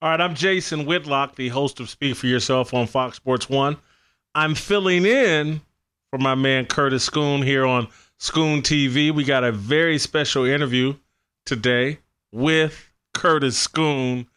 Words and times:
All 0.00 0.08
right, 0.08 0.20
I'm 0.20 0.36
Jason 0.36 0.86
Whitlock, 0.86 1.34
the 1.34 1.48
host 1.48 1.80
of 1.80 1.90
Speak 1.90 2.14
for 2.14 2.28
Yourself 2.28 2.72
on 2.72 2.86
Fox 2.86 3.16
Sports 3.16 3.48
One. 3.50 3.76
I'm 4.32 4.54
filling 4.54 5.04
in 5.04 5.60
for 6.12 6.18
my 6.18 6.36
man 6.36 6.66
Curtis 6.66 7.02
Scoon 7.02 7.42
here 7.42 7.66
on 7.66 7.88
Scoon 8.18 8.62
TV. 8.62 9.10
We 9.10 9.24
got 9.24 9.42
a 9.42 9.50
very 9.50 9.98
special 9.98 10.44
interview 10.44 10.94
today 11.46 11.98
with 12.30 12.92
Curtis 13.12 13.58
Scoon. 13.58 14.28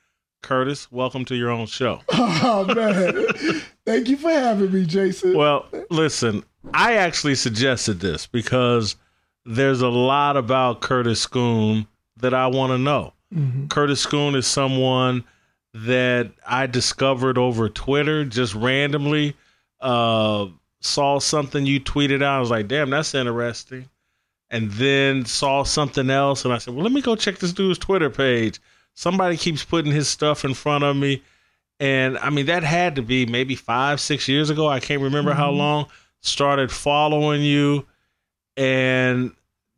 Curtis, 0.41 0.91
welcome 0.91 1.25
to 1.25 1.35
your 1.35 1.51
own 1.51 1.67
show. 1.67 2.01
Oh 2.43 2.65
man, 2.65 3.61
thank 3.85 4.09
you 4.09 4.17
for 4.17 4.31
having 4.31 4.71
me, 4.71 4.83
Jason. 4.83 5.37
Well, 5.37 5.67
listen, 5.91 6.43
I 6.73 6.93
actually 6.95 7.35
suggested 7.35 7.99
this 7.99 8.25
because 8.25 8.95
there's 9.45 9.81
a 9.81 9.89
lot 9.89 10.37
about 10.37 10.81
Curtis 10.81 11.21
Scoon 11.21 11.85
that 12.17 12.33
I 12.33 12.47
want 12.47 12.71
to 12.71 12.79
know. 12.79 13.13
Mm-hmm. 13.31 13.67
Curtis 13.67 13.99
Scoon 13.99 14.33
is 14.33 14.47
someone 14.47 15.23
that 15.73 16.31
I 16.45 16.67
discovered 16.67 17.37
over 17.37 17.69
Twitter 17.69 18.25
just 18.25 18.55
randomly. 18.55 19.35
Uh, 19.79 20.47
saw 20.81 21.19
something 21.19 21.65
you 21.65 21.79
tweeted 21.79 22.21
out. 22.21 22.37
I 22.37 22.39
was 22.39 22.49
like, 22.49 22.67
damn, 22.67 22.89
that's 22.89 23.13
interesting. 23.15 23.89
And 24.49 24.69
then 24.71 25.25
saw 25.25 25.63
something 25.63 26.09
else, 26.09 26.43
and 26.43 26.53
I 26.53 26.57
said, 26.57 26.73
well, 26.73 26.83
let 26.83 26.91
me 26.91 27.01
go 27.01 27.15
check 27.15 27.37
this 27.37 27.53
dude's 27.53 27.79
Twitter 27.79 28.09
page. 28.09 28.59
Somebody 28.95 29.37
keeps 29.37 29.63
putting 29.63 29.93
his 29.93 30.09
stuff 30.09 30.43
in 30.43 30.53
front 30.53 30.83
of 30.83 30.95
me. 30.97 31.23
And 31.79 32.17
I 32.17 32.29
mean, 32.29 32.47
that 32.47 32.63
had 32.63 32.95
to 32.97 33.01
be 33.01 33.25
maybe 33.25 33.55
five, 33.55 34.01
six 34.01 34.27
years 34.27 34.49
ago. 34.49 34.67
I 34.67 34.79
can't 34.79 35.01
remember 35.01 35.31
mm-hmm. 35.31 35.39
how 35.39 35.51
long. 35.51 35.87
Started 36.23 36.71
following 36.71 37.41
you, 37.41 37.87
and 38.55 39.31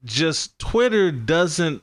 just 0.04 0.60
Twitter 0.60 1.10
doesn't 1.10 1.82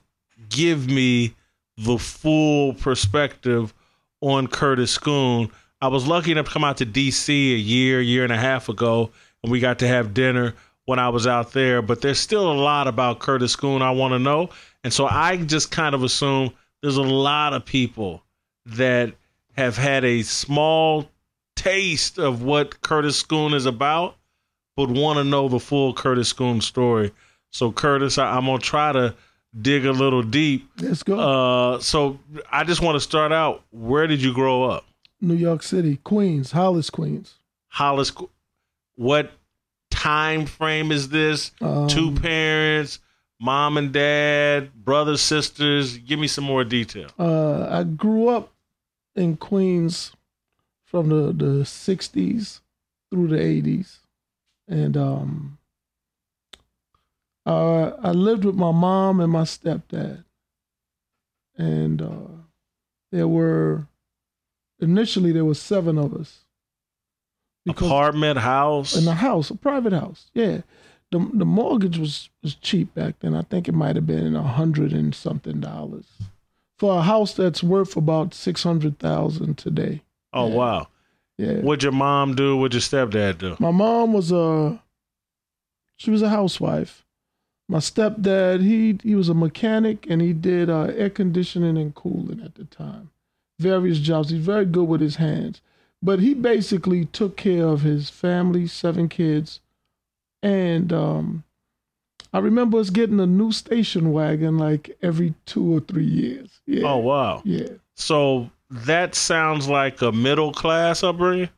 give 0.51 0.87
me 0.87 1.35
the 1.79 1.97
full 1.97 2.75
perspective 2.75 3.73
on 4.21 4.47
Curtis 4.47 4.93
Scoon. 4.93 5.51
I 5.81 5.89
was 5.89 6.07
lucky 6.07 6.33
enough 6.33 6.47
to 6.47 6.53
come 6.53 6.65
out 6.65 6.79
to 6.79 6.87
DC 6.87 7.29
a 7.29 7.59
year, 7.59 8.01
year 8.01 8.25
and 8.25 8.33
a 8.33 8.37
half 8.37 8.69
ago, 8.69 9.11
and 9.43 9.51
we 9.51 9.61
got 9.61 9.79
to 9.79 9.89
have 9.89 10.15
dinner 10.15 10.55
when 10.85 10.99
I 10.99 11.09
was 11.09 11.27
out 11.27 11.53
there. 11.53 11.83
But 11.83 12.03
there's 12.03 12.21
still 12.21 12.51
a 12.51 12.55
lot 12.55 12.87
about 12.87 13.21
Curtis 13.21 13.53
Scoon 13.53 13.83
I 13.83 13.93
want 13.93 14.13
to 14.13 14.19
know. 14.19 14.51
And 14.85 14.93
so 14.93 15.07
I 15.07 15.37
just 15.37 15.71
kind 15.71 15.95
of 15.95 16.03
assume 16.03 16.53
there's 16.83 16.97
a 16.97 17.03
lot 17.03 17.55
of 17.55 17.65
people 17.65 18.23
that 18.67 19.13
have 19.57 19.77
had 19.77 20.05
a 20.05 20.23
small 20.23 21.11
taste 21.57 22.19
of 22.19 22.43
what 22.43 22.81
Curtis 22.81 23.17
Scoon 23.19 23.53
is 23.53 23.67
about, 23.67 24.17
but 24.77 24.89
want 24.89 25.19
to 25.19 25.25
know 25.25 25.49
the 25.49 25.61
full 25.61 25.93
Curtis 25.93 26.29
Scoon 26.29 26.61
story. 26.61 27.13
So, 27.51 27.73
Curtis, 27.73 28.17
I, 28.17 28.37
am 28.37 28.47
going 28.47 28.61
to 28.61 28.65
try 28.65 28.93
to 28.93 29.15
dig 29.59 29.87
a 29.87 29.93
little 29.93 30.23
deep. 30.23 30.69
Let's 30.81 31.03
go. 31.03 31.19
Uh, 31.19 31.81
so 31.81 32.19
I 32.51 32.65
just 32.65 32.81
want 32.81 32.97
to 32.97 33.01
start 33.01 33.33
out. 33.33 33.63
Where 33.71 34.07
did 34.07 34.23
you 34.23 34.33
grow 34.33 34.65
up? 34.65 34.85
New 35.21 35.35
York 35.35 35.63
City, 35.63 35.99
Queens, 36.03 36.53
Hollis, 36.53 36.91
Queens. 36.91 37.35
Hollis. 37.69 38.13
What 38.97 39.33
time 39.91 40.47
frame 40.47 40.93
is 40.93 41.09
this? 41.11 41.53
Um, 41.61 41.89
Two 41.89 42.13
parents, 42.15 43.01
mom 43.41 43.77
and 43.77 43.93
dad, 43.93 44.73
brothers, 44.75 45.21
sisters. 45.21 45.99
Give 45.99 46.19
me 46.19 46.27
some 46.27 46.45
more 46.45 46.65
detail. 46.65 47.11
Uh, 47.19 47.67
I 47.71 47.85
grew 47.85 48.29
up 48.29 48.53
in 49.15 49.37
Queens 49.37 50.13
from 50.85 51.09
the 51.09 51.33
the 51.33 51.65
'60s 51.65 52.61
through 53.11 53.29
the 53.29 53.37
'80s, 53.37 53.99
and 54.69 54.97
um, 54.97 55.59
uh, 57.51 57.97
I 58.03 58.13
lived 58.13 58.45
with 58.45 58.55
my 58.55 58.71
mom 58.71 59.21
and 59.21 59.33
my 59.33 59.43
stepdad, 59.43 60.25
and 61.57 62.01
uh, 62.01 62.45
there 63.11 63.27
were 63.27 63.89
initially 64.79 65.33
there 65.33 65.45
were 65.45 65.55
seven 65.55 65.99
of 65.99 66.15
us. 66.15 66.45
Apartment 67.69 68.39
house 68.39 68.97
in 68.97 69.07
a 69.07 69.15
house, 69.15 69.51
a 69.51 69.57
private 69.57 69.93
house. 69.93 70.31
Yeah, 70.33 70.63
the 71.11 71.19
the 71.35 71.45
mortgage 71.45 71.99
was 71.99 72.31
was 72.43 72.55
cheap 72.55 72.95
back 72.95 73.17
then. 73.21 73.35
I 73.35 73.43
think 73.43 73.69
it 73.69 73.75
might 73.75 73.97
have 73.97 74.07
been 74.07 74.35
a 74.37 74.43
hundred 74.43 74.93
and 74.93 75.15
something 75.15 75.61
dollars 75.61 76.07
for 76.79 76.99
a 76.99 77.03
house 77.03 77.35
that's 77.35 77.63
worth 77.63 77.97
about 77.97 78.33
six 78.33 78.63
hundred 78.63 78.99
thousand 78.99 79.59
today. 79.59 80.03
Oh 80.33 80.49
yeah. 80.49 80.55
wow! 80.55 80.89
Yeah. 81.37 81.55
What'd 81.61 81.83
your 81.83 81.93
mom 81.93 82.35
do? 82.35 82.57
What'd 82.57 82.75
your 82.75 82.81
stepdad 82.81 83.39
do? 83.39 83.57
My 83.59 83.73
mom 83.73 84.13
was 84.13 84.33
a 84.33 84.81
she 85.97 86.11
was 86.11 86.23
a 86.23 86.29
housewife 86.31 87.05
my 87.71 87.79
stepdad 87.79 88.61
he 88.63 88.99
he 89.05 89.15
was 89.15 89.29
a 89.29 89.35
mechanic 89.35 90.05
and 90.11 90.21
he 90.21 90.33
did 90.33 90.69
uh, 90.69 90.93
air 90.97 91.09
conditioning 91.09 91.79
and 91.79 91.95
cooling 91.95 92.43
at 92.45 92.57
the 92.57 92.65
time. 92.65 93.11
Various 93.61 94.01
jobs. 94.01 94.31
He's 94.31 94.45
very 94.45 94.65
good 94.65 94.89
with 94.89 95.01
his 95.01 95.17
hands. 95.17 95.61
But 96.03 96.19
he 96.19 96.35
basically 96.35 97.05
took 97.05 97.37
care 97.37 97.67
of 97.67 97.83
his 97.83 98.11
family 98.11 98.67
seven 98.67 99.09
kids. 99.09 99.61
And 100.43 100.93
um, 100.93 101.45
i 102.33 102.39
remember 102.39 102.79
us 102.79 102.91
getting 102.91 103.21
a 103.21 103.27
new 103.27 103.53
station 103.53 104.11
wagon 104.11 104.59
like 104.59 104.97
every 105.01 105.35
two 105.47 105.77
or 105.77 105.79
three 105.79 106.07
years. 106.07 106.61
Yeah. 106.67 106.89
Oh 106.89 106.97
wow. 106.97 107.43
Yeah. 107.45 107.75
So 107.95 108.51
that 108.69 109.15
sounds 109.15 109.69
like 109.69 110.03
a 110.03 110.11
middle 110.11 110.53
class 110.53 111.05
upbringing? 111.05 111.51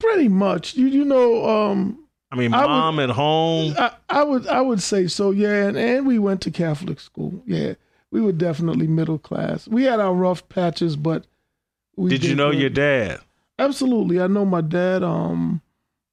Pretty 0.00 0.28
much. 0.28 0.74
You 0.74 0.86
you 0.86 1.04
know 1.06 1.48
um 1.48 2.05
I 2.36 2.38
mean, 2.38 2.50
mom 2.50 2.98
I 2.98 3.02
would, 3.02 3.10
at 3.10 3.16
home. 3.16 3.74
I, 3.78 3.92
I, 4.10 4.22
would 4.22 4.46
I 4.46 4.60
would 4.60 4.82
say 4.82 5.06
so, 5.06 5.30
yeah. 5.30 5.68
And, 5.68 5.78
and 5.78 6.06
we 6.06 6.18
went 6.18 6.42
to 6.42 6.50
Catholic 6.50 7.00
school. 7.00 7.42
Yeah, 7.46 7.74
we 8.10 8.20
were 8.20 8.32
definitely 8.32 8.86
middle 8.86 9.18
class. 9.18 9.66
We 9.66 9.84
had 9.84 10.00
our 10.00 10.12
rough 10.12 10.46
patches, 10.50 10.96
but 10.96 11.26
did, 11.98 12.08
did, 12.08 12.24
you 12.24 12.34
know 12.34 12.50
your 12.50 12.68
dad? 12.68 13.20
Absolutely, 13.58 14.20
I 14.20 14.26
know 14.26 14.44
my 14.44 14.60
dad. 14.60 15.02
Um, 15.02 15.62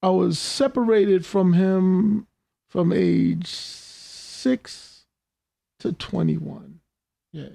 I 0.02 0.10
was 0.10 0.40
separated 0.40 1.26
from 1.26 1.54
him 1.54 2.26
from 2.70 2.94
age 2.94 3.48
six 3.48 5.06
to 5.80 5.92
twenty 5.92 6.38
one. 6.38 6.80
Yeah, 7.34 7.50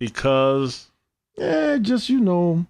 because 0.00 0.90
yeah, 1.36 1.76
just 1.76 2.08
you 2.08 2.20
know, 2.20 2.64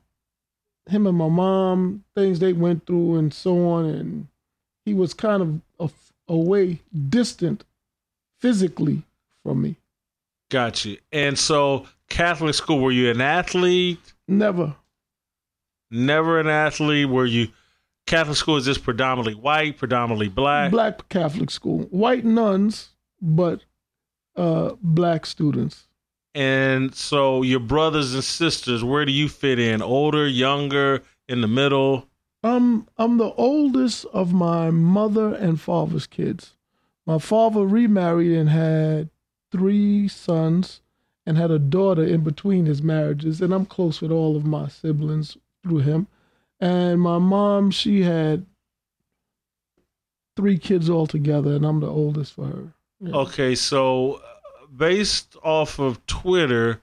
him 0.90 1.06
and 1.06 1.16
my 1.16 1.28
mom, 1.28 2.02
things 2.16 2.40
they 2.40 2.52
went 2.52 2.86
through, 2.86 3.14
and 3.18 3.32
so 3.32 3.68
on, 3.68 3.84
and 3.84 4.26
he 4.88 4.94
was 4.94 5.12
kind 5.12 5.62
of 5.78 5.92
away, 6.28 6.80
distant 7.08 7.64
physically 8.40 9.02
from 9.42 9.60
me. 9.60 9.76
Got 10.50 10.84
you. 10.84 10.96
And 11.12 11.38
so, 11.38 11.86
Catholic 12.08 12.54
school, 12.54 12.80
were 12.80 12.90
you 12.90 13.10
an 13.10 13.20
athlete? 13.20 14.14
Never. 14.26 14.74
Never 15.90 16.40
an 16.40 16.46
athlete. 16.48 17.08
Were 17.08 17.26
you? 17.26 17.48
Catholic 18.06 18.38
school 18.38 18.56
is 18.56 18.64
this 18.64 18.78
predominantly 18.78 19.34
white, 19.34 19.76
predominantly 19.76 20.28
black. 20.28 20.70
Black 20.70 21.06
Catholic 21.10 21.50
school, 21.50 21.80
white 21.90 22.24
nuns, 22.24 22.90
but 23.20 23.64
uh, 24.36 24.72
black 24.80 25.26
students. 25.26 25.86
And 26.34 26.94
so, 26.94 27.42
your 27.42 27.60
brothers 27.60 28.14
and 28.14 28.24
sisters, 28.24 28.82
where 28.82 29.04
do 29.04 29.12
you 29.12 29.28
fit 29.28 29.58
in? 29.58 29.82
Older, 29.82 30.26
younger, 30.26 31.02
in 31.28 31.42
the 31.42 31.48
middle? 31.48 32.08
I'm 32.42 32.86
I'm 32.96 33.18
the 33.18 33.32
oldest 33.34 34.04
of 34.06 34.32
my 34.32 34.70
mother 34.70 35.34
and 35.34 35.60
father's 35.60 36.06
kids. 36.06 36.54
My 37.06 37.18
father 37.18 37.66
remarried 37.66 38.32
and 38.32 38.48
had 38.48 39.10
three 39.50 40.08
sons 40.08 40.80
and 41.26 41.36
had 41.36 41.50
a 41.50 41.58
daughter 41.58 42.04
in 42.04 42.22
between 42.22 42.66
his 42.66 42.82
marriages, 42.82 43.40
and 43.40 43.52
I'm 43.52 43.66
close 43.66 44.00
with 44.00 44.10
all 44.10 44.36
of 44.36 44.46
my 44.46 44.68
siblings 44.68 45.36
through 45.62 45.78
him. 45.78 46.06
And 46.60 47.00
my 47.00 47.18
mom, 47.18 47.70
she 47.70 48.02
had 48.02 48.46
three 50.36 50.58
kids 50.58 50.88
altogether, 50.88 51.54
and 51.54 51.66
I'm 51.66 51.80
the 51.80 51.88
oldest 51.88 52.34
for 52.34 52.46
her. 52.46 52.72
Yeah. 53.00 53.14
Okay, 53.14 53.54
so 53.54 54.14
uh, 54.14 54.66
based 54.74 55.36
off 55.42 55.78
of 55.78 56.04
Twitter, 56.06 56.80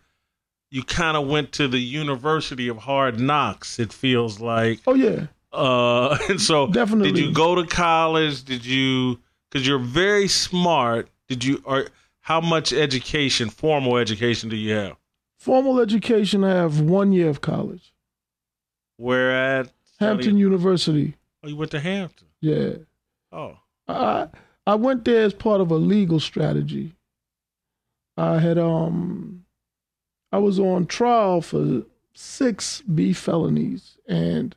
you 0.69 0.83
kind 0.83 1.17
of 1.17 1.27
went 1.27 1.51
to 1.53 1.67
the 1.67 1.79
University 1.79 2.67
of 2.67 2.77
Hard 2.77 3.19
Knocks. 3.19 3.79
It 3.79 3.93
feels 3.93 4.39
like. 4.39 4.81
Oh 4.85 4.93
yeah. 4.93 5.27
Uh, 5.55 6.17
and 6.29 6.41
so, 6.41 6.67
definitely, 6.67 7.11
did 7.11 7.21
you 7.21 7.33
go 7.33 7.55
to 7.55 7.65
college? 7.65 8.43
Did 8.43 8.65
you? 8.65 9.19
Because 9.49 9.67
you're 9.67 9.79
very 9.79 10.27
smart. 10.27 11.09
Did 11.27 11.43
you? 11.43 11.61
Or 11.65 11.87
how 12.21 12.41
much 12.41 12.73
education, 12.73 13.49
formal 13.49 13.97
education, 13.97 14.49
do 14.49 14.55
you 14.55 14.73
have? 14.73 14.97
Formal 15.37 15.79
education, 15.79 16.43
I 16.43 16.55
have 16.55 16.81
one 16.81 17.11
year 17.11 17.29
of 17.29 17.41
college. 17.41 17.93
Where 18.97 19.31
at? 19.31 19.71
Hampton 19.99 20.37
University. 20.37 21.15
Oh, 21.43 21.47
you 21.47 21.55
went 21.55 21.71
to 21.71 21.79
Hampton. 21.79 22.27
Yeah. 22.41 22.73
Oh. 23.31 23.57
I 23.87 24.27
I 24.67 24.75
went 24.75 25.05
there 25.05 25.23
as 25.23 25.33
part 25.33 25.61
of 25.61 25.71
a 25.71 25.75
legal 25.75 26.19
strategy. 26.19 26.95
I 28.17 28.39
had 28.39 28.57
um 28.57 29.45
I 30.31 30.39
was 30.39 30.59
on 30.59 30.87
trial 30.87 31.41
for 31.41 31.83
six 32.13 32.81
B 32.81 33.13
felonies 33.13 33.97
and 34.07 34.55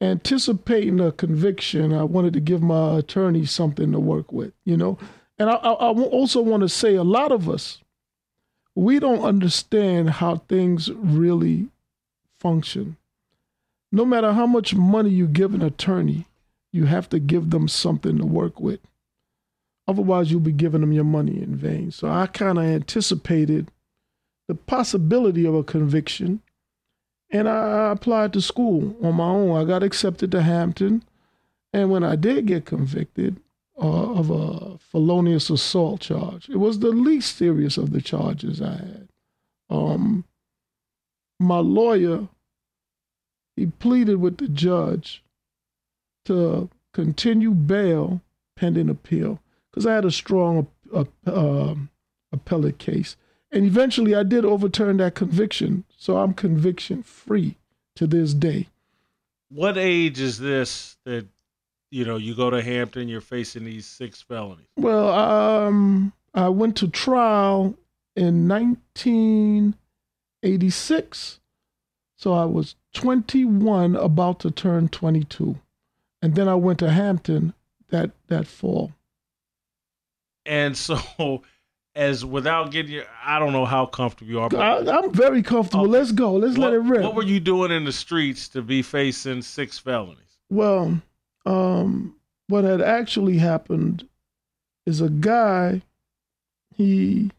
anticipating 0.00 1.00
a 1.00 1.12
conviction, 1.12 1.92
I 1.92 2.04
wanted 2.04 2.32
to 2.34 2.40
give 2.40 2.62
my 2.62 2.98
attorney 2.98 3.46
something 3.46 3.92
to 3.92 4.00
work 4.00 4.32
with, 4.32 4.52
you 4.64 4.76
know. 4.76 4.98
And 5.38 5.50
I, 5.50 5.54
I, 5.54 5.92
also 5.92 6.40
want 6.40 6.62
to 6.62 6.68
say 6.68 6.94
a 6.94 7.04
lot 7.04 7.32
of 7.32 7.48
us, 7.48 7.78
we 8.74 8.98
don't 8.98 9.22
understand 9.22 10.10
how 10.10 10.36
things 10.36 10.90
really 10.92 11.68
function. 12.38 12.96
No 13.92 14.04
matter 14.04 14.32
how 14.32 14.46
much 14.46 14.74
money 14.74 15.10
you 15.10 15.26
give 15.26 15.54
an 15.54 15.62
attorney, 15.62 16.26
you 16.72 16.84
have 16.86 17.08
to 17.10 17.18
give 17.18 17.50
them 17.50 17.68
something 17.68 18.18
to 18.18 18.26
work 18.26 18.60
with. 18.60 18.80
Otherwise, 19.88 20.30
you'll 20.30 20.40
be 20.40 20.52
giving 20.52 20.80
them 20.80 20.92
your 20.92 21.04
money 21.04 21.40
in 21.40 21.54
vain. 21.54 21.90
So 21.90 22.08
I 22.08 22.26
kind 22.26 22.58
of 22.58 22.64
anticipated 22.64 23.70
the 24.48 24.54
possibility 24.54 25.46
of 25.46 25.54
a 25.54 25.62
conviction, 25.62 26.42
and 27.30 27.48
I 27.48 27.92
applied 27.92 28.32
to 28.32 28.40
school 28.40 28.96
on 29.02 29.16
my 29.16 29.28
own. 29.28 29.56
I 29.56 29.64
got 29.64 29.82
accepted 29.82 30.30
to 30.32 30.42
Hampton, 30.42 31.02
and 31.72 31.90
when 31.90 32.04
I 32.04 32.16
did 32.16 32.46
get 32.46 32.66
convicted 32.66 33.40
uh, 33.80 34.12
of 34.12 34.30
a 34.30 34.78
felonious 34.78 35.50
assault 35.50 36.00
charge, 36.00 36.48
it 36.48 36.56
was 36.56 36.78
the 36.78 36.90
least 36.90 37.36
serious 37.36 37.76
of 37.76 37.92
the 37.92 38.00
charges 38.00 38.62
I 38.62 38.76
had. 38.76 39.08
Um, 39.68 40.24
my 41.38 41.58
lawyer, 41.58 42.28
he 43.56 43.66
pleaded 43.66 44.16
with 44.16 44.38
the 44.38 44.48
judge 44.48 45.22
to 46.26 46.70
continue 46.92 47.50
bail 47.50 48.20
pending 48.56 48.88
appeal 48.88 49.40
because 49.70 49.86
I 49.86 49.94
had 49.94 50.04
a 50.04 50.10
strong 50.10 50.68
uh, 50.94 51.74
appellate 52.32 52.78
case. 52.78 53.16
And 53.52 53.64
eventually 53.64 54.14
I 54.14 54.22
did 54.22 54.44
overturn 54.44 54.96
that 54.98 55.14
conviction. 55.14 55.84
So 55.96 56.18
I'm 56.18 56.34
conviction 56.34 57.02
free 57.02 57.56
to 57.96 58.06
this 58.06 58.34
day. 58.34 58.68
What 59.48 59.76
age 59.78 60.20
is 60.20 60.38
this 60.38 60.98
that, 61.04 61.26
you 61.90 62.04
know, 62.04 62.16
you 62.16 62.34
go 62.34 62.50
to 62.50 62.60
Hampton, 62.62 63.08
you're 63.08 63.20
facing 63.20 63.64
these 63.64 63.86
six 63.86 64.20
felonies? 64.20 64.66
Well, 64.76 65.08
um, 65.08 66.12
I 66.34 66.50
went 66.50 66.76
to 66.76 66.86
trial 66.88 67.74
in 68.14 68.46
1986. 68.48 71.40
So 72.18 72.32
I 72.32 72.44
was 72.44 72.76
21, 72.94 73.96
about 73.96 74.40
to 74.40 74.50
turn 74.50 74.88
22. 74.88 75.58
And 76.22 76.34
then 76.34 76.48
I 76.48 76.54
went 76.54 76.78
to 76.80 76.90
Hampton 76.90 77.52
that, 77.88 78.10
that 78.28 78.46
fall. 78.46 78.92
And 80.44 80.76
so 80.86 81.42
as 81.96 82.24
without 82.24 82.70
getting 82.70 82.92
you, 82.92 83.04
I 83.24 83.38
don't 83.38 83.52
know 83.52 83.64
how 83.64 83.86
comfortable 83.86 84.30
you 84.30 84.40
are. 84.40 84.50
But, 84.50 84.86
I, 84.88 84.98
am 84.98 85.12
very 85.12 85.42
comfortable. 85.42 85.88
Let's 85.88 86.12
go. 86.12 86.34
Let's 86.34 86.58
what, 86.58 86.72
let 86.72 86.74
it 86.74 86.80
rip. 86.80 87.02
What 87.02 87.14
were 87.14 87.24
you 87.24 87.40
doing 87.40 87.72
in 87.72 87.84
the 87.84 87.92
streets 87.92 88.48
to 88.50 88.62
be 88.62 88.82
facing 88.82 89.40
six 89.40 89.78
felonies? 89.78 90.20
Well, 90.50 91.00
um, 91.46 92.14
what 92.48 92.64
had 92.64 92.82
actually 92.82 93.38
happened 93.38 94.06
is 94.84 95.00
a 95.00 95.08
guy. 95.08 95.82
He 96.74 97.30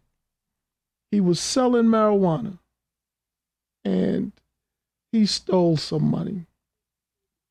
he 1.11 1.21
was 1.21 1.39
selling 1.39 1.85
marijuana, 1.85 2.57
and 3.85 4.31
he 5.11 5.27
stole 5.27 5.77
some 5.77 6.09
money. 6.09 6.47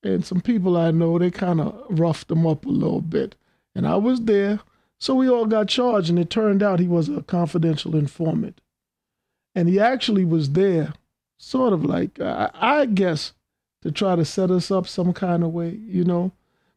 And 0.03 0.25
some 0.25 0.41
people 0.41 0.77
I 0.77 0.91
know 0.91 1.19
they 1.19 1.31
kind 1.31 1.61
of 1.61 1.85
roughed 1.89 2.31
him 2.31 2.47
up 2.47 2.67
a 2.67 2.71
little 2.71 3.01
bit, 3.01 3.37
and 3.77 3.87
I 3.87 3.95
was 3.97 4.23
there. 4.23 4.61
So 4.99 5.15
we 5.15 5.29
all 5.29 5.47
got 5.47 5.69
charged, 5.69 6.09
and 6.09 6.19
it 6.19 6.31
turned 6.31 6.63
out 6.63 6.81
he 6.81 6.89
was 6.89 7.09
a 7.09 7.23
confidential 7.23 7.95
informant. 7.95 8.61
And 9.55 9.69
he 9.69 9.79
actually 9.79 10.25
was 10.25 10.53
there, 10.53 10.95
sort 11.39 11.73
of 11.73 11.85
like, 11.85 12.21
I, 12.21 12.87
guess, 12.87 13.33
to 13.83 13.91
try 13.91 14.17
to 14.17 14.25
set 14.25 14.51
us 14.51 14.71
up 14.71 14.87
some 14.87 15.13
kind 15.13 15.43
of 15.43 15.53
way, 15.53 15.79
you 15.87 16.05
know. 16.05 16.33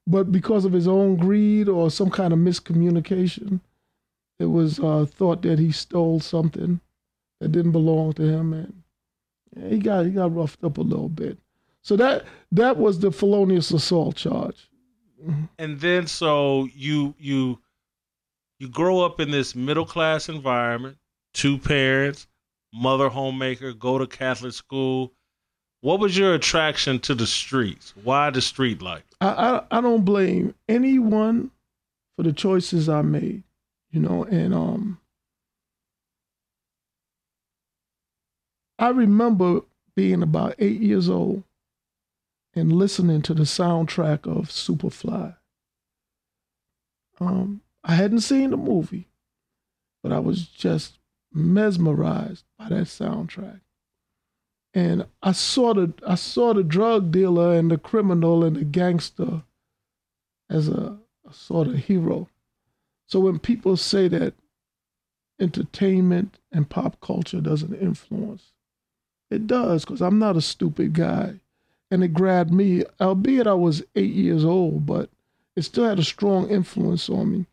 But 0.05 0.31
because 0.31 0.65
of 0.65 0.73
his 0.73 0.87
own 0.87 1.17
greed 1.17 1.69
or 1.69 1.91
some 1.91 2.09
kind 2.09 2.33
of 2.33 2.39
miscommunication, 2.39 3.61
it 4.39 4.45
was 4.45 4.79
uh, 4.79 5.05
thought 5.09 5.41
that 5.43 5.59
he 5.59 5.71
stole 5.71 6.19
something 6.19 6.79
that 7.39 7.51
didn't 7.51 7.73
belong 7.73 8.13
to 8.13 8.23
him, 8.23 8.53
and 8.53 9.71
he 9.71 9.79
got 9.79 10.05
he 10.05 10.11
got 10.11 10.35
roughed 10.35 10.63
up 10.63 10.77
a 10.77 10.81
little 10.81 11.09
bit. 11.09 11.37
So 11.81 11.95
that 11.97 12.25
that 12.51 12.77
was 12.77 12.99
the 12.99 13.11
felonious 13.11 13.71
assault 13.71 14.15
charge. 14.15 14.69
And 15.57 15.79
then 15.79 16.07
so 16.07 16.67
you 16.73 17.13
you 17.19 17.59
you 18.59 18.67
grow 18.67 19.01
up 19.01 19.19
in 19.19 19.31
this 19.31 19.55
middle 19.55 19.85
class 19.85 20.29
environment, 20.29 20.97
two 21.33 21.57
parents, 21.57 22.27
mother 22.73 23.09
homemaker, 23.09 23.73
go 23.73 23.97
to 23.97 24.05
Catholic 24.05 24.53
school. 24.53 25.13
What 25.81 25.99
was 25.99 26.17
your 26.17 26.33
attraction 26.33 26.99
to 26.99 27.15
the 27.15 27.25
streets? 27.25 27.93
Why 28.03 28.29
the 28.29 28.41
street 28.41 28.81
life? 28.81 29.03
I, 29.21 29.27
I, 29.29 29.77
I 29.77 29.81
don't 29.81 30.03
blame 30.03 30.53
anyone 30.67 31.51
for 32.17 32.23
the 32.23 32.33
choices 32.33 32.89
I 32.89 33.01
made, 33.01 33.43
you 33.91 34.01
know, 34.01 34.25
and 34.25 34.53
um 34.53 34.99
I 38.77 38.89
remember 38.89 39.61
being 39.95 40.23
about 40.23 40.55
eight 40.59 40.79
years 40.79 41.09
old 41.09 41.43
and 42.55 42.71
listening 42.71 43.21
to 43.23 43.33
the 43.33 43.43
soundtrack 43.43 44.25
of 44.25 44.47
Superfly. 44.47 45.35
Um, 47.19 47.61
I 47.83 47.95
hadn't 47.95 48.21
seen 48.21 48.51
the 48.51 48.57
movie, 48.57 49.07
but 50.03 50.11
I 50.11 50.19
was 50.19 50.47
just 50.47 50.99
mesmerized 51.33 52.43
by 52.57 52.69
that 52.69 52.85
soundtrack. 52.85 53.61
And 54.73 55.05
I 55.23 55.31
saw 55.31 55.73
the 55.73 55.93
I 56.05 56.15
saw 56.15 56.53
the 56.53 56.63
drug 56.63 57.11
dealer 57.11 57.55
and 57.55 57.71
the 57.71 57.77
criminal 57.77 58.43
and 58.43 58.55
the 58.55 58.63
gangster 58.63 59.43
as 60.49 60.67
a, 60.67 60.97
a 61.27 61.33
sort 61.33 61.67
of 61.67 61.75
hero. 61.75 62.27
So 63.07 63.19
when 63.19 63.39
people 63.39 63.77
say 63.77 64.07
that 64.09 64.35
entertainment 65.39 66.39
and 66.51 66.69
pop 66.69 66.99
culture 67.01 67.41
doesn't 67.41 67.73
influence, 67.73 68.51
it 69.31 69.47
does, 69.47 69.85
because 69.85 70.01
I'm 70.01 70.19
not 70.19 70.37
a 70.37 70.41
stupid 70.41 70.93
guy. 70.93 71.39
And 71.91 72.03
it 72.03 72.13
grabbed 72.13 72.51
me, 72.51 72.83
albeit 73.01 73.47
I 73.47 73.53
was 73.55 73.83
eight 73.95 74.13
years 74.13 74.45
old, 74.45 74.85
but 74.85 75.09
it 75.55 75.63
still 75.63 75.85
had 75.85 75.97
a 75.97 76.03
strong 76.03 76.49
influence 76.49 77.09
on 77.09 77.31
me. 77.31 77.45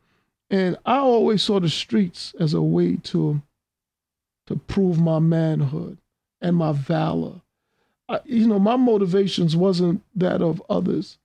And 0.50 0.76
I 0.86 0.98
always 0.98 1.42
saw 1.42 1.58
the 1.60 1.68
streets 1.68 2.34
as 2.38 2.54
a 2.54 2.62
way 2.62 2.96
to 3.04 3.42
to 4.46 4.56
prove 4.56 5.00
my 5.00 5.18
manhood 5.18 5.98
and 6.40 6.56
my 6.56 6.70
valor. 6.72 7.40
I, 8.08 8.20
you 8.24 8.46
know, 8.46 8.60
my 8.60 8.76
motivations 8.76 9.56
wasn't 9.56 10.02
that 10.14 10.40
of 10.40 10.62
others. 10.70 11.18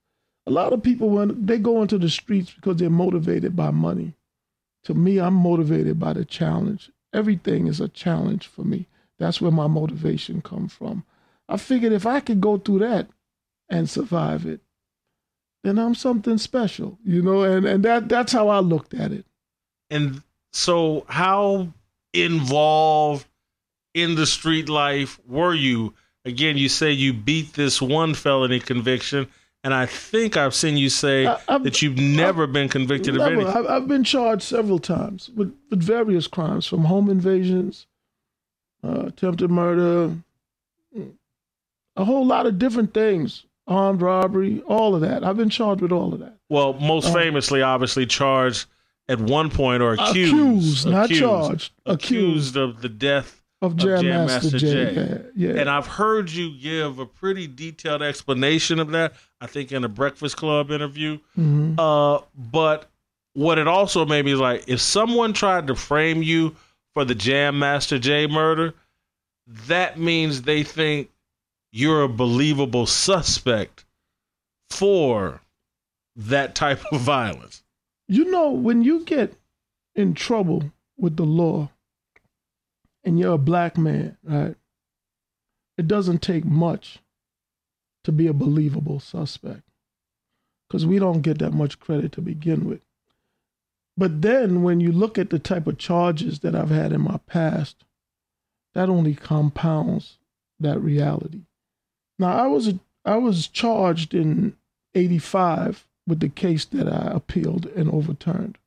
A 0.46 0.50
lot 0.50 0.72
of 0.72 0.82
people 0.82 1.08
when 1.10 1.46
they 1.46 1.58
go 1.58 1.82
into 1.82 1.98
the 1.98 2.10
streets 2.10 2.52
because 2.52 2.76
they're 2.78 2.90
motivated 2.90 3.54
by 3.54 3.70
money. 3.70 4.14
To 4.84 4.94
me, 4.94 5.20
I'm 5.20 5.34
motivated 5.34 6.00
by 6.00 6.14
the 6.14 6.24
challenge. 6.24 6.90
Everything 7.12 7.68
is 7.68 7.80
a 7.80 7.88
challenge 7.88 8.48
for 8.48 8.64
me. 8.64 8.88
That's 9.18 9.40
where 9.40 9.52
my 9.52 9.68
motivation 9.68 10.42
comes 10.42 10.72
from. 10.72 11.04
I 11.48 11.56
figured 11.58 11.92
if 11.92 12.06
I 12.06 12.18
could 12.18 12.40
go 12.40 12.58
through 12.58 12.80
that 12.80 13.08
and 13.68 13.88
survive 13.88 14.46
it, 14.46 14.60
then 15.62 15.78
I'm 15.78 15.94
something 15.94 16.38
special, 16.38 16.98
you 17.04 17.22
know, 17.22 17.42
and, 17.42 17.64
and 17.66 17.84
that 17.84 18.08
that's 18.08 18.32
how 18.32 18.48
I 18.48 18.58
looked 18.58 18.94
at 18.94 19.12
it. 19.12 19.24
And 19.90 20.22
so 20.52 21.04
how 21.08 21.68
involved 22.12 23.26
in 23.94 24.14
the 24.14 24.26
street 24.26 24.68
life 24.68 25.20
were 25.26 25.54
you? 25.54 25.94
Again, 26.24 26.56
you 26.56 26.68
say 26.68 26.92
you 26.92 27.12
beat 27.12 27.54
this 27.54 27.82
one 27.82 28.14
felony 28.14 28.60
conviction, 28.60 29.28
and 29.64 29.74
I 29.74 29.86
think 29.86 30.36
I've 30.36 30.54
seen 30.54 30.76
you 30.76 30.88
say 30.88 31.26
I've, 31.26 31.64
that 31.64 31.82
you've 31.82 31.98
never 31.98 32.44
I've, 32.44 32.52
been 32.52 32.68
convicted 32.68 33.14
never, 33.14 33.34
of 33.34 33.40
anything. 33.40 33.66
I've 33.66 33.88
been 33.88 34.04
charged 34.04 34.42
several 34.42 34.78
times 34.78 35.30
with, 35.34 35.54
with 35.70 35.82
various 35.82 36.26
crimes, 36.26 36.66
from 36.66 36.84
home 36.84 37.10
invasions, 37.10 37.86
uh, 38.84 39.06
attempted 39.06 39.50
murder, 39.50 40.16
a 41.96 42.04
whole 42.04 42.26
lot 42.26 42.46
of 42.46 42.58
different 42.58 42.94
things 42.94 43.44
armed 43.66 44.02
robbery, 44.02 44.62
all 44.66 44.94
of 44.94 45.00
that. 45.02 45.24
I've 45.24 45.36
been 45.36 45.50
charged 45.50 45.82
with 45.82 45.92
all 45.92 46.12
of 46.12 46.20
that. 46.20 46.38
Well, 46.48 46.74
most 46.74 47.08
uh, 47.08 47.12
famously, 47.14 47.62
obviously, 47.62 48.06
charged 48.06 48.66
at 49.08 49.18
one 49.20 49.50
point 49.50 49.82
or 49.82 49.94
accused, 49.94 50.32
accused, 50.32 50.86
not 50.86 51.10
charged, 51.10 51.72
accused, 51.86 52.04
accused 52.04 52.56
of 52.56 52.82
the 52.82 52.88
death 52.88 53.42
of 53.60 53.76
Jam, 53.76 53.94
of 53.94 54.00
Jam 54.02 54.26
Master, 54.26 54.50
Master. 54.52 54.66
Yeah, 55.36 55.52
yeah. 55.54 55.60
And 55.60 55.70
I've 55.70 55.86
heard 55.86 56.30
you 56.30 56.58
give 56.58 56.98
a 56.98 57.06
pretty 57.06 57.46
detailed 57.46 58.02
explanation 58.02 58.78
of 58.78 58.90
that. 58.90 59.14
I 59.40 59.46
think 59.46 59.72
in 59.72 59.84
a 59.84 59.88
Breakfast 59.88 60.36
Club 60.36 60.70
interview. 60.70 61.18
Mm-hmm. 61.38 61.78
Uh, 61.78 62.20
but 62.36 62.90
what 63.34 63.58
it 63.58 63.68
also 63.68 64.04
made 64.04 64.24
me 64.24 64.34
like, 64.34 64.64
if 64.68 64.80
someone 64.80 65.32
tried 65.32 65.68
to 65.68 65.74
frame 65.74 66.22
you 66.22 66.56
for 66.94 67.04
the 67.04 67.14
Jam 67.14 67.58
Master 67.58 67.98
Jay 67.98 68.26
murder, 68.26 68.74
that 69.46 69.98
means 69.98 70.42
they 70.42 70.62
think 70.62 71.10
you're 71.72 72.02
a 72.02 72.08
believable 72.08 72.86
suspect 72.86 73.84
for 74.70 75.40
that 76.14 76.54
type 76.54 76.82
of 76.92 77.00
violence. 77.00 77.62
You 78.08 78.30
know, 78.30 78.50
when 78.50 78.82
you 78.82 79.04
get 79.04 79.34
in 79.94 80.14
trouble 80.14 80.72
with 80.98 81.16
the 81.16 81.24
law 81.24 81.70
and 83.04 83.18
you're 83.18 83.34
a 83.34 83.38
black 83.38 83.78
man, 83.78 84.16
right? 84.22 84.54
It 85.78 85.88
doesn't 85.88 86.20
take 86.20 86.44
much 86.44 86.98
to 88.04 88.12
be 88.12 88.26
a 88.26 88.34
believable 88.34 89.00
suspect 89.00 89.62
because 90.68 90.84
we 90.84 90.98
don't 90.98 91.22
get 91.22 91.38
that 91.38 91.52
much 91.52 91.80
credit 91.80 92.12
to 92.12 92.20
begin 92.20 92.68
with. 92.68 92.82
But 93.96 94.22
then 94.22 94.62
when 94.62 94.80
you 94.80 94.92
look 94.92 95.18
at 95.18 95.30
the 95.30 95.38
type 95.38 95.66
of 95.66 95.78
charges 95.78 96.40
that 96.40 96.54
I've 96.54 96.70
had 96.70 96.92
in 96.92 97.00
my 97.00 97.18
past, 97.26 97.84
that 98.74 98.88
only 98.88 99.14
compounds 99.14 100.18
that 100.60 100.80
reality. 100.80 101.42
Now 102.22 102.36
I 102.36 102.46
was 102.46 102.72
I 103.04 103.16
was 103.16 103.48
charged 103.48 104.14
in 104.14 104.56
'85 104.94 105.88
with 106.06 106.20
the 106.20 106.28
case 106.28 106.64
that 106.66 106.86
I 106.86 107.10
appealed 107.10 107.66
and 107.66 107.90
overturned. 107.90 108.58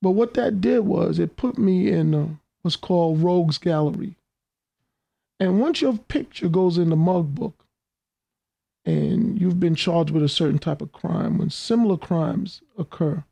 But 0.00 0.12
what 0.12 0.32
that 0.34 0.62
did 0.62 0.80
was 0.80 1.18
it 1.18 1.36
put 1.36 1.58
me 1.58 1.90
in 1.90 2.14
uh, 2.14 2.28
what's 2.62 2.76
called 2.76 3.22
rogues 3.22 3.58
gallery. 3.58 4.16
And 5.38 5.60
once 5.60 5.82
your 5.82 5.98
picture 5.98 6.48
goes 6.48 6.78
in 6.78 6.88
the 6.88 6.96
mug 6.96 7.34
book 7.34 7.66
and 8.86 9.38
you've 9.38 9.60
been 9.60 9.74
charged 9.74 10.10
with 10.10 10.22
a 10.22 10.28
certain 10.28 10.58
type 10.58 10.80
of 10.80 10.90
crime, 10.90 11.36
when 11.36 11.50
similar 11.50 11.98
crimes 11.98 12.62
occur, 12.78 13.22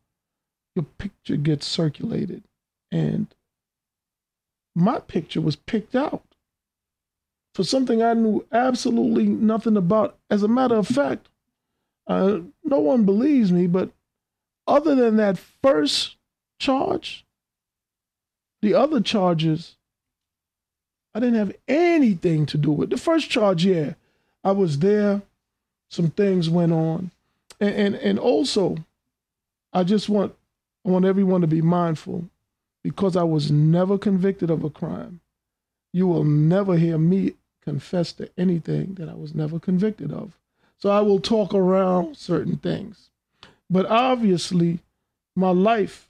your 0.75 0.84
picture 0.98 1.36
gets 1.36 1.66
circulated. 1.66 2.42
And 2.92 3.34
my 4.75 4.98
picture 4.98 5.40
was 5.40 5.56
picked 5.56 5.94
out 5.96 6.25
for 7.56 7.64
something 7.64 8.02
I 8.02 8.12
knew 8.12 8.44
absolutely 8.52 9.25
nothing 9.25 9.78
about. 9.78 10.18
As 10.28 10.42
a 10.42 10.48
matter 10.48 10.75
of 10.75 10.86
fact, 10.86 11.30
uh, 12.06 12.40
no 12.62 12.80
one 12.80 13.06
believes 13.06 13.50
me, 13.50 13.66
but 13.66 13.92
other 14.66 14.94
than 14.94 15.16
that 15.16 15.38
first 15.38 16.16
charge, 16.58 17.25
the 18.60 18.75
other 18.75 19.00
charges, 19.00 19.76
I 21.14 21.20
didn't 21.20 21.38
have 21.38 21.56
anything 21.66 22.44
to 22.44 22.58
do 22.58 22.72
with. 22.72 22.90
The 22.90 22.98
first 22.98 23.30
charge, 23.30 23.64
yeah, 23.64 23.94
I 24.44 24.52
was 24.52 24.80
there. 24.80 25.22
Some 25.88 26.10
things 26.10 26.50
went 26.50 26.75
on, 26.75 27.10
and 27.58 27.75
and, 27.75 27.94
and 27.94 28.18
also, 28.18 28.76
I 29.72 29.82
just 29.82 30.10
want 30.10 30.34
I 30.84 30.90
want 30.90 31.06
everyone 31.06 31.40
to 31.40 31.46
be 31.46 31.62
mindful, 31.62 32.28
because 32.82 33.16
I 33.16 33.22
was 33.22 33.50
never 33.50 33.96
convicted 33.96 34.50
of 34.50 34.62
a 34.62 34.68
crime. 34.68 35.20
You 35.94 36.06
will 36.06 36.25
never 36.25 36.76
hear 36.76 36.98
me 36.98 37.32
confess 37.66 38.12
to 38.12 38.30
anything 38.38 38.94
that 38.94 39.08
I 39.08 39.14
was 39.14 39.35
never 39.35 39.58
convicted 39.58 40.12
of. 40.12 40.38
So 40.78 40.90
I 40.90 41.00
will 41.00 41.20
talk 41.20 41.52
around 41.52 42.16
certain 42.16 42.56
things. 42.58 43.11
But 43.68 43.87
obviously, 43.87 44.78
my 45.35 45.50
life 45.50 46.08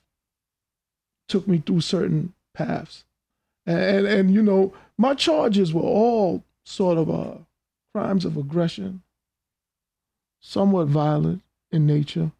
took 1.27 1.47
me 1.47 1.57
through 1.65 1.81
certain 1.81 2.33
paths. 2.53 3.05
And, 3.65 3.79
and, 3.79 4.07
and 4.07 4.33
you 4.33 4.41
know, 4.43 4.73
my 4.97 5.15
charges 5.15 5.73
were 5.73 5.81
all 5.81 6.43
sort 6.63 6.97
of 6.97 7.09
uh, 7.09 7.37
crimes 7.93 8.23
of 8.23 8.37
aggression, 8.37 9.01
somewhat 10.39 10.87
violent 10.87 11.41
in 11.71 11.87
nature. 11.87 12.31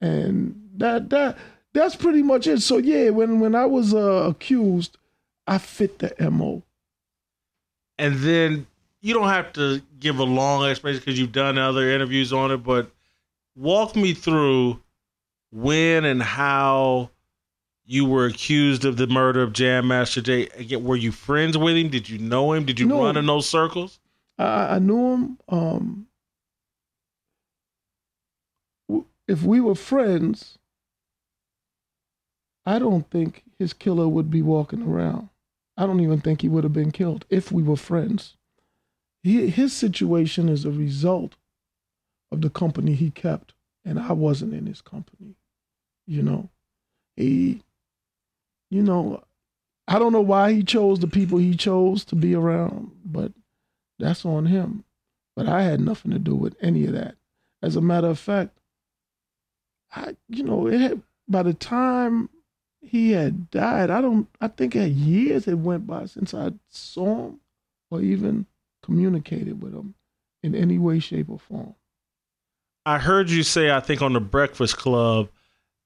And 0.00 0.70
that 0.76 1.10
that 1.10 1.38
that's 1.72 1.96
pretty 1.96 2.22
much 2.22 2.46
it. 2.46 2.60
So 2.60 2.78
yeah, 2.78 3.10
when 3.10 3.40
when 3.40 3.54
I 3.54 3.66
was 3.66 3.94
uh, 3.94 4.28
accused, 4.28 4.98
I 5.46 5.58
fit 5.58 5.98
the 5.98 6.30
MO. 6.30 6.62
And 8.00 8.16
then 8.16 8.66
you 9.02 9.12
don't 9.12 9.28
have 9.28 9.52
to 9.52 9.82
give 9.98 10.18
a 10.18 10.24
long 10.24 10.64
explanation 10.64 11.02
because 11.04 11.20
you've 11.20 11.32
done 11.32 11.58
other 11.58 11.90
interviews 11.90 12.32
on 12.32 12.50
it, 12.50 12.58
but 12.58 12.90
walk 13.54 13.94
me 13.94 14.14
through 14.14 14.80
when 15.52 16.06
and 16.06 16.22
how 16.22 17.10
you 17.84 18.06
were 18.06 18.24
accused 18.24 18.84
of 18.84 18.96
the 18.96 19.06
murder 19.06 19.42
of 19.42 19.52
Jam 19.52 19.88
Master 19.88 20.22
Jay. 20.22 20.48
Again, 20.56 20.84
were 20.84 20.96
you 20.96 21.12
friends 21.12 21.58
with 21.58 21.76
him? 21.76 21.90
Did 21.90 22.08
you 22.08 22.18
know 22.18 22.52
him? 22.52 22.64
Did 22.64 22.78
you 22.78 22.86
no, 22.86 23.04
run 23.04 23.16
in 23.16 23.26
those 23.26 23.48
circles? 23.48 23.98
I, 24.38 24.76
I 24.76 24.78
knew 24.78 25.12
him. 25.12 25.38
Um, 25.48 26.06
if 29.26 29.42
we 29.42 29.60
were 29.60 29.74
friends, 29.74 30.58
I 32.64 32.78
don't 32.78 33.10
think 33.10 33.44
his 33.58 33.72
killer 33.72 34.08
would 34.08 34.30
be 34.30 34.40
walking 34.40 34.82
around. 34.82 35.29
I 35.80 35.86
don't 35.86 36.00
even 36.00 36.20
think 36.20 36.42
he 36.42 36.48
would 36.50 36.62
have 36.64 36.74
been 36.74 36.90
killed 36.90 37.24
if 37.30 37.50
we 37.50 37.62
were 37.62 37.74
friends. 37.74 38.36
He, 39.22 39.48
his 39.48 39.72
situation 39.72 40.50
is 40.50 40.66
a 40.66 40.70
result 40.70 41.36
of 42.30 42.42
the 42.42 42.50
company 42.50 42.92
he 42.92 43.10
kept, 43.10 43.54
and 43.82 43.98
I 43.98 44.12
wasn't 44.12 44.52
in 44.52 44.66
his 44.66 44.82
company. 44.82 45.36
You 46.06 46.22
know, 46.22 46.50
he, 47.16 47.62
you 48.70 48.82
know, 48.82 49.24
I 49.88 49.98
don't 49.98 50.12
know 50.12 50.20
why 50.20 50.52
he 50.52 50.62
chose 50.62 50.98
the 50.98 51.06
people 51.06 51.38
he 51.38 51.54
chose 51.54 52.04
to 52.06 52.14
be 52.14 52.34
around, 52.34 52.90
but 53.02 53.32
that's 53.98 54.26
on 54.26 54.44
him. 54.44 54.84
But 55.34 55.48
I 55.48 55.62
had 55.62 55.80
nothing 55.80 56.10
to 56.10 56.18
do 56.18 56.34
with 56.34 56.56
any 56.60 56.84
of 56.84 56.92
that. 56.92 57.14
As 57.62 57.74
a 57.74 57.80
matter 57.80 58.08
of 58.08 58.18
fact, 58.18 58.58
I, 59.96 60.14
you 60.28 60.42
know, 60.42 60.66
it 60.66 60.78
had, 60.78 61.02
by 61.26 61.42
the 61.42 61.54
time 61.54 62.28
he 62.80 63.12
had 63.12 63.50
died, 63.50 63.90
I 63.90 64.00
don't, 64.00 64.28
I 64.40 64.48
think 64.48 64.74
years 64.74 65.44
had 65.44 65.62
went 65.62 65.86
by 65.86 66.06
since 66.06 66.34
I 66.34 66.52
saw 66.68 67.26
him 67.26 67.40
or 67.90 68.00
even 68.00 68.46
communicated 68.82 69.62
with 69.62 69.74
him 69.74 69.94
in 70.42 70.54
any 70.54 70.78
way, 70.78 70.98
shape, 70.98 71.28
or 71.28 71.38
form. 71.38 71.74
I 72.86 72.98
heard 72.98 73.30
you 73.30 73.42
say, 73.42 73.70
I 73.70 73.80
think 73.80 74.00
on 74.02 74.14
the 74.14 74.20
Breakfast 74.20 74.76
Club, 74.76 75.28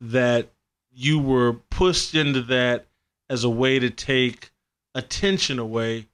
that 0.01 0.51
you 0.93 1.19
were 1.19 1.55
pushed 1.71 2.15
into 2.15 2.43
that 2.43 2.87
as 3.29 3.43
a 3.43 3.51
way 3.51 3.79
to 3.79 3.91
take 3.91 4.53
attention 4.95 5.59
away 5.59 6.07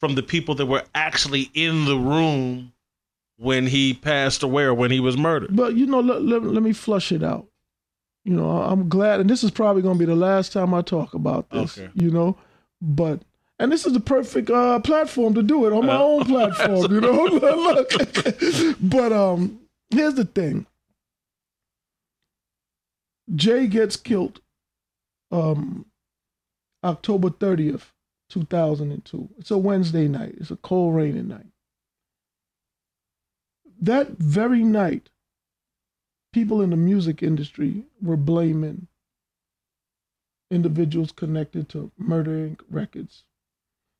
from 0.00 0.14
the 0.14 0.22
people 0.22 0.54
that 0.56 0.66
were 0.66 0.84
actually 0.94 1.50
in 1.54 1.84
the 1.84 1.96
room 1.96 2.72
when 3.38 3.66
he 3.66 3.94
passed 3.94 4.42
away 4.42 4.64
or 4.64 4.74
when 4.74 4.90
he 4.90 5.00
was 5.00 5.16
murdered. 5.16 5.56
But 5.56 5.76
you 5.76 5.86
know, 5.86 6.00
let, 6.00 6.22
let, 6.22 6.42
let 6.42 6.62
me 6.62 6.72
flush 6.72 7.10
it 7.12 7.22
out. 7.22 7.46
You 8.24 8.34
know, 8.34 8.50
I'm 8.50 8.88
glad, 8.88 9.20
and 9.20 9.28
this 9.28 9.42
is 9.42 9.50
probably 9.50 9.82
going 9.82 9.96
to 9.96 9.98
be 9.98 10.04
the 10.04 10.14
last 10.14 10.52
time 10.52 10.74
I 10.74 10.82
talk 10.82 11.14
about 11.14 11.50
this. 11.50 11.76
Okay. 11.76 11.90
You 11.94 12.10
know, 12.10 12.38
but 12.80 13.20
and 13.58 13.70
this 13.70 13.86
is 13.86 13.92
the 13.92 14.00
perfect 14.00 14.50
uh, 14.50 14.80
platform 14.80 15.34
to 15.34 15.42
do 15.42 15.66
it 15.66 15.72
on 15.72 15.86
my 15.86 15.94
uh, 15.94 16.02
own 16.02 16.24
platform. 16.24 16.92
you 16.92 17.00
know, 17.00 17.24
look. 17.26 17.90
but 18.80 19.12
um, 19.12 19.60
here's 19.90 20.14
the 20.14 20.24
thing. 20.24 20.66
Jay 23.34 23.66
gets 23.66 23.96
killed 23.96 24.40
um, 25.30 25.86
October 26.84 27.30
30th, 27.30 27.86
2002. 28.30 29.28
It's 29.38 29.50
a 29.50 29.58
Wednesday 29.58 30.08
night. 30.08 30.34
It's 30.38 30.50
a 30.50 30.56
cold, 30.56 30.96
rainy 30.96 31.22
night. 31.22 31.46
That 33.80 34.10
very 34.18 34.64
night, 34.64 35.08
people 36.32 36.60
in 36.60 36.70
the 36.70 36.76
music 36.76 37.22
industry 37.22 37.84
were 38.00 38.16
blaming 38.16 38.88
individuals 40.50 41.12
connected 41.12 41.68
to 41.68 41.90
Murder 41.98 42.32
Inc. 42.32 42.60
Records 42.70 43.24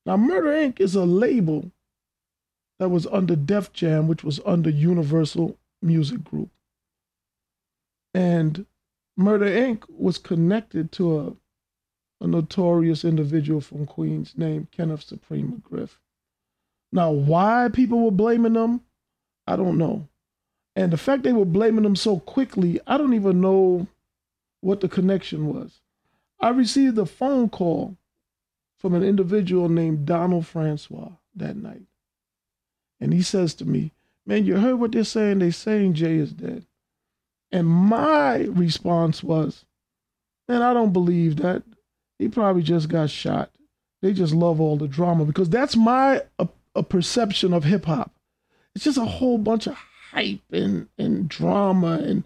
now, 0.05 0.17
Murder 0.17 0.49
Inc. 0.49 0.81
is 0.81 0.95
a 0.95 1.05
label 1.05 1.71
that 2.79 2.89
was 2.89 3.07
under 3.07 3.37
Def 3.37 3.73
Jam, 3.73 4.09
which 4.09 4.25
was 4.25 4.41
under 4.45 4.71
Universal 4.71 5.59
Music 5.81 6.25
Group. 6.25 6.51
And 8.13 8.67
Murder 9.17 9.47
Inc. 9.47 9.85
was 9.89 10.19
connected 10.19 10.91
to 10.93 11.21
a, 11.21 11.37
a 12.25 12.27
notorious 12.27 13.05
individual 13.05 13.61
from 13.61 13.87
Queens 13.87 14.35
named 14.37 14.73
Kenneth 14.73 15.05
Supreme 15.05 15.63
McGriff. 15.63 15.99
Now, 16.91 17.11
why 17.13 17.71
people 17.73 18.01
were 18.01 18.11
blaming 18.11 18.55
them, 18.55 18.83
I 19.47 19.57
don't 19.57 19.79
know. 19.79 20.09
And 20.75 20.93
the 20.93 20.97
fact 20.97 21.23
they 21.23 21.33
were 21.33 21.45
blaming 21.45 21.83
them 21.83 21.97
so 21.97 22.19
quickly, 22.21 22.81
I 22.87 22.97
don't 22.97 23.15
even 23.15 23.41
know 23.41 23.87
what 24.61 24.81
the 24.81 24.89
connection 24.89 25.47
was. 25.47 25.81
I 26.41 26.49
received 26.49 26.99
a 26.99 27.07
phone 27.07 27.51
call 27.51 27.97
from 28.79 28.95
an 28.95 29.03
individual 29.03 29.69
named 29.69 30.07
Donald 30.07 30.47
Francois 30.47 31.11
that 31.37 31.57
night. 31.57 31.83
And 33.01 33.13
he 33.13 33.23
says 33.23 33.55
to 33.55 33.65
me, 33.65 33.93
Man, 34.25 34.45
you 34.45 34.57
heard 34.57 34.77
what 34.77 34.93
they're 34.93 35.05
saying? 35.05 35.41
They're 35.41 35.53
saying 35.53 35.95
Jay 35.95 36.17
is 36.17 36.33
dead. 36.33 36.65
And 37.51 37.67
my 37.67 38.37
response 38.45 39.23
was, 39.23 39.65
Man, 40.49 40.63
I 40.63 40.73
don't 40.73 40.93
believe 40.93 41.37
that. 41.37 41.63
He 42.19 42.29
probably 42.29 42.63
just 42.63 42.89
got 42.89 43.11
shot. 43.11 43.51
They 44.01 44.13
just 44.13 44.35
love 44.35 44.61
all 44.61 44.77
the 44.77 44.89
drama 44.89 45.25
because 45.25 45.49
that's 45.49 45.77
my 45.77 46.23
a, 46.39 46.49
a 46.75 46.83
perception 46.83 47.53
of 47.53 47.65
hip 47.65 47.85
hop. 47.85 48.13
It's 48.75 48.85
just 48.85 48.99
a 48.99 49.05
whole 49.05 49.39
bunch 49.39 49.67
of 49.67 49.77
hype 50.13 50.41
and, 50.53 50.89
and 50.99 51.29
drama 51.29 51.99
and 52.05 52.25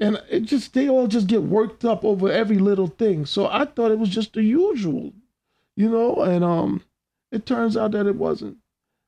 and 0.00 0.20
it 0.28 0.40
just 0.40 0.74
they 0.74 0.88
all 0.88 1.06
just 1.06 1.28
get 1.28 1.42
worked 1.42 1.84
up 1.84 2.04
over 2.04 2.30
every 2.30 2.58
little 2.58 2.88
thing. 2.88 3.26
So 3.26 3.46
I 3.46 3.64
thought 3.64 3.92
it 3.92 3.98
was 3.98 4.08
just 4.08 4.32
the 4.32 4.42
usual 4.42 5.12
you 5.76 5.88
know, 5.88 6.16
and 6.22 6.44
um, 6.44 6.82
it 7.32 7.46
turns 7.46 7.76
out 7.76 7.92
that 7.92 8.06
it 8.06 8.16
wasn't. 8.16 8.58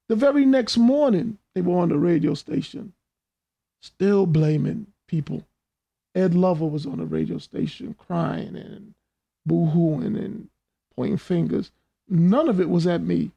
The 0.08 0.16
very 0.16 0.44
next 0.44 0.76
morning, 0.76 1.38
they 1.54 1.61
were 1.61 1.78
on 1.78 1.88
the 1.88 1.99
radio 1.99 2.35
station, 2.35 2.92
still 3.80 4.26
blaming 4.26 4.87
people. 5.06 5.44
Ed 6.14 6.35
Lover 6.35 6.66
was 6.66 6.87
on 6.87 6.99
the 6.99 7.06
radio 7.06 7.38
station 7.38 7.94
crying 7.99 8.56
and 8.56 8.94
boo-hooing 9.44 10.16
and 10.16 10.49
pointing 10.94 11.18
fingers. 11.18 11.70
None 12.08 12.49
of 12.49 12.61
it 12.61 12.70
was 12.70 12.87
at 12.87 13.02
me. 13.02 13.32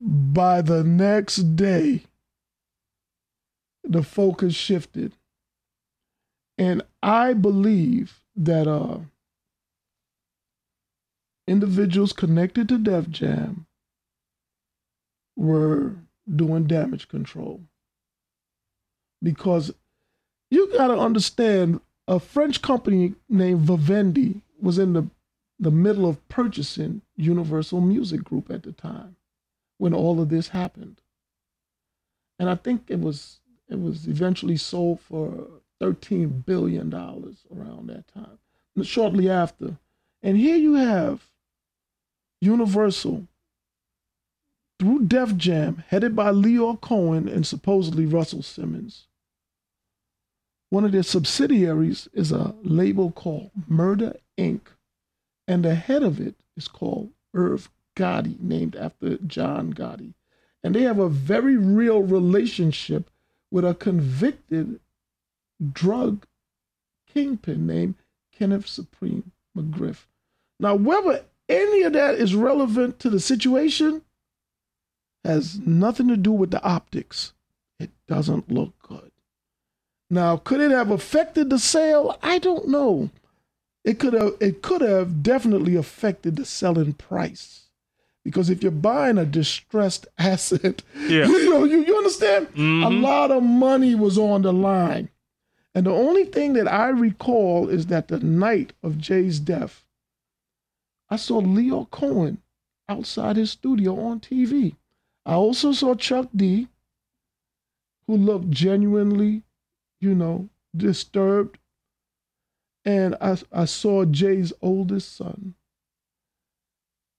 By 0.00 0.60
the 0.62 0.84
next 0.84 1.56
day, 1.56 2.02
the 3.84 4.02
focus 4.02 4.54
shifted. 4.54 5.12
And 6.56 6.82
I 7.02 7.32
believe 7.32 8.20
that 8.36 8.66
uh, 8.66 8.98
individuals 11.46 12.12
connected 12.12 12.68
to 12.68 12.78
Def 12.78 13.08
Jam 13.10 13.66
were 15.36 15.94
doing 16.32 16.64
damage 16.64 17.08
control. 17.08 17.60
Because 19.22 19.72
you 20.50 20.72
got 20.72 20.88
to 20.88 20.98
understand 20.98 21.80
a 22.06 22.20
French 22.20 22.62
company 22.62 23.14
named 23.28 23.62
Vivendi 23.62 24.42
was 24.60 24.78
in 24.78 24.92
the, 24.92 25.08
the 25.58 25.70
middle 25.70 26.08
of 26.08 26.26
purchasing 26.28 27.02
Universal 27.16 27.80
Music 27.80 28.22
Group 28.22 28.50
at 28.50 28.62
the 28.62 28.72
time 28.72 29.16
when 29.78 29.94
all 29.94 30.20
of 30.20 30.28
this 30.28 30.48
happened. 30.48 31.00
And 32.38 32.48
I 32.48 32.54
think 32.54 32.84
it 32.88 33.00
was 33.00 33.40
it 33.68 33.80
was 33.80 34.06
eventually 34.06 34.56
sold 34.56 35.00
for 35.00 35.48
13 35.80 36.44
billion 36.46 36.90
dollars 36.90 37.46
around 37.54 37.88
that 37.88 38.06
time, 38.08 38.38
shortly 38.82 39.28
after. 39.28 39.78
And 40.22 40.36
here 40.36 40.56
you 40.56 40.74
have 40.74 41.26
Universal 42.40 43.26
through 44.78 45.06
Def 45.06 45.36
Jam, 45.36 45.84
headed 45.88 46.16
by 46.16 46.30
Lyor 46.30 46.80
Cohen 46.80 47.28
and 47.28 47.46
supposedly 47.46 48.06
Russell 48.06 48.42
Simmons. 48.42 49.06
One 50.70 50.84
of 50.84 50.92
their 50.92 51.02
subsidiaries 51.02 52.08
is 52.12 52.32
a 52.32 52.54
label 52.62 53.12
called 53.12 53.50
Murder 53.68 54.16
Inc., 54.36 54.60
and 55.46 55.64
the 55.64 55.74
head 55.74 56.02
of 56.02 56.20
it 56.20 56.34
is 56.56 56.68
called 56.68 57.12
Irv 57.32 57.70
Gotti, 57.96 58.40
named 58.40 58.74
after 58.74 59.18
John 59.18 59.72
Gotti. 59.72 60.14
And 60.62 60.74
they 60.74 60.82
have 60.82 60.98
a 60.98 61.08
very 61.08 61.56
real 61.56 62.02
relationship 62.02 63.10
with 63.50 63.64
a 63.64 63.74
convicted 63.74 64.80
drug 65.72 66.26
kingpin 67.12 67.66
named 67.66 67.94
Kenneth 68.32 68.66
Supreme 68.66 69.32
McGriff. 69.56 70.06
Now, 70.58 70.74
whether 70.74 71.24
any 71.48 71.82
of 71.82 71.92
that 71.92 72.14
is 72.14 72.34
relevant 72.34 72.98
to 73.00 73.10
the 73.10 73.20
situation 73.20 74.02
has 75.24 75.58
nothing 75.58 76.08
to 76.08 76.16
do 76.16 76.32
with 76.32 76.50
the 76.50 76.62
optics. 76.62 77.32
It 77.78 77.90
doesn't 78.06 78.50
look 78.50 78.74
good. 78.82 79.10
Now, 80.10 80.36
could 80.36 80.60
it 80.60 80.70
have 80.70 80.90
affected 80.90 81.50
the 81.50 81.58
sale? 81.58 82.18
I 82.22 82.38
don't 82.38 82.68
know. 82.68 83.10
It 83.84 83.98
could 83.98 84.12
have 84.14 84.34
it 84.40 84.62
could 84.62 84.80
have 84.80 85.22
definitely 85.22 85.76
affected 85.76 86.36
the 86.36 86.44
selling 86.44 86.94
price. 86.94 87.63
Because 88.24 88.48
if 88.48 88.62
you're 88.62 88.72
buying 88.72 89.18
a 89.18 89.26
distressed 89.26 90.06
asset, 90.18 90.82
yeah. 90.96 91.26
you 91.26 91.50
know, 91.50 91.64
you, 91.64 91.84
you 91.84 91.96
understand? 91.96 92.48
Mm-hmm. 92.48 92.84
A 92.84 92.90
lot 92.90 93.30
of 93.30 93.42
money 93.42 93.94
was 93.94 94.18
on 94.18 94.42
the 94.42 94.52
line. 94.52 95.10
And 95.74 95.86
the 95.86 95.92
only 95.92 96.24
thing 96.24 96.52
that 96.54 96.72
I 96.72 96.88
recall 96.88 97.68
is 97.68 97.86
that 97.86 98.08
the 98.08 98.20
night 98.20 98.72
of 98.82 98.98
Jay's 98.98 99.40
death, 99.40 99.84
I 101.10 101.16
saw 101.16 101.40
Lyor 101.40 101.90
Cohen 101.90 102.38
outside 102.88 103.36
his 103.36 103.50
studio 103.50 103.98
on 103.98 104.20
TV. 104.20 104.76
I 105.26 105.34
also 105.34 105.72
saw 105.72 105.94
Chuck 105.94 106.28
D, 106.34 106.68
who 108.06 108.16
looked 108.16 108.50
genuinely, 108.50 109.42
you 110.00 110.14
know, 110.14 110.48
disturbed. 110.76 111.58
And 112.84 113.16
I, 113.20 113.38
I 113.50 113.64
saw 113.64 114.04
Jay's 114.04 114.52
oldest 114.60 115.16
son, 115.16 115.54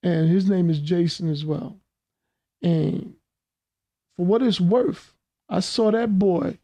and 0.06 0.30
his 0.30 0.48
name 0.48 0.70
is 0.70 0.80
Jason 0.80 1.30
as 1.30 1.44
well. 1.44 1.78
And 2.62 3.16
for 4.16 4.26
what 4.26 4.44
it's 4.44 4.62
worth, 4.62 5.14
I 5.50 5.60
saw 5.60 5.92
that 5.92 6.18
boy 6.18 6.60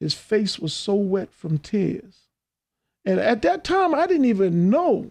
his 0.00 0.14
face 0.14 0.58
was 0.58 0.72
so 0.72 0.94
wet 0.94 1.32
from 1.32 1.58
tears. 1.58 2.28
And 3.04 3.18
at 3.18 3.42
that 3.42 3.64
time, 3.64 3.94
I 3.94 4.06
didn't 4.06 4.26
even 4.26 4.70
know 4.70 5.10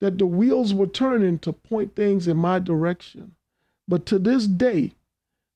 that 0.00 0.18
the 0.18 0.26
wheels 0.26 0.72
were 0.72 0.86
turning 0.86 1.38
to 1.40 1.52
point 1.52 1.94
things 1.94 2.28
in 2.28 2.36
my 2.36 2.58
direction. 2.58 3.34
But 3.86 4.06
to 4.06 4.18
this 4.18 4.46
day, 4.46 4.92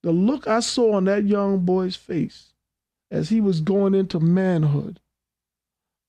the 0.03 0.11
look 0.11 0.47
I 0.47 0.61
saw 0.61 0.95
on 0.95 1.05
that 1.05 1.25
young 1.25 1.61
boy's 1.61 1.97
face 1.97 2.53
as 3.11 3.29
he 3.29 3.41
was 3.41 3.61
going 3.61 3.95
into 3.95 4.19
manhood, 4.19 5.01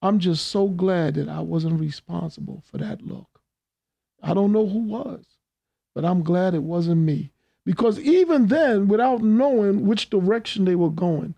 I'm 0.01 0.19
just 0.19 0.47
so 0.47 0.67
glad 0.67 1.15
that 1.15 1.29
I 1.29 1.39
wasn't 1.41 1.79
responsible 1.79 2.63
for 2.65 2.77
that 2.79 3.01
look. 3.01 3.32
I 4.23 4.33
don't 4.33 4.53
know 4.53 4.65
who 4.65 4.79
was, 4.79 5.25
but 5.93 6.05
I'm 6.05 6.23
glad 6.23 6.55
it 6.55 6.63
wasn't 6.63 7.01
me. 7.01 7.31
Because 7.65 7.99
even 7.99 8.47
then, 8.47 8.87
without 8.87 9.21
knowing 9.21 9.85
which 9.85 10.09
direction 10.09 10.65
they 10.65 10.75
were 10.75 10.89
going, 10.89 11.35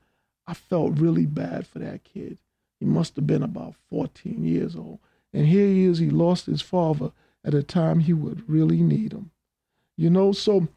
I 0.48 0.54
felt 0.54 1.00
really 1.00 1.26
bad 1.26 1.67
for 1.67 1.80
that 1.80 2.04
kid. 2.04 2.38
He 2.80 2.86
must 2.86 3.15
have 3.15 3.28
been 3.28 3.43
about 3.43 3.76
14 3.89 4.43
years 4.43 4.76
old. 4.76 5.00
And 5.34 5.45
here 5.48 5.67
he 5.67 5.86
is, 5.86 5.98
he 5.98 6.10
lost 6.10 6.45
his 6.45 6.62
father 6.62 7.12
at 7.43 7.54
a 7.54 7.63
time 7.63 8.00
he 8.00 8.13
would 8.13 8.48
really 8.50 8.82
need 8.82 9.13
him. 9.13 9.32
You 9.98 10.10
know, 10.10 10.32
so 10.32 10.67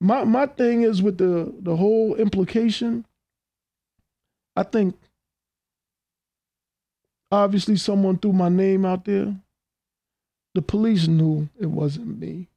my 0.00 0.24
my 0.24 0.46
thing 0.46 0.82
is 0.82 1.02
with 1.02 1.18
the 1.18 1.52
the 1.60 1.76
whole 1.76 2.14
implication, 2.14 3.06
I 4.54 4.62
think 4.62 4.96
obviously 7.32 7.76
someone 7.76 8.18
threw 8.18 8.32
my 8.32 8.48
name 8.48 8.84
out 8.84 9.04
there. 9.04 9.34
The 10.58 10.62
police 10.62 11.06
knew 11.06 11.50
it 11.60 11.70
wasn't 11.70 12.18
me. 12.18 12.48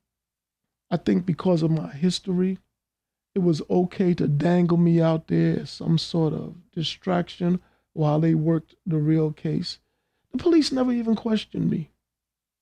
I 0.89 0.97
think 0.97 1.23
because 1.23 1.61
of 1.61 1.69
my 1.69 1.91
history, 1.91 2.57
it 3.35 3.43
was 3.43 3.61
okay 3.69 4.15
to 4.15 4.27
dangle 4.27 4.77
me 4.77 4.99
out 4.99 5.27
there 5.27 5.59
as 5.59 5.69
some 5.69 5.99
sort 5.99 6.33
of 6.33 6.55
distraction 6.71 7.61
while 7.93 8.19
they 8.19 8.33
worked 8.33 8.73
the 8.87 8.97
real 8.97 9.31
case. 9.31 9.77
The 10.31 10.39
police 10.39 10.71
never 10.71 10.91
even 10.91 11.15
questioned 11.15 11.69
me. 11.69 11.91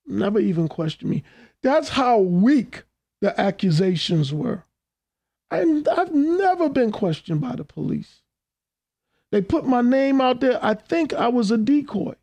Never 0.06 0.42
even 0.42 0.68
questioned 0.68 1.10
me. 1.10 1.24
That's 1.64 1.88
how 1.88 2.20
weak 2.20 2.84
the 3.22 3.40
accusations 3.40 4.34
were. 4.34 4.66
And 5.50 5.88
I've 5.88 6.14
never 6.14 6.68
been 6.68 6.92
questioned 6.92 7.40
by 7.40 7.56
the 7.56 7.64
police. 7.64 8.24
They 9.32 9.42
put 9.42 9.66
my 9.66 9.80
name 9.80 10.20
out 10.20 10.42
there. 10.42 10.60
I 10.62 10.74
think 10.74 11.14
I 11.14 11.30
was 11.30 11.50
a 11.50 11.58
decoy. 11.58 12.16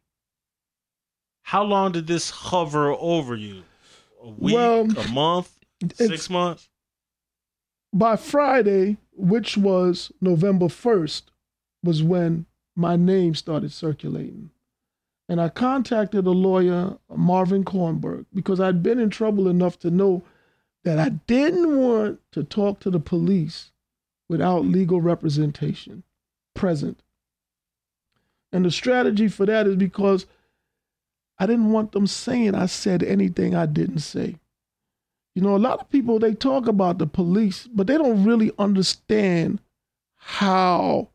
How 1.47 1.63
long 1.63 1.93
did 1.93 2.09
this 2.09 2.29
hover 2.29 2.91
over 2.91 3.37
you? 3.37 3.63
A 4.21 4.31
week, 4.31 4.53
well, 4.53 4.81
a 4.99 5.09
month, 5.13 5.57
six 5.95 6.29
months? 6.29 6.69
by 7.93 8.17
Friday, 8.17 8.97
which 9.13 9.57
was 9.57 10.11
November 10.21 10.67
1st, 10.67 11.23
was 11.85 12.03
when 12.03 12.47
my 12.75 12.97
name 12.97 13.37
started 13.37 13.71
circulating. 13.71 14.51
And 15.29 15.41
I 15.41 15.49
contacted 15.49 16.27
a 16.27 16.33
lawyer, 16.33 16.99
Marvin 17.15 17.65
Kornberg, 17.65 18.27
because 18.35 18.59
I'd 18.59 18.83
been 18.83 18.99
in 18.99 19.11
trouble 19.11 19.47
enough 19.47 19.79
to 19.81 19.91
know 19.93 20.25
that 20.83 20.99
I 20.99 21.11
didn't 21.11 21.79
want 21.79 22.19
to 22.33 22.43
talk 22.43 22.81
to 22.81 22.91
the 22.91 22.99
police 22.99 23.71
without 24.29 24.65
legal 24.65 25.01
representation 25.01 26.03
present. 26.55 27.05
And 28.51 28.65
the 28.65 28.73
strategy 28.73 29.29
for 29.29 29.47
that 29.47 29.69
is 29.69 29.77
because 29.77 30.27
I 31.39 31.47
didn't 31.47 31.71
want 31.73 31.93
them 31.93 32.07
saying 32.07 32.55
I 32.55 32.67
said 32.67 33.03
anything 33.03 33.55
I 33.55 33.67
didn't 33.67 33.99
say. 33.99 34.37
You 35.35 35.43
know, 35.43 35.55
a 35.55 35.59
lot 35.59 35.81
of 35.81 35.91
people 35.91 36.19
they 36.19 36.35
talk 36.35 36.67
about 36.67 36.99
the 36.99 37.07
police, 37.07 37.67
but 37.67 37.87
they 37.87 37.99
don't 37.99 38.25
really 38.25 38.53
understand 38.59 39.61
how 40.15 41.11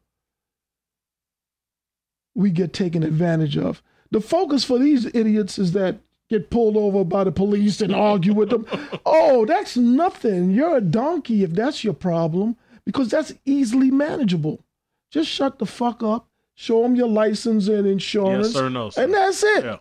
we 2.36 2.52
get 2.52 2.72
taken 2.72 3.04
advantage 3.04 3.58
of. 3.58 3.82
The 4.12 4.22
focus 4.22 4.64
for 4.64 4.78
these 4.78 5.06
idiots 5.08 5.58
is 5.58 5.72
that 5.72 5.98
get 6.30 6.50
pulled 6.50 6.78
over 6.78 7.04
by 7.04 7.24
the 7.24 7.32
police 7.32 7.82
and 7.82 7.94
argue 7.96 8.34
with 8.34 8.50
them. 8.50 8.66
oh, 9.06 9.46
that's 9.46 9.76
nothing. 9.76 10.52
You're 10.52 10.78
a 10.78 10.82
donkey 10.82 11.44
if 11.44 11.52
that's 11.52 11.84
your 11.84 11.94
problem 11.94 12.56
because 12.86 13.10
that's 13.10 13.34
easily 13.46 13.92
manageable. 13.92 14.64
Just 15.12 15.30
shut 15.30 15.60
the 15.60 15.66
fuck 15.66 16.04
up, 16.04 16.28
show 16.56 16.84
them 16.84 16.96
your 16.96 17.10
license 17.10 17.68
and 17.68 17.86
insurance, 17.86 18.48
yes, 18.48 18.54
sir, 18.54 18.70
no, 18.70 18.90
sir. 18.90 19.04
and 19.04 19.14
that's 19.14 19.44
it. 19.44 19.66
Yeah. 19.66 19.78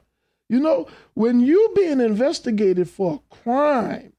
You 0.51 0.59
know, 0.59 0.89
when 1.15 1.39
you're 1.39 1.75
being 1.77 2.01
investigated 2.01 2.91
for 2.91 3.15
a 3.15 3.35
crime, 3.35 4.13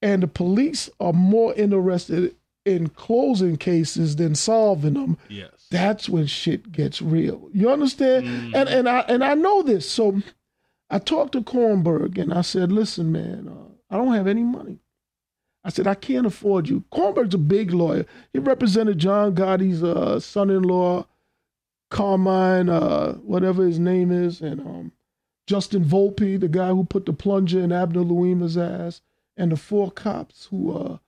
and 0.00 0.22
the 0.22 0.26
police 0.26 0.88
are 1.00 1.12
more 1.12 1.52
interested 1.54 2.34
in 2.64 2.88
closing 2.88 3.58
cases 3.58 4.16
than 4.16 4.34
solving 4.34 4.94
them. 4.94 5.18
Yes. 5.28 5.50
That's 5.70 6.08
when 6.08 6.26
shit 6.26 6.72
gets 6.72 7.02
real. 7.02 7.50
You 7.52 7.70
understand? 7.70 8.24
Mm. 8.26 8.54
And 8.54 8.68
and 8.70 8.88
I 8.88 9.00
and 9.00 9.22
I 9.22 9.34
know 9.34 9.62
this. 9.62 9.88
So 9.88 10.22
I 10.88 10.98
talked 10.98 11.32
to 11.32 11.42
Kornberg 11.42 12.16
and 12.16 12.32
I 12.32 12.40
said, 12.40 12.72
"Listen, 12.72 13.12
man, 13.12 13.48
uh, 13.48 13.94
I 13.94 13.98
don't 13.98 14.14
have 14.14 14.26
any 14.26 14.44
money." 14.44 14.78
I 15.62 15.68
said, 15.68 15.86
"I 15.86 15.94
can't 15.94 16.26
afford 16.26 16.70
you." 16.70 16.84
Kornberg's 16.90 17.34
a 17.34 17.38
big 17.38 17.72
lawyer. 17.72 18.06
He 18.32 18.38
represented 18.38 18.98
John 18.98 19.34
Gotti's 19.34 19.82
uh, 19.82 20.20
son-in-law, 20.20 21.06
Carmine, 21.90 22.70
uh, 22.70 23.14
whatever 23.16 23.66
his 23.66 23.78
name 23.78 24.10
is, 24.10 24.40
and 24.40 24.60
um, 24.60 24.92
Justin 25.46 25.84
Volpe, 25.84 26.40
the 26.40 26.48
guy 26.48 26.68
who 26.70 26.84
put 26.84 27.06
the 27.06 27.12
plunger 27.14 27.60
in 27.60 27.72
Abner 27.72 28.02
Louima's 28.02 28.58
ass 28.58 29.02
and 29.36 29.52
the 29.52 29.56
four 29.56 29.90
cops 29.90 30.46
who 30.46 30.72
uh 30.72 30.98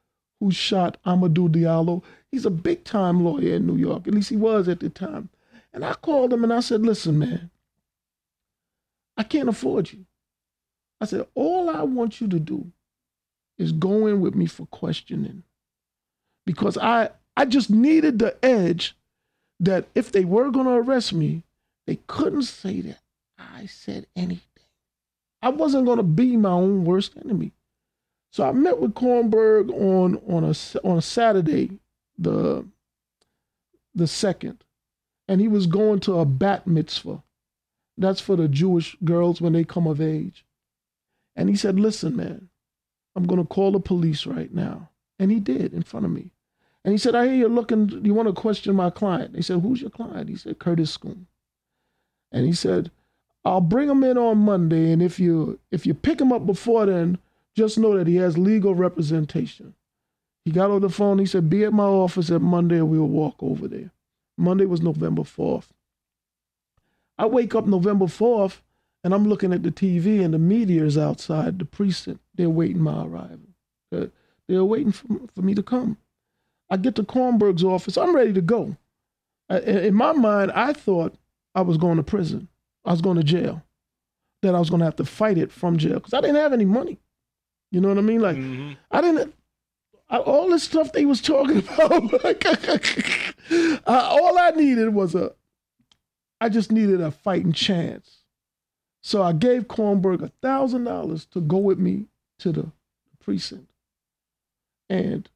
who 0.40 0.52
shot 0.52 0.98
Amadou 1.06 1.48
Diallo. 1.50 2.02
He's 2.32 2.46
a 2.46 2.50
big 2.50 2.84
time 2.84 3.24
lawyer 3.24 3.56
in 3.56 3.66
New 3.66 3.76
York. 3.76 4.08
At 4.08 4.14
least 4.14 4.30
he 4.30 4.36
was 4.36 4.68
at 4.68 4.80
the 4.80 4.90
time. 4.90 5.30
And 5.72 5.84
I 5.84 5.94
called 5.94 6.32
him 6.32 6.44
and 6.44 6.52
I 6.52 6.60
said, 6.60 6.82
listen, 6.82 7.18
man, 7.18 7.50
I 9.16 9.24
can't 9.24 9.48
afford 9.48 9.92
you. 9.92 10.06
I 11.00 11.06
said, 11.06 11.26
all 11.34 11.70
I 11.70 11.82
want 11.82 12.20
you 12.20 12.28
to 12.28 12.40
do 12.40 12.72
is 13.58 13.72
go 13.72 14.06
in 14.06 14.20
with 14.20 14.34
me 14.34 14.46
for 14.46 14.66
questioning. 14.66 15.42
because 16.46 16.78
I 16.78 17.10
I 17.36 17.46
just 17.46 17.70
needed 17.70 18.18
the 18.18 18.36
edge 18.44 18.96
that 19.60 19.86
if 19.94 20.12
they 20.12 20.24
were 20.24 20.50
going 20.50 20.66
to 20.66 20.72
arrest 20.72 21.12
me, 21.14 21.44
they 21.86 21.96
couldn't 22.08 22.44
say 22.44 22.80
that 22.82 23.00
I 23.38 23.66
said 23.66 24.06
anything. 24.16 24.42
I 25.42 25.50
wasn't 25.50 25.86
going 25.86 25.98
to 25.98 26.02
be 26.02 26.36
my 26.36 26.50
own 26.50 26.84
worst 26.84 27.12
enemy. 27.22 27.52
So 28.30 28.44
I 28.48 28.52
met 28.52 28.78
with 28.78 28.94
Kornberg 28.94 29.70
on 29.70 30.16
on 30.28 30.44
a 30.44 30.54
on 30.86 30.98
a 30.98 31.02
Saturday, 31.02 31.78
the 32.18 32.66
the 33.94 34.06
second, 34.06 34.64
and 35.28 35.40
he 35.40 35.48
was 35.48 35.66
going 35.66 36.00
to 36.00 36.18
a 36.18 36.24
bat 36.24 36.66
mitzvah. 36.66 37.22
That's 37.96 38.20
for 38.20 38.36
the 38.36 38.48
Jewish 38.48 38.96
girls 39.04 39.40
when 39.40 39.54
they 39.54 39.64
come 39.64 39.86
of 39.86 40.00
age. 40.00 40.44
And 41.34 41.48
he 41.48 41.56
said, 41.56 41.78
"Listen, 41.78 42.16
man, 42.16 42.48
I'm 43.14 43.26
going 43.26 43.40
to 43.40 43.46
call 43.46 43.72
the 43.72 43.80
police 43.80 44.26
right 44.26 44.52
now." 44.52 44.90
And 45.18 45.30
he 45.30 45.40
did 45.40 45.72
in 45.72 45.82
front 45.82 46.04
of 46.04 46.12
me. 46.12 46.30
And 46.84 46.92
he 46.92 46.98
said, 46.98 47.14
"I 47.14 47.26
hear 47.26 47.34
you're 47.34 47.48
looking. 47.48 48.04
You 48.04 48.12
want 48.12 48.28
to 48.28 48.34
question 48.34 48.74
my 48.74 48.90
client?" 48.90 49.34
He 49.34 49.42
said, 49.42 49.60
"Who's 49.60 49.80
your 49.80 49.90
client?" 49.90 50.28
He 50.28 50.36
said, 50.36 50.58
"Curtis 50.58 50.90
Scoon." 50.90 51.26
And 52.32 52.44
he 52.44 52.52
said, 52.52 52.90
I'll 53.46 53.60
bring 53.60 53.88
him 53.88 54.02
in 54.02 54.18
on 54.18 54.38
Monday, 54.38 54.90
and 54.90 55.00
if 55.00 55.20
you 55.20 55.60
if 55.70 55.86
you 55.86 55.94
pick 55.94 56.20
him 56.20 56.32
up 56.32 56.46
before 56.46 56.86
then, 56.86 57.18
just 57.54 57.78
know 57.78 57.96
that 57.96 58.08
he 58.08 58.16
has 58.16 58.36
legal 58.36 58.74
representation. 58.74 59.74
He 60.44 60.50
got 60.50 60.72
on 60.72 60.80
the 60.80 60.88
phone. 60.88 61.20
He 61.20 61.26
said, 61.26 61.48
"Be 61.48 61.62
at 61.62 61.72
my 61.72 61.84
office 61.84 62.28
at 62.32 62.42
Monday, 62.42 62.78
and 62.78 62.90
we'll 62.90 63.06
walk 63.06 63.36
over 63.40 63.68
there." 63.68 63.92
Monday 64.36 64.64
was 64.66 64.82
November 64.82 65.22
fourth. 65.22 65.72
I 67.18 67.26
wake 67.26 67.54
up 67.54 67.68
November 67.68 68.08
fourth, 68.08 68.62
and 69.04 69.14
I'm 69.14 69.28
looking 69.28 69.52
at 69.52 69.62
the 69.62 69.70
TV, 69.70 70.24
and 70.24 70.34
the 70.34 70.38
media 70.38 70.84
is 70.84 70.98
outside 70.98 71.60
the 71.60 71.64
precinct. 71.64 72.20
They're 72.34 72.50
waiting 72.50 72.82
my 72.82 73.04
arrival. 73.04 73.38
They're, 73.92 74.64
waiting 74.64 74.90
for, 74.90 75.06
for 75.36 75.42
me 75.42 75.54
to 75.54 75.62
come. 75.62 75.98
I 76.68 76.78
get 76.78 76.96
to 76.96 77.04
Kornberg's 77.04 77.62
office. 77.62 77.96
I'm 77.96 78.14
ready 78.14 78.32
to 78.32 78.40
go. 78.40 78.76
In 79.48 79.94
my 79.94 80.12
mind, 80.12 80.50
I 80.52 80.72
thought 80.72 81.14
I 81.54 81.60
was 81.60 81.78
going 81.78 81.96
to 81.96 82.02
prison. 82.02 82.48
I 82.86 82.92
was 82.92 83.02
going 83.02 83.16
to 83.16 83.24
jail. 83.24 83.62
That 84.42 84.54
I 84.54 84.58
was 84.58 84.70
going 84.70 84.80
to 84.80 84.84
have 84.86 84.96
to 84.96 85.04
fight 85.04 85.38
it 85.38 85.50
from 85.50 85.76
jail 85.76 85.94
because 85.94 86.14
I 86.14 86.20
didn't 86.20 86.36
have 86.36 86.52
any 86.52 86.64
money. 86.64 86.98
You 87.70 87.80
know 87.80 87.88
what 87.88 87.98
I 87.98 88.02
mean? 88.02 88.20
Like 88.20 88.36
mm-hmm. 88.36 88.72
I 88.90 89.00
didn't. 89.00 89.34
I, 90.08 90.18
all 90.18 90.48
this 90.50 90.62
stuff 90.62 90.92
they 90.92 91.04
was 91.04 91.20
talking 91.20 91.58
about. 91.74 92.24
like, 92.24 92.46
I, 92.46 93.80
all 93.86 94.38
I 94.38 94.50
needed 94.50 94.94
was 94.94 95.14
a. 95.14 95.32
I 96.40 96.48
just 96.48 96.70
needed 96.70 97.00
a 97.00 97.10
fighting 97.10 97.52
chance. 97.52 98.18
So 99.02 99.22
I 99.22 99.32
gave 99.32 99.68
Kornberg 99.68 100.22
a 100.22 100.28
thousand 100.42 100.84
dollars 100.84 101.26
to 101.26 101.40
go 101.40 101.58
with 101.58 101.78
me 101.78 102.06
to 102.40 102.52
the 102.52 102.72
precinct, 103.20 103.72
and 104.88 105.28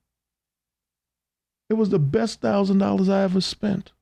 it 1.69 1.75
was 1.75 1.91
the 1.91 1.99
best 1.99 2.41
thousand 2.41 2.79
dollars 2.79 3.09
I 3.09 3.23
ever 3.23 3.41
spent. 3.41 3.93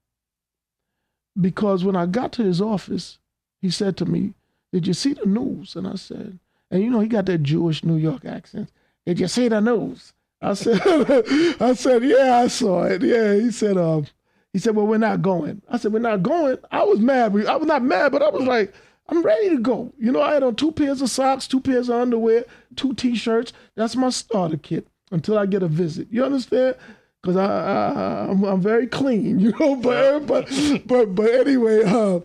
Because 1.41 1.85
when 1.85 1.95
I 1.95 2.07
got 2.07 2.33
to 2.33 2.43
his 2.43 2.61
office, 2.61 3.19
he 3.61 3.71
said 3.71 3.97
to 3.99 4.07
me, 4.07 4.35
Did 4.73 4.87
you 4.87 4.95
see 4.95 5.15
the 5.15 5.27
news? 5.27 5.77
And 5.77 5.87
I 5.87 5.97
said, 5.97 6.39
and 6.71 6.83
you 6.83 6.91
know, 6.91 7.01
he 7.01 7.09
got 7.09 7.27
that 7.27 7.43
Jewish 7.43 7.85
New 7.85 7.97
York 7.97 8.25
accent. 8.25 8.71
Did 9.07 9.21
you 9.21 9.29
see 9.29 9.49
the 9.49 9.61
news? 9.61 10.13
I 10.41 10.55
said, 10.55 10.81
I 11.61 11.73
said, 11.75 12.05
yeah, 12.05 12.41
I 12.45 12.49
saw 12.49 12.85
it. 12.85 13.03
Yeah. 13.03 13.35
He 13.35 13.51
said, 13.51 13.77
um, 13.77 14.07
he 14.53 14.59
said, 14.59 14.77
well, 14.77 14.87
we're 14.87 14.99
not 14.99 15.23
going. 15.23 15.63
I 15.69 15.79
said, 15.79 15.93
we're 15.93 15.99
not 15.99 16.23
going. 16.23 16.59
I 16.71 16.85
was 16.85 17.01
mad. 17.01 17.35
I 17.47 17.57
was 17.57 17.67
not 17.67 17.83
mad, 17.83 18.13
but 18.13 18.23
I 18.23 18.29
was 18.29 18.43
like, 18.43 18.73
I'm 19.09 19.23
ready 19.23 19.51
to 19.51 19.59
go. 19.59 19.93
You 19.99 20.13
know, 20.13 20.21
I 20.21 20.35
had 20.35 20.43
on 20.43 20.55
two 20.55 20.73
pairs 20.73 21.01
of 21.01 21.11
socks, 21.11 21.47
two 21.47 21.61
pairs 21.61 21.89
of 21.89 21.97
underwear, 21.97 22.45
two 22.77 22.95
t-shirts. 22.95 23.53
That's 23.75 23.97
my 23.97 24.11
starter 24.11 24.59
kit 24.59 24.87
until 25.11 25.39
I 25.39 25.47
get 25.47 25.63
a 25.63 25.69
visit. 25.69 26.09
You 26.11 26.25
understand? 26.25 26.77
Because 27.23 27.37
I, 27.37 27.47
I 27.47 28.31
I'm, 28.31 28.45
I'm, 28.45 28.61
very 28.61 28.87
clean, 28.87 29.39
you 29.41 29.53
know. 29.59 29.77
But 29.77 30.27
but 30.27 30.49
but 30.87 31.15
but 31.15 31.31
anyway, 31.31 31.83
uh, 31.85 32.21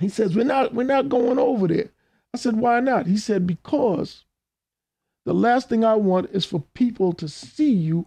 he 0.00 0.08
says, 0.08 0.36
We're 0.36 0.44
not, 0.44 0.74
we're 0.74 0.84
not 0.84 1.08
going 1.08 1.38
over 1.38 1.68
there. 1.68 1.90
I 2.34 2.38
said, 2.38 2.56
Why 2.56 2.80
not? 2.80 3.06
He 3.06 3.16
said, 3.16 3.46
Because 3.46 4.24
the 5.24 5.34
last 5.34 5.68
thing 5.68 5.84
I 5.84 5.94
want 5.94 6.30
is 6.30 6.44
for 6.44 6.64
people 6.74 7.12
to 7.14 7.28
see 7.28 7.70
you 7.70 8.06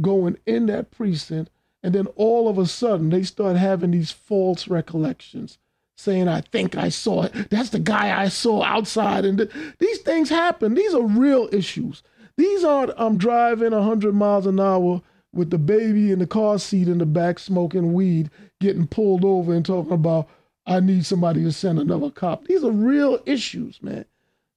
going 0.00 0.38
in 0.46 0.66
that 0.66 0.90
precinct, 0.90 1.50
and 1.82 1.94
then 1.94 2.06
all 2.08 2.48
of 2.48 2.58
a 2.58 2.66
sudden 2.66 3.10
they 3.10 3.22
start 3.22 3.56
having 3.56 3.90
these 3.90 4.10
false 4.10 4.68
recollections, 4.68 5.58
saying, 5.96 6.28
I 6.28 6.40
think 6.42 6.76
I 6.76 6.88
saw 6.88 7.24
it. 7.24 7.50
That's 7.50 7.70
the 7.70 7.78
guy 7.78 8.20
I 8.20 8.28
saw 8.28 8.62
outside. 8.62 9.24
And 9.24 9.38
th- 9.38 9.50
these 9.78 9.98
things 9.98 10.28
happen. 10.28 10.74
These 10.74 10.94
are 10.94 11.02
real 11.02 11.48
issues. 11.52 12.02
These 12.36 12.64
aren't, 12.64 12.92
I'm 12.96 13.18
driving 13.18 13.72
100 13.72 14.14
miles 14.14 14.46
an 14.46 14.60
hour 14.60 15.02
with 15.32 15.50
the 15.50 15.58
baby 15.58 16.12
in 16.12 16.18
the 16.18 16.26
car 16.26 16.58
seat 16.58 16.88
in 16.88 16.98
the 16.98 17.06
back 17.06 17.38
smoking 17.38 17.92
weed, 17.92 18.30
getting 18.60 18.86
pulled 18.86 19.24
over 19.24 19.54
and 19.54 19.64
talking 19.64 19.92
about, 19.92 20.28
I 20.66 20.80
need 20.80 21.04
somebody 21.04 21.42
to 21.42 21.52
send 21.52 21.78
another 21.78 22.10
cop. 22.10 22.44
These 22.46 22.64
are 22.64 22.70
real 22.70 23.20
issues, 23.26 23.82
man. 23.82 24.04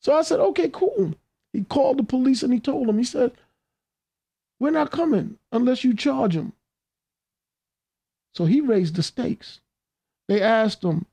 So 0.02 0.14
I 0.14 0.22
said, 0.22 0.40
okay, 0.40 0.70
cool. 0.70 1.16
He 1.52 1.64
called 1.64 1.98
the 1.98 2.04
police 2.04 2.44
and 2.44 2.54
he 2.54 2.60
told 2.60 2.88
them, 2.88 2.98
he 2.98 3.04
said, 3.04 3.32
we're 4.60 4.72
not 4.72 4.92
coming 4.92 5.38
unless 5.52 5.84
you 5.84 5.96
charge 5.96 6.36
him. 6.36 6.54
So 8.34 8.46
he 8.46 8.62
raised 8.62 8.96
the 8.96 9.04
stakes. 9.04 9.62
They 10.28 10.42
asked 10.42 10.84
him, 10.84 11.06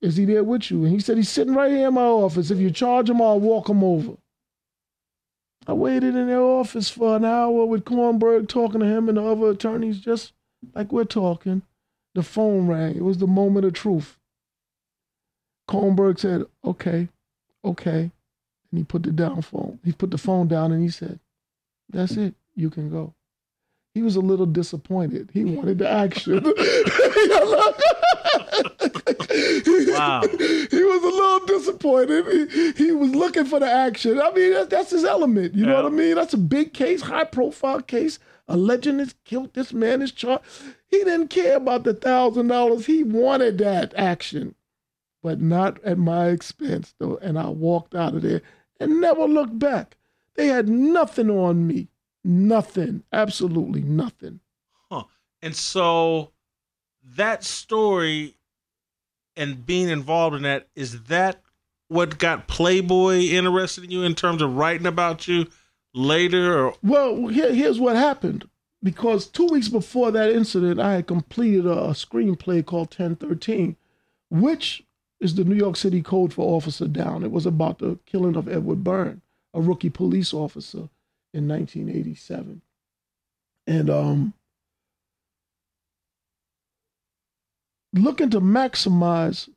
is 0.00 0.16
he 0.16 0.24
there 0.24 0.44
with 0.44 0.70
you? 0.70 0.84
And 0.84 0.92
he 0.92 1.00
said, 1.00 1.16
he's 1.16 1.28
sitting 1.28 1.54
right 1.54 1.70
here 1.70 1.88
in 1.88 1.94
my 1.94 2.02
office. 2.02 2.50
If 2.50 2.58
you 2.58 2.70
charge 2.70 3.08
him, 3.08 3.22
I'll 3.22 3.40
walk 3.40 3.68
him 3.68 3.82
over. 3.82 4.16
I 5.66 5.72
waited 5.72 6.14
in 6.16 6.28
their 6.28 6.40
office 6.40 6.88
for 6.88 7.16
an 7.16 7.24
hour 7.24 7.66
with 7.66 7.84
Kornberg 7.84 8.48
talking 8.48 8.80
to 8.80 8.86
him 8.86 9.08
and 9.08 9.18
the 9.18 9.22
other 9.22 9.50
attorneys, 9.50 9.98
just 9.98 10.32
like 10.74 10.92
we're 10.92 11.04
talking. 11.04 11.62
The 12.18 12.24
phone 12.24 12.66
rang. 12.66 12.96
It 12.96 13.04
was 13.04 13.18
the 13.18 13.28
moment 13.28 13.64
of 13.64 13.74
truth. 13.74 14.18
Kornberg 15.70 16.18
said, 16.18 16.46
okay, 16.64 17.06
okay. 17.64 18.10
And 18.72 18.78
he 18.78 18.82
put 18.82 19.04
the 19.04 19.12
down 19.12 19.40
phone. 19.40 19.78
He 19.84 19.92
put 19.92 20.10
the 20.10 20.18
phone 20.18 20.48
down 20.48 20.72
and 20.72 20.82
he 20.82 20.88
said, 20.88 21.20
That's 21.88 22.16
it. 22.16 22.34
You 22.56 22.70
can 22.70 22.90
go. 22.90 23.14
He 23.94 24.02
was 24.02 24.16
a 24.16 24.20
little 24.20 24.46
disappointed. 24.46 25.30
He 25.32 25.44
wanted 25.44 25.78
the 25.78 25.88
action. 25.88 26.42
wow. 29.92 30.22
He 30.22 30.82
was 30.82 31.02
a 31.04 31.06
little 31.06 31.46
disappointed. 31.46 32.50
He, 32.50 32.72
he 32.72 32.90
was 32.90 33.14
looking 33.14 33.44
for 33.44 33.60
the 33.60 33.70
action. 33.70 34.20
I 34.20 34.32
mean, 34.32 34.54
that's, 34.54 34.70
that's 34.70 34.90
his 34.90 35.04
element. 35.04 35.54
You 35.54 35.66
yeah. 35.66 35.70
know 35.70 35.84
what 35.84 35.92
I 35.92 35.94
mean? 35.94 36.16
That's 36.16 36.34
a 36.34 36.38
big 36.38 36.74
case, 36.74 37.02
high 37.02 37.22
profile 37.22 37.80
case. 37.80 38.18
A 38.48 38.56
legend 38.56 39.00
is 39.00 39.14
killed. 39.24 39.54
This 39.54 39.72
man 39.72 40.00
is 40.02 40.10
charged. 40.10 40.44
He 40.86 40.98
didn't 41.04 41.28
care 41.28 41.56
about 41.56 41.84
the 41.84 41.94
thousand 41.94 42.48
dollars. 42.48 42.86
He 42.86 43.04
wanted 43.04 43.58
that 43.58 43.92
action, 43.96 44.54
but 45.22 45.40
not 45.40 45.82
at 45.84 45.98
my 45.98 46.28
expense, 46.28 46.94
though. 46.98 47.18
And 47.20 47.38
I 47.38 47.48
walked 47.48 47.94
out 47.94 48.14
of 48.14 48.22
there 48.22 48.42
and 48.80 49.00
never 49.00 49.24
looked 49.24 49.58
back. 49.58 49.96
They 50.34 50.46
had 50.46 50.68
nothing 50.68 51.30
on 51.30 51.66
me. 51.66 51.88
Nothing. 52.24 53.02
Absolutely 53.12 53.82
nothing. 53.82 54.40
Huh. 54.90 55.04
And 55.42 55.54
so 55.54 56.32
that 57.16 57.44
story 57.44 58.38
and 59.36 59.64
being 59.64 59.88
involved 59.88 60.36
in 60.36 60.42
that, 60.42 60.68
is 60.74 61.04
that 61.04 61.40
what 61.86 62.18
got 62.18 62.48
Playboy 62.48 63.20
interested 63.20 63.84
in 63.84 63.90
you 63.90 64.02
in 64.02 64.14
terms 64.14 64.42
of 64.42 64.56
writing 64.56 64.86
about 64.86 65.28
you 65.28 65.46
later? 65.94 66.66
Or? 66.66 66.74
Well, 66.82 67.28
here, 67.28 67.52
here's 67.52 67.80
what 67.80 67.96
happened 67.96 68.48
because 68.82 69.26
two 69.26 69.46
weeks 69.46 69.68
before 69.68 70.10
that 70.12 70.30
incident, 70.30 70.80
I 70.80 70.94
had 70.94 71.06
completed 71.06 71.66
a, 71.66 71.72
a 71.72 71.90
screenplay 71.90 72.64
called 72.64 72.88
1013, 72.88 73.76
which 74.30 74.84
is 75.20 75.34
the 75.34 75.44
New 75.44 75.56
York 75.56 75.76
City 75.76 76.02
code 76.02 76.32
for 76.32 76.56
Officer 76.56 76.86
Down. 76.86 77.24
It 77.24 77.32
was 77.32 77.46
about 77.46 77.78
the 77.78 77.98
killing 78.06 78.36
of 78.36 78.48
Edward 78.48 78.84
Byrne, 78.84 79.22
a 79.52 79.60
rookie 79.60 79.90
police 79.90 80.32
officer 80.32 80.88
in 81.34 81.48
1987. 81.48 82.62
And 83.66 83.90
um, 83.90 84.34
looking 87.92 88.30
to 88.30 88.40
maximize 88.40 89.48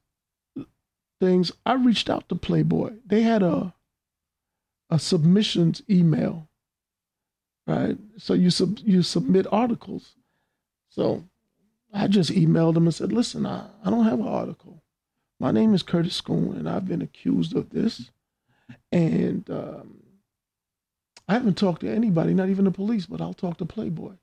things, 1.19 1.51
I 1.65 1.73
reached 1.73 2.09
out 2.09 2.27
to 2.29 2.35
Playboy. 2.35 2.93
They 3.05 3.21
had 3.21 3.43
a 3.43 3.73
a 4.91 4.99
submissions 4.99 5.81
email 5.89 6.49
right? 7.67 7.97
So 8.17 8.33
you 8.33 8.49
sub, 8.49 8.79
you 8.79 9.01
submit 9.01 9.47
articles. 9.51 10.15
So 10.89 11.23
I 11.93 12.07
just 12.07 12.31
emailed 12.31 12.73
them 12.73 12.85
and 12.85 12.95
said, 12.95 13.11
listen, 13.11 13.45
I, 13.45 13.67
I 13.83 13.89
don't 13.89 14.05
have 14.05 14.19
an 14.19 14.27
article. 14.27 14.83
My 15.39 15.51
name 15.51 15.73
is 15.73 15.83
Curtis 15.83 16.15
Scoon, 16.15 16.55
and 16.55 16.69
I've 16.69 16.87
been 16.87 17.01
accused 17.01 17.55
of 17.55 17.71
this. 17.71 18.11
And 18.91 19.49
um, 19.49 20.03
I 21.27 21.33
haven't 21.33 21.57
talked 21.57 21.81
to 21.81 21.89
anybody, 21.89 22.33
not 22.33 22.49
even 22.49 22.65
the 22.65 22.71
police, 22.71 23.05
but 23.05 23.21
I'll 23.21 23.33
talk 23.33 23.57
to 23.57 23.65
Playboy. 23.65 24.13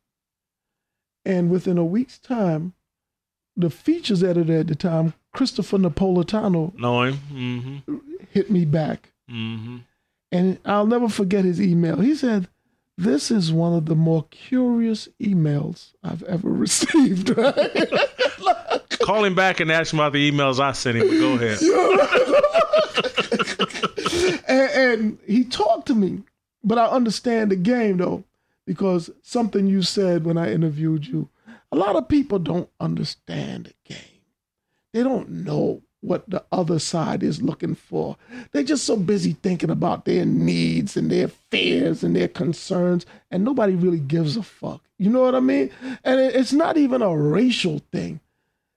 And 1.24 1.50
within 1.50 1.76
a 1.76 1.84
week's 1.84 2.18
time, 2.18 2.74
the 3.56 3.70
features 3.70 4.22
editor 4.22 4.60
at 4.60 4.68
the 4.68 4.76
time, 4.76 5.14
Christopher 5.34 5.78
Napolitano, 5.78 6.78
him, 7.08 7.18
mm-hmm. 7.32 7.96
hit 8.30 8.50
me 8.50 8.64
back. 8.64 9.12
Mm-hmm. 9.30 9.78
And 10.30 10.58
I'll 10.64 10.86
never 10.86 11.08
forget 11.08 11.44
his 11.44 11.60
email. 11.60 12.00
He 12.00 12.14
said, 12.14 12.48
this 12.98 13.30
is 13.30 13.52
one 13.52 13.74
of 13.74 13.86
the 13.86 13.94
more 13.94 14.24
curious 14.30 15.08
emails 15.20 15.92
I've 16.02 16.24
ever 16.24 16.50
received. 16.52 17.30
Right? 17.36 17.54
Call 19.02 19.24
him 19.24 19.36
back 19.36 19.60
and 19.60 19.70
ask 19.70 19.92
him 19.92 20.00
about 20.00 20.12
the 20.12 20.30
emails 20.30 20.58
I 20.58 20.72
sent 20.72 20.98
him. 20.98 21.08
Go 21.08 21.34
ahead. 21.34 21.62
and, 24.48 24.70
and 24.70 25.18
he 25.26 25.44
talked 25.44 25.86
to 25.86 25.94
me, 25.94 26.24
but 26.64 26.76
I 26.76 26.86
understand 26.86 27.52
the 27.52 27.56
game 27.56 27.98
though, 27.98 28.24
because 28.66 29.10
something 29.22 29.68
you 29.68 29.82
said 29.82 30.24
when 30.24 30.36
I 30.36 30.52
interviewed 30.52 31.06
you, 31.06 31.30
a 31.70 31.76
lot 31.76 31.96
of 31.96 32.08
people 32.08 32.40
don't 32.40 32.68
understand 32.80 33.66
the 33.66 33.94
game. 33.94 34.22
They 34.92 35.02
don't 35.04 35.28
know 35.30 35.82
what 36.00 36.28
the 36.30 36.44
other 36.52 36.78
side 36.78 37.22
is 37.22 37.42
looking 37.42 37.74
for. 37.74 38.16
They're 38.52 38.62
just 38.62 38.84
so 38.84 38.96
busy 38.96 39.32
thinking 39.32 39.70
about 39.70 40.04
their 40.04 40.24
needs 40.24 40.96
and 40.96 41.10
their 41.10 41.28
fears 41.28 42.02
and 42.02 42.14
their 42.14 42.28
concerns, 42.28 43.04
and 43.30 43.44
nobody 43.44 43.74
really 43.74 43.98
gives 43.98 44.36
a 44.36 44.42
fuck. 44.42 44.82
You 44.98 45.10
know 45.10 45.22
what 45.22 45.34
I 45.34 45.40
mean? 45.40 45.70
And 46.04 46.20
it's 46.20 46.52
not 46.52 46.76
even 46.76 47.02
a 47.02 47.16
racial 47.16 47.80
thing. 47.92 48.20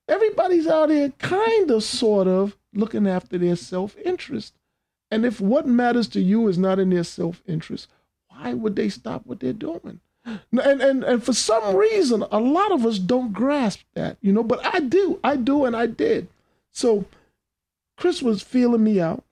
Everybody's 0.08 0.68
out 0.68 0.90
here 0.90 1.10
kind 1.20 1.72
of, 1.72 1.84
sort 1.84 2.28
of, 2.28 2.58
looking 2.74 3.08
after 3.08 3.38
their 3.38 3.56
self 3.56 3.96
interest. 4.04 4.54
And 5.10 5.26
if 5.26 5.42
what 5.42 5.68
matters 5.68 6.08
to 6.10 6.22
you 6.22 6.48
is 6.48 6.58
not 6.58 6.80
in 6.80 6.90
their 6.90 7.04
self 7.04 7.42
interest, 7.48 7.88
why 8.30 8.54
would 8.54 8.76
they 8.76 8.90
stop 8.90 9.26
what 9.26 9.40
they're 9.40 9.54
doing? 9.54 10.00
And, 10.26 10.82
and 10.82 11.04
and 11.04 11.24
for 11.24 11.34
some 11.34 11.76
reason, 11.76 12.24
a 12.32 12.40
lot 12.40 12.72
of 12.72 12.86
us 12.86 13.00
don't 13.00 13.34
grasp 13.34 13.82
that, 13.96 14.18
you 14.22 14.32
know, 14.32 14.44
but 14.44 14.64
I 14.64 14.80
do. 14.80 15.20
I 15.24 15.36
do 15.36 15.66
and 15.66 15.76
I 15.76 15.88
did. 15.88 16.28
So 16.72 17.06
Chris 17.98 18.22
was 18.22 18.42
feeling 18.42 18.84
me 18.84 19.00
out. 19.00 19.24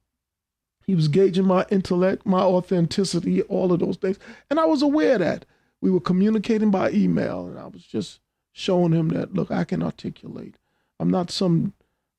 He 0.85 0.95
was 0.95 1.07
gauging 1.07 1.45
my 1.45 1.65
intellect, 1.69 2.25
my 2.25 2.41
authenticity, 2.41 3.41
all 3.43 3.71
of 3.71 3.79
those 3.79 3.97
things. 3.97 4.17
And 4.49 4.59
I 4.59 4.65
was 4.65 4.81
aware 4.81 5.17
that 5.17 5.45
we 5.81 5.91
were 5.91 5.99
communicating 5.99 6.71
by 6.71 6.91
email. 6.91 7.47
And 7.47 7.59
I 7.59 7.67
was 7.67 7.83
just 7.83 8.19
showing 8.51 8.91
him 8.91 9.09
that, 9.09 9.33
look, 9.33 9.51
I 9.51 9.63
can 9.63 9.83
articulate. 9.83 10.55
I'm 10.99 11.09
not 11.09 11.31
some, 11.31 11.73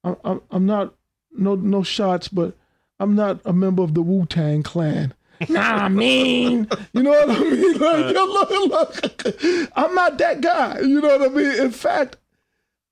I'm, 0.05 0.41
I'm 0.51 0.67
not, 0.67 0.95
no, 1.33 1.55
no 1.55 1.83
shots, 1.83 2.29
but 2.29 2.57
I'm 2.99 3.15
not 3.15 3.41
a 3.45 3.53
member 3.53 3.83
of 3.83 3.95
the 3.95 4.03
Wu 4.03 4.27
Tang 4.27 4.63
clan. 4.63 5.15
nah, 5.49 5.85
I 5.85 5.89
mean, 5.89 6.69
you 6.93 7.03
know 7.03 7.11
what 7.11 7.31
I 7.31 7.41
mean? 7.41 7.71
Like, 7.81 8.15
look, 8.15 8.51
look, 8.51 9.71
I'm 9.75 9.95
not 9.95 10.19
that 10.19 10.43
guy. 10.43 10.81
You 10.81 11.01
know 11.01 11.19
what 11.19 11.31
I 11.31 11.35
mean? 11.35 11.61
In 11.61 11.71
fact, 11.71 12.19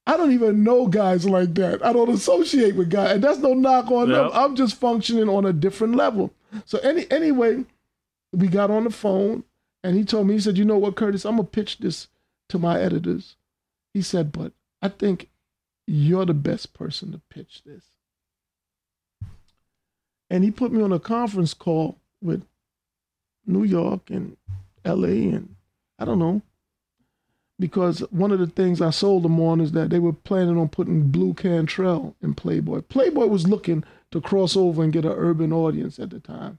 I 0.08 0.16
don't 0.16 0.32
even 0.32 0.64
know 0.64 0.86
guys 0.86 1.28
like 1.28 1.54
that. 1.56 1.84
I 1.84 1.92
don't 1.92 2.08
associate 2.08 2.74
with 2.74 2.88
guys, 2.88 3.12
and 3.12 3.22
that's 3.22 3.40
no 3.40 3.52
knock 3.52 3.90
on 3.90 4.08
yep. 4.08 4.16
them. 4.16 4.30
I'm 4.32 4.56
just 4.56 4.76
functioning 4.76 5.28
on 5.28 5.44
a 5.44 5.52
different 5.52 5.96
level. 5.96 6.32
So 6.64 6.78
any 6.78 7.08
anyway, 7.10 7.66
we 8.32 8.48
got 8.48 8.70
on 8.70 8.84
the 8.84 8.90
phone, 8.90 9.44
and 9.84 9.94
he 9.94 10.04
told 10.04 10.26
me 10.26 10.32
he 10.32 10.40
said, 10.40 10.56
"You 10.56 10.64
know 10.64 10.78
what, 10.78 10.96
Curtis? 10.96 11.26
I'm 11.26 11.36
gonna 11.36 11.46
pitch 11.46 11.76
this 11.78 12.08
to 12.48 12.58
my 12.58 12.80
editors." 12.80 13.36
He 13.92 14.00
said, 14.00 14.32
"But 14.32 14.54
I 14.80 14.88
think 14.88 15.28
you're 15.86 16.24
the 16.24 16.32
best 16.32 16.72
person 16.72 17.12
to 17.12 17.20
pitch 17.28 17.62
this." 17.66 17.84
And 20.30 20.42
he 20.42 20.50
put 20.50 20.72
me 20.72 20.82
on 20.82 20.92
a 20.92 20.98
conference 20.98 21.52
call 21.52 21.98
with 22.22 22.46
New 23.46 23.64
York 23.64 24.08
and 24.08 24.38
L.A. 24.86 25.28
and 25.28 25.54
I 25.98 26.06
don't 26.06 26.18
know 26.18 26.40
because 27.58 28.00
one 28.10 28.30
of 28.30 28.38
the 28.38 28.46
things 28.46 28.80
I 28.80 28.90
sold 28.90 29.24
them 29.24 29.40
on 29.40 29.60
is 29.60 29.72
that 29.72 29.90
they 29.90 29.98
were 29.98 30.12
planning 30.12 30.56
on 30.56 30.68
putting 30.68 31.08
Blu 31.08 31.34
Cantrell 31.34 32.14
in 32.22 32.34
Playboy. 32.34 32.82
Playboy 32.82 33.26
was 33.26 33.48
looking 33.48 33.84
to 34.10 34.20
cross 34.20 34.56
over 34.56 34.82
and 34.82 34.92
get 34.92 35.04
an 35.04 35.12
urban 35.12 35.52
audience 35.52 35.98
at 35.98 36.10
the 36.10 36.20
time. 36.20 36.58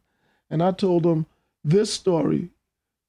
And 0.50 0.62
I 0.62 0.72
told 0.72 1.04
them 1.04 1.26
this 1.64 1.94
story 1.94 2.50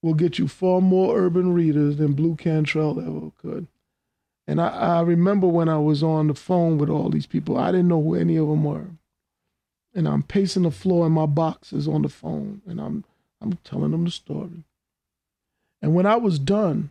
will 0.03 0.14
get 0.14 0.38
you 0.38 0.48
far 0.48 0.81
more 0.81 1.18
urban 1.18 1.53
readers 1.53 1.96
than 1.96 2.14
Blu 2.14 2.37
Cantrell 2.37 3.00
ever 3.00 3.33
could. 3.37 3.66
And 4.46 4.61
I, 4.61 4.68
I 4.68 5.00
remember 5.03 5.46
when 5.46 5.68
I 5.68 5.79
was 5.79 6.03
on 6.03 6.29
the 6.29 6.35
phone 6.35 6.79
with 6.79 6.88
all 6.88 7.11
these 7.11 7.26
people, 7.26 7.59
I 7.59 7.70
didn't 7.70 7.88
know 7.88 8.03
who 8.03 8.14
any 8.14 8.37
of 8.37 8.48
them 8.48 8.64
were. 8.64 8.87
And 9.94 10.09
I'm 10.09 10.22
pacing 10.22 10.62
the 10.62 10.70
floor 10.70 11.07
in 11.07 11.12
my 11.12 11.26
boxes 11.26 11.88
on 11.88 12.03
the 12.03 12.09
phone 12.09 12.62
and 12.66 12.81
I'm 12.81 13.05
I'm 13.42 13.55
telling 13.64 13.90
them 13.90 14.05
the 14.05 14.11
story. 14.11 14.64
And 15.81 15.94
when 15.94 16.05
I 16.05 16.16
was 16.16 16.38
done, 16.38 16.90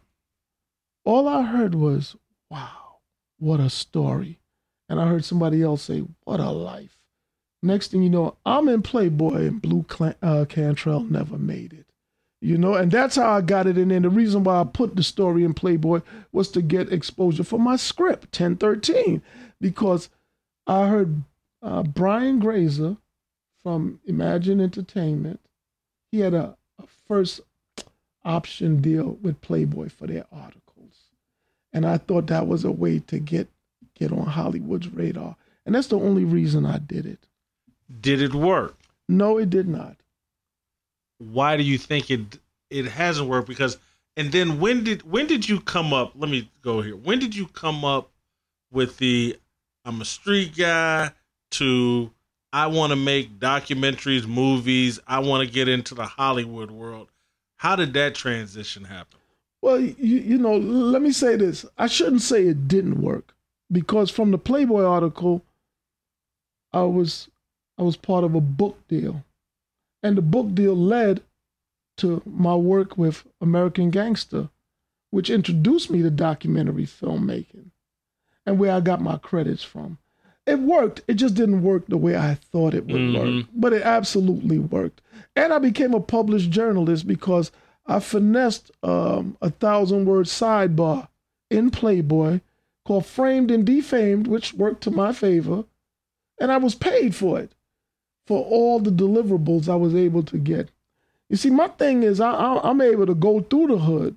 all 1.05 1.27
I 1.27 1.43
heard 1.43 1.75
was, 1.75 2.15
wow, 2.49 2.97
what 3.38 3.59
a 3.59 3.69
story. 3.69 4.39
And 4.88 4.99
I 4.99 5.07
heard 5.07 5.25
somebody 5.25 5.62
else 5.62 5.83
say, 5.83 6.03
what 6.23 6.39
a 6.39 6.51
life. 6.51 6.95
Next 7.62 7.91
thing 7.91 8.03
you 8.03 8.09
know, 8.09 8.38
I'm 8.45 8.69
in 8.69 8.81
Playboy 8.81 9.45
and 9.47 9.62
Blu 9.62 9.85
uh, 10.21 10.45
Cantrell 10.47 11.01
never 11.01 11.38
made 11.38 11.73
it. 11.73 11.85
You 12.41 12.57
know, 12.57 12.75
and 12.75 12.89
that's 12.89 13.17
how 13.17 13.31
I 13.31 13.41
got 13.41 13.67
it 13.67 13.77
in. 13.77 13.91
And 13.91 14.05
the 14.05 14.09
reason 14.09 14.45
why 14.45 14.62
I 14.62 14.63
put 14.63 14.95
the 14.95 15.03
story 15.03 15.43
in 15.43 15.53
Playboy 15.53 16.01
was 16.31 16.49
to 16.51 16.62
get 16.62 16.93
exposure 16.93 17.43
for 17.43 17.59
my 17.59 17.75
script, 17.75 18.39
1013, 18.39 19.21
because 19.59 20.09
I 20.65 20.88
heard 20.88 21.23
uh, 21.62 21.83
Brian 21.83 22.39
Grazer 22.39 22.95
from 23.62 23.99
Imagine 24.05 24.62
Entertainment. 24.62 25.41
He 26.12 26.21
had 26.21 26.33
a, 26.33 26.55
a 26.81 26.88
first 27.07 27.41
option 28.23 28.81
deal 28.81 29.17
with 29.21 29.41
Playboy 29.41 29.89
for 29.89 30.07
their 30.07 30.25
article 30.31 30.68
and 31.73 31.86
I 31.86 31.97
thought 31.97 32.27
that 32.27 32.47
was 32.47 32.63
a 32.63 32.71
way 32.71 32.99
to 33.08 33.19
get 33.19 33.47
get 33.95 34.12
on 34.12 34.25
Hollywood's 34.25 34.88
radar, 34.89 35.36
and 35.65 35.75
that's 35.75 35.88
the 35.88 35.99
only 35.99 36.23
reason 36.23 36.65
I 36.65 36.79
did 36.79 37.05
it. 37.05 37.27
Did 38.01 38.21
it 38.21 38.34
work? 38.34 38.77
No, 39.08 39.38
it 39.38 39.49
did 39.49 39.67
not. 39.67 39.97
Why 41.17 41.58
do 41.58 41.63
you 41.63 41.77
think 41.77 42.10
it 42.10 42.39
it 42.69 42.86
hasn't 42.86 43.27
worked? 43.27 43.47
Because 43.47 43.77
and 44.15 44.32
then 44.32 44.60
when 44.60 44.84
did 44.84 45.03
when 45.03 45.27
did 45.27 45.47
you 45.47 45.60
come 45.60 45.93
up? 45.93 46.13
Let 46.15 46.29
me 46.29 46.49
go 46.62 46.82
here. 46.82 46.95
When 46.95 47.19
did 47.19 47.36
you 47.36 47.47
come 47.47 47.84
up 47.84 48.12
with 48.71 48.97
the 48.97 49.38
I'm 49.86 50.01
a 50.01 50.05
street 50.05 50.55
guy 50.55 51.12
to 51.51 52.12
I 52.51 52.67
want 52.67 52.91
to 52.91 52.95
make 52.95 53.39
documentaries, 53.39 54.27
movies. 54.27 54.99
I 55.08 55.19
want 55.19 55.47
to 55.47 55.53
get 55.53 55.67
into 55.67 55.93
the 55.93 56.05
Hollywood 56.05 56.71
world. 56.71 57.10
How 57.58 57.75
did 57.75 57.93
that 57.93 58.15
transition 58.15 58.86
happen? 58.86 59.18
Well, 59.61 59.79
you, 59.79 59.93
you 59.97 60.37
know, 60.37 60.57
let 60.57 61.01
me 61.01 61.11
say 61.11 61.35
this. 61.35 61.65
I 61.77 61.87
shouldn't 61.87 62.21
say 62.21 62.47
it 62.47 62.67
didn't 62.67 63.01
work 63.01 63.33
because 63.71 64.09
from 64.09 64.31
the 64.31 64.37
Playboy 64.37 64.83
article, 64.83 65.43
I 66.71 66.83
was 66.83 67.29
I 67.77 67.83
was 67.83 67.95
part 67.95 68.23
of 68.23 68.35
a 68.35 68.41
book 68.41 68.77
deal. 68.87 69.23
And 70.03 70.17
the 70.17 70.21
book 70.21 70.53
deal 70.53 70.75
led 70.75 71.21
to 71.97 72.21
my 72.25 72.55
work 72.55 72.97
with 72.97 73.25
American 73.41 73.89
Gangster, 73.89 74.49
which 75.11 75.29
introduced 75.29 75.89
me 75.89 76.01
to 76.01 76.09
documentary 76.09 76.85
filmmaking 76.85 77.71
and 78.45 78.59
where 78.59 78.71
I 78.71 78.79
got 78.79 79.01
my 79.01 79.17
credits 79.17 79.63
from. 79.63 79.97
It 80.45 80.59
worked. 80.59 81.01
It 81.07 81.15
just 81.15 81.35
didn't 81.35 81.61
work 81.61 81.85
the 81.87 81.97
way 81.97 82.17
I 82.17 82.35
thought 82.35 82.73
it 82.73 82.85
would 82.85 82.95
mm-hmm. 82.95 83.37
work, 83.37 83.45
but 83.53 83.73
it 83.73 83.83
absolutely 83.83 84.57
worked. 84.57 85.01
And 85.35 85.53
I 85.53 85.59
became 85.59 85.93
a 85.93 85.99
published 85.99 86.49
journalist 86.49 87.07
because 87.07 87.51
I 87.85 87.99
finessed 87.99 88.71
um, 88.83 89.37
a 89.41 89.49
thousand 89.49 90.05
word 90.05 90.27
sidebar 90.27 91.07
in 91.49 91.71
Playboy 91.71 92.41
called 92.85 93.05
Framed 93.05 93.51
and 93.51 93.65
Defamed, 93.65 94.27
which 94.27 94.53
worked 94.53 94.83
to 94.83 94.91
my 94.91 95.13
favor. 95.13 95.65
And 96.39 96.51
I 96.51 96.57
was 96.57 96.75
paid 96.75 97.15
for 97.15 97.39
it, 97.39 97.51
for 98.25 98.43
all 98.45 98.79
the 98.79 98.91
deliverables 98.91 99.67
I 99.67 99.75
was 99.75 99.93
able 99.93 100.23
to 100.23 100.37
get. 100.37 100.69
You 101.29 101.37
see, 101.37 101.49
my 101.49 101.67
thing 101.67 102.03
is, 102.03 102.19
I, 102.19 102.59
am 102.63 102.81
able 102.81 103.05
to 103.05 103.15
go 103.15 103.41
through 103.41 103.67
the 103.67 103.77
hood 103.77 104.15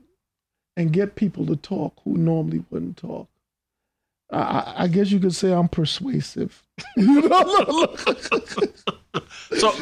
and 0.77 0.93
get 0.93 1.17
people 1.17 1.45
to 1.47 1.57
talk 1.57 1.95
who 2.05 2.17
normally 2.17 2.65
wouldn't 2.71 2.97
talk. 2.97 3.29
I, 4.33 4.75
I 4.79 4.89
guess 4.89 5.11
you 5.11 5.21
could 5.21 5.35
say 5.35 5.53
I'm 5.53 5.69
persuasive. 5.69 6.63
so, 6.97 7.05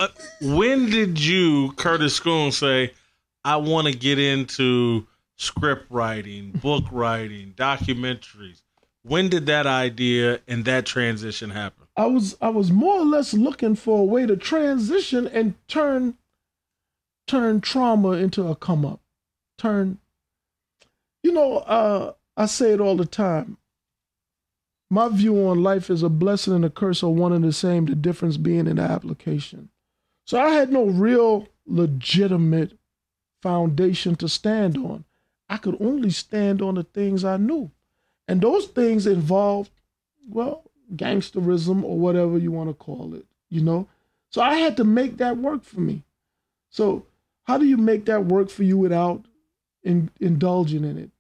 uh, 0.01 0.09
when 0.41 0.91
did 0.91 1.21
you, 1.21 1.73
Curtis 1.77 2.17
Scoon, 2.17 2.51
say, 2.51 2.93
I 3.45 3.57
want 3.57 3.87
to 3.87 3.93
get 3.93 4.19
into 4.19 5.07
script 5.37 5.87
writing, 5.91 6.51
book 6.63 6.85
writing, 6.91 7.55
documentaries. 7.57 8.63
When 9.03 9.29
did 9.29 9.47
that 9.47 9.67
idea 9.67 10.41
and 10.47 10.65
that 10.67 10.85
transition 10.85 11.51
happen? 11.51 11.87
I 11.97 12.07
was 12.07 12.37
I 12.41 12.51
was 12.51 12.71
more 12.71 13.01
or 13.01 13.05
less 13.05 13.33
looking 13.33 13.75
for 13.75 14.01
a 14.01 14.05
way 14.05 14.27
to 14.27 14.37
transition 14.37 15.27
and 15.27 15.55
turn 15.69 16.17
turn 17.27 17.61
trauma 17.61 18.13
into 18.13 18.47
a 18.47 18.55
come 18.55 18.85
up. 18.85 19.01
Turn 19.59 19.99
you 21.23 21.33
know, 21.33 21.59
uh, 21.59 22.13
I 22.37 22.47
say 22.47 22.73
it 22.73 22.81
all 22.81 22.97
the 22.97 23.07
time. 23.07 23.59
My 24.91 25.09
view 25.09 25.47
on 25.47 25.63
life 25.63 25.89
is 25.89 26.03
a 26.03 26.09
blessing 26.09 26.55
and 26.55 26.65
a 26.65 26.71
curse 26.71 27.03
are 27.03 27.11
one 27.11 27.33
and 27.33 27.45
the 27.45 27.53
same, 27.53 27.87
the 27.87 27.95
difference 27.95 28.37
being 28.37 28.67
in 28.67 28.77
the 28.77 28.83
application. 28.83 29.71
So 30.27 30.41
I 30.41 30.51
had 30.51 30.73
no 30.73 30.87
real 30.87 31.49
legitimate 31.67 32.77
foundation 33.43 34.15
to 34.17 34.29
stand 34.29 34.77
on. 34.77 35.05
I 35.49 35.57
could 35.57 35.77
only 35.81 36.11
stand 36.11 36.63
on 36.63 36.77
the 36.77 36.85
things 36.85 37.25
I 37.25 37.37
knew. 37.37 37.71
And 38.29 38.41
those 38.41 38.67
things 38.67 39.07
involved, 39.07 39.71
well, 40.29 40.63
gangsterism 40.95 41.83
or 41.83 41.99
whatever 41.99 42.39
you 42.39 42.53
want 42.53 42.71
to 42.71 42.75
call 42.75 43.15
it, 43.15 43.27
you 43.49 43.61
know? 43.61 43.89
So 44.31 44.41
I 44.43 44.55
had 44.55 44.77
to 44.77 44.85
make 44.85 45.17
that 45.17 45.39
work 45.39 45.65
for 45.65 45.81
me. 45.81 46.05
So 46.69 47.07
How 47.51 47.59
do 47.59 47.67
you 47.67 47.77
make 47.77 48.05
that 48.05 48.27
work 48.27 48.49
for 48.49 48.63
you 48.63 48.79
without 48.79 49.25
in, 49.83 50.09
indulging 50.21 50.85
in 50.85 50.97
it? 50.97 51.11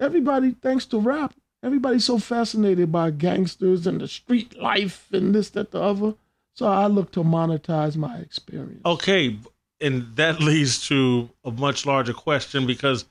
Everybody, 0.00 0.52
thanks 0.62 0.86
to 0.86 0.98
rap, 0.98 1.34
everybody's 1.62 2.06
so 2.06 2.16
fascinated 2.16 2.90
by 2.90 3.10
gangsters 3.10 3.86
and 3.86 4.00
the 4.00 4.08
street 4.08 4.58
life 4.58 5.06
and 5.12 5.34
this, 5.34 5.50
that, 5.50 5.72
the 5.72 5.82
other. 5.82 6.14
So 6.54 6.66
I 6.66 6.86
look 6.86 7.12
to 7.12 7.22
monetize 7.22 7.94
my 7.96 8.16
experience. 8.16 8.80
Okay, 8.86 9.36
and 9.80 10.14
that 10.16 10.40
leads 10.40 10.86
to 10.88 11.30
a 11.44 11.50
much 11.50 11.86
larger 11.86 12.12
question 12.12 12.66
because 12.66 13.04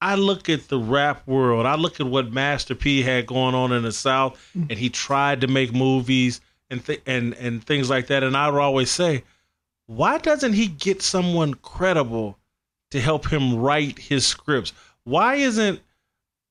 I 0.00 0.16
look 0.16 0.48
at 0.48 0.68
the 0.68 0.78
rap 0.78 1.26
world. 1.26 1.64
I 1.64 1.76
look 1.76 2.00
at 2.00 2.06
what 2.06 2.32
Master 2.32 2.74
P 2.74 3.02
had 3.02 3.26
going 3.26 3.54
on 3.54 3.72
in 3.72 3.84
the 3.84 3.92
South, 3.92 4.34
mm-hmm. 4.56 4.66
and 4.70 4.78
he 4.78 4.88
tried 4.88 5.40
to 5.42 5.46
make 5.46 5.72
movies 5.72 6.40
and 6.70 6.84
th- 6.84 7.02
and 7.06 7.34
and 7.34 7.64
things 7.64 7.88
like 7.88 8.08
that. 8.08 8.22
And 8.22 8.36
I 8.36 8.50
would 8.50 8.60
always 8.60 8.90
say, 8.90 9.22
why 9.86 10.18
doesn't 10.18 10.54
he 10.54 10.66
get 10.66 11.02
someone 11.02 11.54
credible 11.54 12.38
to 12.90 13.00
help 13.00 13.28
him 13.32 13.56
write 13.56 13.98
his 13.98 14.26
scripts? 14.26 14.72
Why 15.04 15.36
isn't 15.36 15.80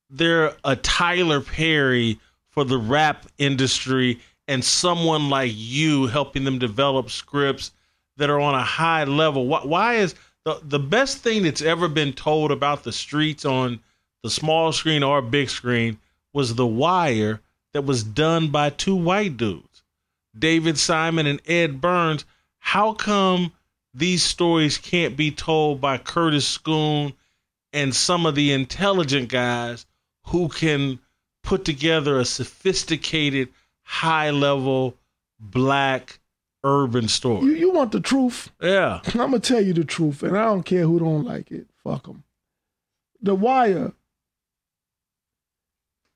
there 0.08 0.54
a 0.64 0.76
Tyler 0.76 1.40
Perry 1.40 2.18
for 2.48 2.64
the 2.64 2.78
rap 2.78 3.26
industry 3.38 4.20
and 4.46 4.64
someone 4.64 5.30
like 5.30 5.52
you 5.54 6.06
helping 6.06 6.44
them 6.44 6.58
develop 6.58 7.10
scripts 7.10 7.72
that 8.16 8.30
are 8.30 8.40
on 8.40 8.54
a 8.54 8.62
high 8.62 9.04
level? 9.04 9.46
Why, 9.46 9.60
why 9.64 9.94
is 9.94 10.14
the, 10.44 10.60
the 10.62 10.78
best 10.78 11.18
thing 11.18 11.42
that's 11.42 11.62
ever 11.62 11.88
been 11.88 12.12
told 12.12 12.50
about 12.50 12.84
the 12.84 12.92
streets 12.92 13.44
on 13.44 13.80
the 14.22 14.30
small 14.30 14.72
screen 14.72 15.02
or 15.02 15.22
big 15.22 15.50
screen 15.50 15.98
was 16.32 16.54
The 16.54 16.66
Wire 16.66 17.40
that 17.72 17.84
was 17.84 18.04
done 18.04 18.48
by 18.48 18.70
two 18.70 18.94
white 18.94 19.36
dudes, 19.36 19.82
David 20.38 20.78
Simon 20.78 21.26
and 21.26 21.40
Ed 21.46 21.80
Burns. 21.80 22.24
How 22.58 22.92
come 22.92 23.52
these 23.94 24.22
stories 24.22 24.78
can't 24.78 25.16
be 25.16 25.30
told 25.30 25.80
by 25.80 25.98
Curtis 25.98 26.46
Scoon 26.46 27.12
and 27.72 27.94
some 27.94 28.26
of 28.26 28.34
the 28.34 28.52
intelligent 28.52 29.28
guys 29.28 29.86
who 30.26 30.48
can 30.48 30.98
put 31.42 31.64
together 31.64 32.18
a 32.18 32.24
sophisticated, 32.24 33.48
high 33.82 34.30
level 34.30 34.96
black 35.40 36.18
urban 36.64 37.08
story. 37.08 37.46
You, 37.46 37.52
you 37.52 37.70
want 37.70 37.92
the 37.92 38.00
truth? 38.00 38.50
Yeah. 38.60 39.00
I'm 39.06 39.12
gonna 39.12 39.40
tell 39.40 39.60
you 39.60 39.72
the 39.72 39.84
truth, 39.84 40.22
and 40.22 40.36
I 40.36 40.44
don't 40.44 40.64
care 40.64 40.84
who 40.84 40.98
don't 40.98 41.24
like 41.24 41.50
it. 41.50 41.66
Fuck 41.82 42.06
them. 42.06 42.24
The 43.20 43.34
Wire. 43.34 43.92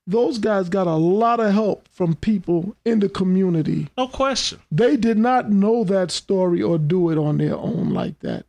Those 0.09 0.39
guys 0.39 0.69
got 0.69 0.87
a 0.87 0.95
lot 0.95 1.41
of 1.41 1.53
help 1.53 1.89
from 1.89 2.15
people 2.15 2.77
in 2.85 3.01
the 3.01 3.09
community. 3.09 3.89
No 3.99 4.07
question. 4.07 4.61
They 4.71 4.97
did 4.97 5.19
not 5.19 5.51
know 5.51 5.83
that 5.83 6.13
story 6.13 6.63
or 6.63 6.79
do 6.79 7.11
it 7.11 7.19
on 7.19 7.39
their 7.39 7.57
own 7.57 7.91
like 7.91 8.21
that. 8.21 8.47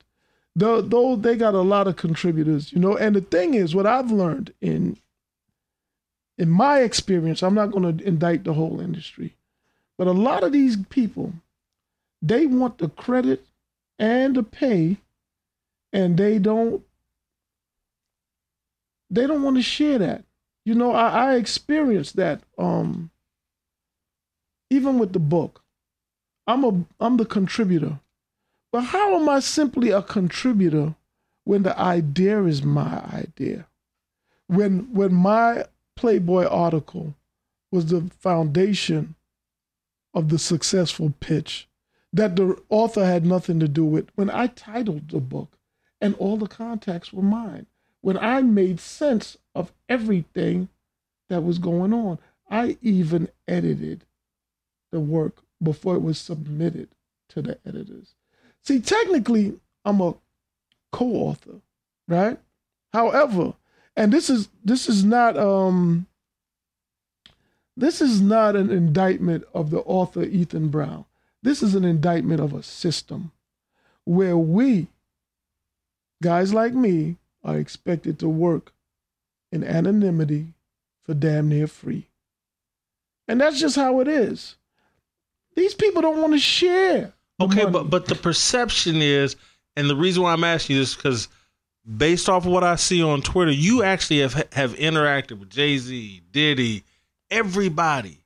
Though, 0.55 0.81
though 0.81 1.15
they 1.15 1.35
got 1.35 1.55
a 1.55 1.61
lot 1.61 1.87
of 1.87 1.95
contributors, 1.95 2.71
you 2.71 2.79
know. 2.79 2.95
And 2.95 3.15
the 3.15 3.21
thing 3.21 3.55
is, 3.55 3.73
what 3.73 3.87
I've 3.87 4.11
learned 4.11 4.53
in 4.61 4.97
in 6.37 6.49
my 6.49 6.81
experience, 6.81 7.41
I'm 7.41 7.55
not 7.55 7.71
going 7.71 7.97
to 7.97 8.03
indict 8.03 8.43
the 8.43 8.53
whole 8.53 8.79
industry, 8.79 9.35
but 9.97 10.07
a 10.07 10.11
lot 10.11 10.43
of 10.43 10.51
these 10.51 10.77
people 10.89 11.33
they 12.21 12.45
want 12.45 12.77
the 12.77 12.89
credit 12.89 13.45
and 13.99 14.35
the 14.35 14.43
pay, 14.43 14.97
and 15.93 16.17
they 16.17 16.39
don't 16.39 16.83
they 19.09 19.25
don't 19.25 19.43
want 19.43 19.55
to 19.55 19.61
share 19.61 19.99
that. 19.99 20.23
You 20.65 20.75
know, 20.75 20.91
I, 20.91 21.31
I 21.31 21.35
experienced 21.35 22.17
that. 22.17 22.41
Um, 22.57 23.09
even 24.69 24.99
with 24.99 25.13
the 25.13 25.19
book, 25.19 25.63
I'm 26.45 26.63
a 26.63 26.85
I'm 26.99 27.17
the 27.17 27.25
contributor, 27.25 27.99
but 28.71 28.81
how 28.81 29.15
am 29.15 29.29
I 29.29 29.39
simply 29.39 29.91
a 29.91 30.01
contributor 30.01 30.95
when 31.45 31.63
the 31.63 31.77
idea 31.79 32.43
is 32.43 32.63
my 32.63 33.01
idea? 33.13 33.67
When 34.47 34.93
when 34.93 35.13
my 35.13 35.65
Playboy 35.95 36.45
article 36.45 37.15
was 37.71 37.87
the 37.87 38.09
foundation 38.19 39.15
of 40.13 40.29
the 40.29 40.39
successful 40.39 41.13
pitch 41.19 41.67
that 42.13 42.35
the 42.35 42.61
author 42.69 43.05
had 43.05 43.25
nothing 43.25 43.59
to 43.59 43.67
do 43.67 43.85
with 43.85 44.09
when 44.15 44.29
I 44.29 44.47
titled 44.47 45.09
the 45.09 45.19
book 45.19 45.57
and 45.99 46.15
all 46.15 46.37
the 46.37 46.47
contacts 46.47 47.11
were 47.11 47.23
mine. 47.23 47.67
When 48.01 48.17
I 48.17 48.41
made 48.41 48.79
sense 48.79 49.37
of 49.53 49.73
everything 49.89 50.69
that 51.29 51.43
was 51.43 51.59
going 51.59 51.93
on, 51.93 52.19
I 52.49 52.77
even 52.81 53.29
edited 53.47 54.05
the 54.91 54.99
work 54.99 55.43
before 55.61 55.95
it 55.95 56.01
was 56.01 56.17
submitted 56.17 56.89
to 57.29 57.41
the 57.41 57.57
editors. 57.65 58.15
See, 58.63 58.79
technically, 58.79 59.59
I'm 59.83 60.01
a 60.01 60.15
co-author, 60.91 61.61
right? 62.07 62.39
However, 62.93 63.53
and 63.95 64.13
this 64.13 64.29
is 64.29 64.49
this 64.63 64.87
is 64.87 65.03
not 65.03 65.37
um 65.37 66.07
this 67.75 68.01
is 68.01 68.21
not 68.21 68.55
an 68.55 68.69
indictment 68.69 69.43
of 69.53 69.69
the 69.69 69.79
author 69.81 70.23
Ethan 70.23 70.69
Brown. 70.69 71.05
This 71.47 71.63
is 71.63 71.75
an 71.75 71.85
indictment 71.85 72.41
of 72.41 72.53
a 72.53 72.61
system 72.61 73.31
where 74.03 74.35
we, 74.37 74.87
guys 76.21 76.53
like 76.53 76.73
me, 76.73 77.15
are 77.41 77.57
expected 77.57 78.19
to 78.19 78.27
work 78.27 78.73
in 79.53 79.63
anonymity 79.63 80.47
for 81.05 81.13
damn 81.13 81.47
near 81.47 81.67
free. 81.67 82.09
And 83.29 83.39
that's 83.39 83.61
just 83.61 83.77
how 83.77 84.01
it 84.01 84.09
is. 84.09 84.57
These 85.55 85.73
people 85.73 86.01
don't 86.01 86.19
want 86.19 86.33
to 86.33 86.39
share. 86.39 87.13
Okay, 87.39 87.63
money. 87.63 87.71
but 87.71 87.83
but 87.89 88.07
the 88.07 88.15
perception 88.15 88.97
is, 88.97 89.37
and 89.77 89.89
the 89.89 89.95
reason 89.95 90.23
why 90.23 90.33
I'm 90.33 90.43
asking 90.43 90.75
you 90.75 90.81
this 90.81 90.95
because 90.95 91.29
based 91.95 92.27
off 92.27 92.45
of 92.45 92.51
what 92.51 92.65
I 92.65 92.75
see 92.75 93.01
on 93.01 93.21
Twitter, 93.21 93.51
you 93.51 93.83
actually 93.83 94.19
have 94.19 94.33
have 94.51 94.75
interacted 94.75 95.39
with 95.39 95.49
Jay 95.49 95.77
Z, 95.77 96.23
Diddy, 96.29 96.83
everybody 97.31 98.19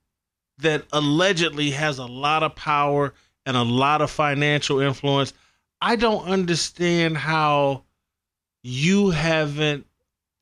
that 0.61 0.85
allegedly 0.91 1.71
has 1.71 1.97
a 1.97 2.05
lot 2.05 2.43
of 2.43 2.55
power 2.55 3.13
and 3.45 3.57
a 3.57 3.63
lot 3.63 4.01
of 4.01 4.09
financial 4.09 4.79
influence. 4.79 5.33
I 5.81 5.95
don't 5.95 6.25
understand 6.27 7.17
how 7.17 7.83
you 8.63 9.09
haven't 9.09 9.87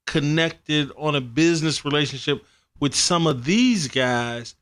connected 0.05 0.91
on 0.97 1.15
a 1.15 1.21
business 1.21 1.85
relationship 1.85 2.43
with 2.79 2.95
some 2.95 3.27
of 3.27 3.45
these 3.45 3.87
guys 3.87 4.55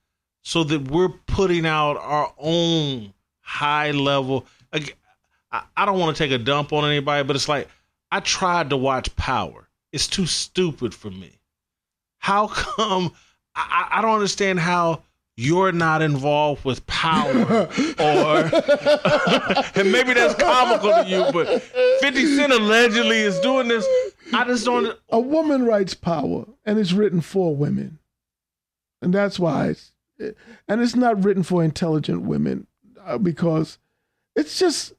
so 0.43 0.63
that 0.63 0.89
we're 0.91 1.09
putting 1.09 1.65
out 1.65 1.97
our 1.97 2.33
own 2.37 3.13
high 3.41 3.91
level. 3.91 4.45
I 4.71 5.85
don't 5.85 5.99
want 5.99 6.15
to 6.15 6.23
take 6.23 6.31
a 6.31 6.43
dump 6.43 6.73
on 6.73 6.89
anybody, 6.89 7.23
but 7.23 7.35
it's 7.35 7.49
like 7.49 7.67
I 8.11 8.19
tried 8.19 8.69
to 8.69 8.77
watch 8.77 9.15
Power. 9.15 9.67
It's 9.91 10.07
too 10.07 10.25
stupid 10.25 10.93
for 10.93 11.09
me. 11.09 11.31
How 12.19 12.47
come 12.47 13.13
I, 13.55 13.87
I 13.93 14.01
don't 14.01 14.13
understand 14.13 14.59
how 14.59 15.01
you're 15.37 15.71
not 15.71 16.01
involved 16.01 16.65
with 16.65 16.85
power 16.87 17.69
or 17.99 18.37
and 19.75 19.91
maybe 19.91 20.13
that's 20.13 20.33
comical 20.33 20.91
to 20.91 21.05
you 21.07 21.23
but 21.31 21.61
50 22.01 22.35
cent 22.35 22.51
allegedly 22.51 23.19
is 23.19 23.39
doing 23.39 23.67
this. 23.67 23.87
I 24.33 24.45
just 24.45 24.65
don't 24.65 24.97
a 25.09 25.19
woman 25.19 25.63
writes 25.63 25.93
power 25.93 26.45
and 26.65 26.79
it's 26.79 26.91
written 26.91 27.21
for 27.21 27.55
women. 27.55 27.99
And 29.01 29.13
that's 29.13 29.37
why 29.39 29.67
it's 29.67 29.91
and 30.67 30.81
it's 30.81 30.95
not 30.95 31.23
written 31.23 31.43
for 31.43 31.63
intelligent 31.63 32.23
women 32.23 32.65
uh, 33.05 33.19
because 33.19 33.77
it's 34.35 34.57
just 34.57 34.93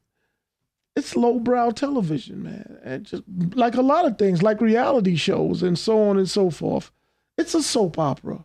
it's 0.94 1.16
lowbrow 1.16 1.72
television 1.72 2.44
man. 2.44 2.78
And 2.84 3.04
just 3.04 3.24
like 3.54 3.74
a 3.74 3.82
lot 3.82 4.06
of 4.06 4.18
things 4.18 4.42
like 4.42 4.60
reality 4.60 5.16
shows 5.16 5.64
and 5.64 5.76
so 5.76 6.08
on 6.08 6.16
and 6.16 6.30
so 6.30 6.50
forth 6.50 6.92
it's 7.36 7.54
a 7.54 7.62
soap 7.62 7.98
opera 7.98 8.44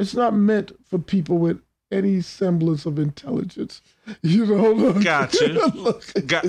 it's 0.00 0.14
not 0.14 0.34
meant 0.34 0.72
for 0.88 0.98
people 0.98 1.38
with 1.38 1.60
any 1.92 2.20
semblance 2.22 2.86
of 2.86 2.98
intelligence. 2.98 3.82
You 4.22 4.46
know, 4.46 4.72
look, 4.72 5.04
gotcha. 5.04 5.52
look. 5.74 6.04
Got, 6.26 6.46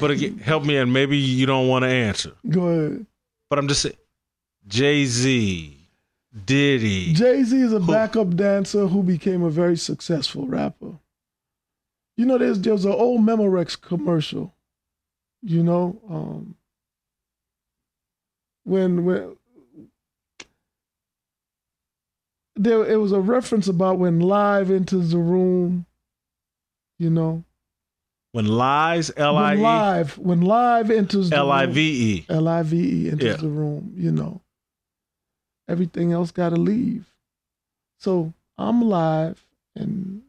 but 0.00 0.10
again, 0.10 0.38
help 0.38 0.64
me, 0.64 0.76
and 0.76 0.92
maybe 0.92 1.16
you 1.16 1.46
don't 1.46 1.68
want 1.68 1.82
to 1.82 1.88
answer. 1.88 2.32
Go 2.48 2.68
ahead. 2.68 3.06
But 3.50 3.58
I'm 3.58 3.68
just 3.68 3.82
saying, 3.82 3.96
Jay 4.66 5.04
Z, 5.04 5.76
Diddy. 6.44 7.12
Jay 7.12 7.42
Z 7.42 7.60
is 7.60 7.72
a 7.72 7.80
who, 7.80 7.92
backup 7.92 8.36
dancer 8.36 8.86
who 8.86 9.02
became 9.02 9.42
a 9.42 9.50
very 9.50 9.76
successful 9.76 10.46
rapper. 10.46 10.92
You 12.16 12.26
know, 12.26 12.38
there's 12.38 12.60
there's 12.60 12.84
an 12.84 12.92
old 12.92 13.20
Memorex 13.20 13.80
commercial. 13.80 14.54
You 15.42 15.62
know, 15.62 16.00
um, 16.08 16.54
when 18.64 19.04
when 19.04 19.37
there 22.58 22.84
it 22.84 22.96
was 22.96 23.12
a 23.12 23.20
reference 23.20 23.68
about 23.68 23.98
when 23.98 24.20
live 24.20 24.70
enters 24.70 25.10
the 25.10 25.18
room, 25.18 25.86
you 26.98 27.10
know. 27.10 27.44
When 28.32 28.46
lies 28.46 29.10
L 29.16 29.36
I 29.36 29.54
E 29.54 29.58
live 29.58 30.18
when 30.18 30.42
live 30.42 30.90
enters 30.90 31.30
the 31.30 31.36
room 31.36 31.46
L 31.46 31.52
I 31.52 31.66
V 31.66 31.80
E 31.80 32.26
L 32.28 32.48
I 32.48 32.62
V 32.62 32.76
E 32.76 33.10
enters 33.10 33.26
yeah. 33.26 33.36
the 33.36 33.48
room, 33.48 33.92
you 33.96 34.12
know. 34.12 34.42
Everything 35.68 36.12
else 36.12 36.30
got 36.30 36.50
to 36.50 36.56
leave. 36.56 37.06
So 37.98 38.32
I'm 38.56 38.82
live, 38.82 39.44
and 39.74 40.22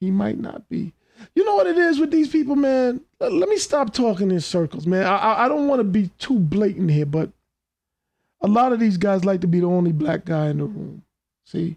he 0.00 0.10
might 0.10 0.38
not 0.38 0.68
be. 0.68 0.92
You 1.34 1.44
know 1.44 1.54
what 1.54 1.66
it 1.66 1.78
is 1.78 1.98
with 1.98 2.10
these 2.10 2.28
people, 2.28 2.56
man? 2.56 3.00
Let 3.20 3.48
me 3.48 3.56
stop 3.56 3.92
talking 3.92 4.30
in 4.30 4.40
circles, 4.40 4.86
man. 4.86 5.06
I, 5.06 5.44
I 5.44 5.48
don't 5.48 5.68
want 5.68 5.80
to 5.80 5.84
be 5.84 6.10
too 6.18 6.38
blatant 6.38 6.90
here, 6.90 7.06
but 7.06 7.30
a 8.40 8.48
lot 8.48 8.72
of 8.72 8.80
these 8.80 8.96
guys 8.96 9.24
like 9.24 9.40
to 9.42 9.46
be 9.46 9.60
the 9.60 9.66
only 9.66 9.92
black 9.92 10.24
guy 10.24 10.48
in 10.48 10.58
the 10.58 10.64
room. 10.64 11.04
See? 11.52 11.76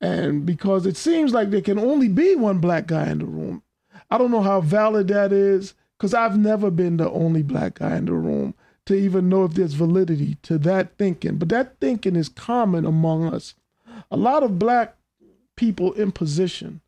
And 0.00 0.46
because 0.46 0.86
it 0.86 0.96
seems 0.96 1.34
like 1.34 1.50
there 1.50 1.60
can 1.60 1.78
only 1.78 2.08
be 2.08 2.34
one 2.34 2.58
black 2.58 2.86
guy 2.86 3.10
in 3.10 3.18
the 3.18 3.26
room. 3.26 3.62
I 4.10 4.16
don't 4.16 4.30
know 4.30 4.42
how 4.42 4.62
valid 4.62 5.08
that 5.08 5.32
is 5.32 5.74
because 5.98 6.14
I've 6.14 6.38
never 6.38 6.70
been 6.70 6.96
the 6.96 7.10
only 7.10 7.42
black 7.42 7.74
guy 7.74 7.96
in 7.96 8.06
the 8.06 8.14
room 8.14 8.54
to 8.86 8.94
even 8.94 9.28
know 9.28 9.44
if 9.44 9.52
there's 9.52 9.74
validity 9.74 10.38
to 10.42 10.56
that 10.58 10.96
thinking. 10.96 11.36
But 11.36 11.50
that 11.50 11.78
thinking 11.78 12.16
is 12.16 12.30
common 12.30 12.86
among 12.86 13.32
us. 13.32 13.54
A 14.10 14.16
lot 14.16 14.42
of 14.42 14.58
black 14.58 14.96
people 15.56 15.92
in 15.92 16.10
position, 16.10 16.80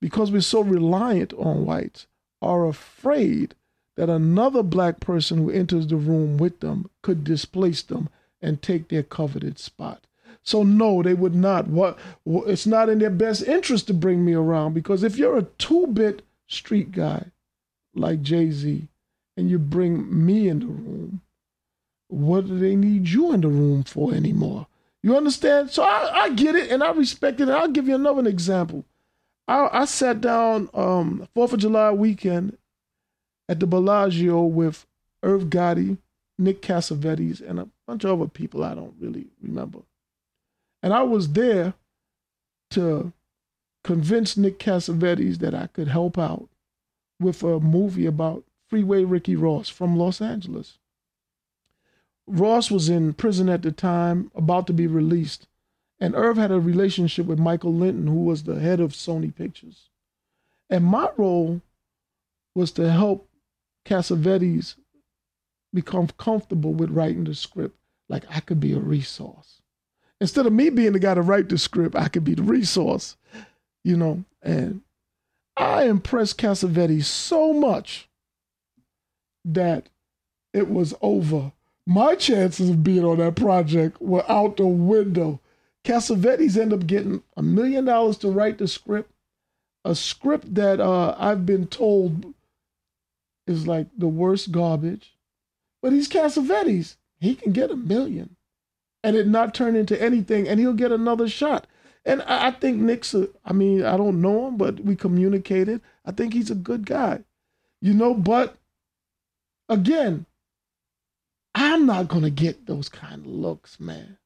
because 0.00 0.30
we're 0.30 0.42
so 0.42 0.60
reliant 0.60 1.32
on 1.32 1.64
whites, 1.64 2.06
are 2.42 2.66
afraid 2.66 3.54
that 3.96 4.10
another 4.10 4.62
black 4.62 5.00
person 5.00 5.38
who 5.38 5.50
enters 5.50 5.86
the 5.86 5.96
room 5.96 6.36
with 6.36 6.60
them 6.60 6.90
could 7.02 7.24
displace 7.24 7.82
them 7.82 8.10
and 8.40 8.62
take 8.62 8.88
their 8.88 9.02
coveted 9.02 9.58
spot. 9.58 10.06
So 10.42 10.62
no, 10.62 11.02
they 11.02 11.14
would 11.14 11.34
not. 11.34 11.68
What 11.68 11.98
it's 12.26 12.66
not 12.66 12.88
in 12.88 12.98
their 12.98 13.10
best 13.10 13.42
interest 13.42 13.86
to 13.88 13.94
bring 13.94 14.24
me 14.24 14.34
around 14.34 14.74
because 14.74 15.02
if 15.02 15.16
you're 15.16 15.38
a 15.38 15.46
two-bit 15.58 16.22
street 16.46 16.92
guy 16.92 17.26
like 17.94 18.22
Jay-Z 18.22 18.88
and 19.36 19.50
you 19.50 19.58
bring 19.58 20.24
me 20.24 20.48
in 20.48 20.60
the 20.60 20.66
room, 20.66 21.20
what 22.08 22.46
do 22.46 22.58
they 22.58 22.74
need 22.74 23.08
you 23.08 23.32
in 23.32 23.42
the 23.42 23.48
room 23.48 23.84
for 23.84 24.14
anymore? 24.14 24.66
You 25.02 25.16
understand? 25.16 25.70
So 25.70 25.82
I, 25.82 26.24
I 26.24 26.30
get 26.30 26.54
it 26.54 26.70
and 26.70 26.82
I 26.82 26.90
respect 26.92 27.40
it. 27.40 27.44
And 27.44 27.52
I'll 27.52 27.68
give 27.68 27.88
you 27.88 27.94
another 27.94 28.28
example. 28.28 28.84
I, 29.48 29.68
I 29.72 29.84
sat 29.84 30.20
down 30.20 30.68
um, 30.74 31.28
Fourth 31.34 31.52
of 31.52 31.60
July 31.60 31.90
weekend 31.92 32.58
at 33.48 33.60
the 33.60 33.66
Bellagio 33.66 34.42
with 34.42 34.86
Irv 35.22 35.44
Gotti, 35.44 35.98
Nick 36.38 36.62
Cassavetes, 36.62 37.40
and 37.40 37.58
a 37.60 37.68
bunch 37.86 38.04
of 38.04 38.20
other 38.20 38.28
people 38.28 38.62
I 38.62 38.74
don't 38.74 38.94
really 39.00 39.26
remember. 39.42 39.80
And 40.82 40.92
I 40.92 41.02
was 41.02 41.32
there 41.32 41.74
to 42.70 43.12
convince 43.84 44.36
Nick 44.36 44.58
Cassavetes 44.58 45.38
that 45.38 45.54
I 45.54 45.66
could 45.68 45.88
help 45.88 46.18
out 46.18 46.48
with 47.18 47.42
a 47.42 47.60
movie 47.60 48.06
about 48.06 48.44
Freeway 48.68 49.04
Ricky 49.04 49.36
Ross 49.36 49.68
from 49.68 49.96
Los 49.96 50.20
Angeles. 50.20 50.78
Ross 52.26 52.70
was 52.70 52.88
in 52.88 53.12
prison 53.12 53.48
at 53.48 53.62
the 53.62 53.72
time, 53.72 54.30
about 54.34 54.66
to 54.68 54.72
be 54.72 54.86
released, 54.86 55.48
and 55.98 56.14
Irv 56.14 56.36
had 56.36 56.52
a 56.52 56.60
relationship 56.60 57.26
with 57.26 57.38
Michael 57.38 57.74
Lynton, 57.74 58.06
who 58.06 58.24
was 58.24 58.44
the 58.44 58.60
head 58.60 58.80
of 58.80 58.92
Sony 58.92 59.34
Pictures. 59.34 59.88
And 60.70 60.84
my 60.84 61.10
role 61.16 61.60
was 62.54 62.70
to 62.72 62.90
help 62.90 63.28
Cassavetes 63.84 64.76
become 65.74 66.08
comfortable 66.18 66.72
with 66.72 66.90
writing 66.90 67.24
the 67.24 67.34
script. 67.34 67.76
Like 68.08 68.24
I 68.30 68.40
could 68.40 68.60
be 68.60 68.72
a 68.72 68.78
resource. 68.78 69.59
Instead 70.20 70.46
of 70.46 70.52
me 70.52 70.68
being 70.68 70.92
the 70.92 70.98
guy 70.98 71.14
to 71.14 71.22
write 71.22 71.48
the 71.48 71.56
script, 71.56 71.96
I 71.96 72.08
could 72.08 72.24
be 72.24 72.34
the 72.34 72.42
resource, 72.42 73.16
you 73.84 73.96
know. 73.96 74.24
And 74.42 74.82
I 75.56 75.84
impressed 75.84 76.38
Cassavetes 76.38 77.04
so 77.04 77.52
much 77.52 78.08
that 79.44 79.88
it 80.52 80.68
was 80.68 80.94
over. 81.00 81.52
My 81.86 82.14
chances 82.14 82.68
of 82.68 82.84
being 82.84 83.04
on 83.04 83.18
that 83.18 83.36
project 83.36 84.00
were 84.00 84.30
out 84.30 84.58
the 84.58 84.66
window. 84.66 85.40
Cassavetes 85.84 86.58
end 86.58 86.72
up 86.72 86.86
getting 86.86 87.22
a 87.36 87.42
million 87.42 87.86
dollars 87.86 88.18
to 88.18 88.30
write 88.30 88.58
the 88.58 88.68
script, 88.68 89.10
a 89.84 89.94
script 89.94 90.54
that 90.54 90.80
uh, 90.80 91.16
I've 91.18 91.46
been 91.46 91.66
told 91.66 92.34
is 93.46 93.66
like 93.66 93.86
the 93.96 94.08
worst 94.08 94.52
garbage. 94.52 95.14
But 95.82 95.92
he's 95.92 96.08
Cassavetes. 96.08 96.96
He 97.18 97.34
can 97.34 97.52
get 97.52 97.70
a 97.70 97.76
million 97.76 98.36
and 99.02 99.16
it 99.16 99.26
not 99.26 99.54
turn 99.54 99.76
into 99.76 100.00
anything, 100.00 100.48
and 100.48 100.60
he'll 100.60 100.72
get 100.72 100.92
another 100.92 101.28
shot. 101.28 101.66
And 102.04 102.22
I, 102.22 102.48
I 102.48 102.50
think 102.52 102.78
Nick's, 102.78 103.14
a, 103.14 103.28
I 103.44 103.52
mean, 103.52 103.84
I 103.84 103.96
don't 103.96 104.20
know 104.20 104.48
him, 104.48 104.56
but 104.56 104.80
we 104.80 104.96
communicated. 104.96 105.80
I 106.04 106.12
think 106.12 106.32
he's 106.32 106.50
a 106.50 106.54
good 106.56 106.86
guy, 106.86 107.20
you 107.80 107.94
know. 107.94 108.14
But 108.14 108.56
again, 109.68 110.26
I'm 111.54 111.86
not 111.86 112.08
going 112.08 112.22
to 112.22 112.30
get 112.30 112.66
those 112.66 112.88
kind 112.88 113.24
of 113.24 113.30
looks, 113.30 113.80
man. 113.80 114.18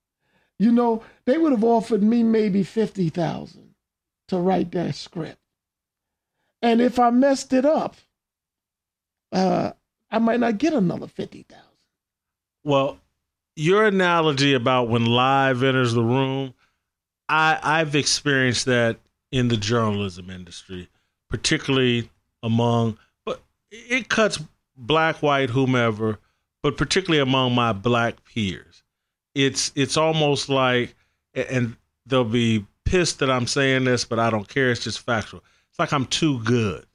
You 0.59 0.71
know, 0.71 1.03
they 1.25 1.37
would 1.39 1.53
have 1.53 1.65
offered 1.65 2.03
me 2.03 2.23
maybe 2.23 2.63
50,000 2.63 3.75
to 4.29 4.39
write 4.39 4.71
that 4.73 4.95
script. 4.95 5.39
And 6.63 6.81
if 6.81 6.99
I 6.99 7.11
messed 7.11 7.53
it 7.53 7.65
up, 7.65 7.97
uh, 9.33 9.73
I 10.11 10.19
might 10.19 10.41
not 10.41 10.59
get 10.59 10.73
another 10.73 11.09
50,000. 11.09 11.63
Well, 12.63 12.99
your 13.57 13.85
analogy 13.85 14.55
about 14.55 14.89
when 14.89 15.05
live 15.05 15.63
enters 15.63 15.95
the 15.95 16.03
room, 16.03 16.55
I 17.29 17.59
I've 17.63 17.95
experienced 17.95 18.67
that 18.67 18.99
in 19.31 19.49
the 19.49 19.57
journalism 19.57 20.31
industry, 20.31 20.89
particularly 21.29 22.11
among 22.43 22.99
but 23.25 23.43
it 23.71 24.09
cuts 24.09 24.39
black, 24.77 25.23
white, 25.23 25.51
whomever, 25.51 26.19
but 26.63 26.77
particularly 26.77 27.21
among 27.21 27.55
my 27.55 27.73
black 27.73 28.25
peers. 28.25 28.83
It's 29.35 29.73
it's 29.75 29.97
almost 29.97 30.49
like 30.49 30.95
and 31.35 31.77
they'll 32.07 32.25
be 32.25 32.67
pissed 32.85 33.19
that 33.21 33.31
I'm 33.31 33.47
saying 33.47 33.85
this, 33.85 34.05
but 34.05 34.19
I 34.19 34.31
don't 34.31 34.49
care. 34.49 34.71
It's 34.71 34.85
just 34.85 35.01
factual. 35.01 35.43
It's 35.71 35.79
like 35.79 35.93
I'm 35.93 36.07
too 36.07 36.41
good. 36.41 36.87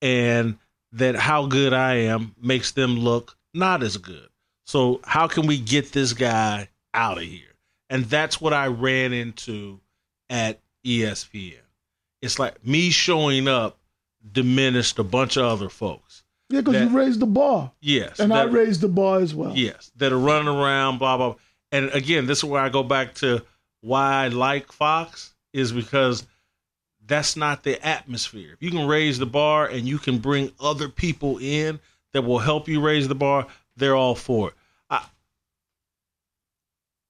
And 0.00 0.58
that 0.92 1.16
how 1.16 1.46
good 1.46 1.72
I 1.72 1.94
am 1.94 2.34
makes 2.40 2.72
them 2.72 2.96
look 2.96 3.36
not 3.52 3.82
as 3.82 3.96
good. 3.96 4.28
So 4.66 5.00
how 5.04 5.28
can 5.28 5.46
we 5.46 5.58
get 5.58 5.92
this 5.92 6.12
guy 6.12 6.68
out 6.92 7.18
of 7.18 7.24
here? 7.24 7.54
And 7.88 8.04
that's 8.04 8.40
what 8.40 8.52
I 8.52 8.66
ran 8.66 9.12
into 9.12 9.80
at 10.28 10.60
ESPN. 10.84 11.54
It's 12.20 12.38
like 12.38 12.66
me 12.66 12.90
showing 12.90 13.46
up 13.48 13.78
diminished 14.32 14.98
a 14.98 15.04
bunch 15.04 15.36
of 15.36 15.44
other 15.44 15.68
folks. 15.68 16.24
Yeah, 16.48 16.60
because 16.60 16.80
you 16.80 16.96
raised 16.96 17.20
the 17.20 17.26
bar. 17.26 17.72
Yes. 17.80 18.18
And 18.18 18.32
that, 18.32 18.48
I 18.48 18.50
raised 18.50 18.80
the 18.80 18.88
bar 18.88 19.20
as 19.20 19.34
well. 19.34 19.56
Yes. 19.56 19.90
That 19.96 20.12
are 20.12 20.18
running 20.18 20.48
around, 20.48 20.98
blah, 20.98 21.16
blah. 21.16 21.34
And 21.72 21.90
again, 21.90 22.26
this 22.26 22.38
is 22.38 22.44
where 22.44 22.60
I 22.60 22.68
go 22.68 22.82
back 22.82 23.14
to 23.16 23.42
why 23.80 24.24
I 24.24 24.28
like 24.28 24.72
Fox 24.72 25.34
is 25.52 25.72
because 25.72 26.26
that's 27.04 27.36
not 27.36 27.62
the 27.62 27.84
atmosphere. 27.86 28.52
If 28.52 28.62
you 28.62 28.70
can 28.70 28.86
raise 28.86 29.18
the 29.18 29.26
bar 29.26 29.66
and 29.66 29.86
you 29.86 29.98
can 29.98 30.18
bring 30.18 30.52
other 30.60 30.88
people 30.88 31.38
in 31.38 31.78
that 32.12 32.22
will 32.22 32.38
help 32.38 32.68
you 32.68 32.80
raise 32.80 33.08
the 33.08 33.14
bar, 33.14 33.46
they're 33.76 33.96
all 33.96 34.14
for 34.14 34.48
it. 34.48 34.54
I, 34.90 35.04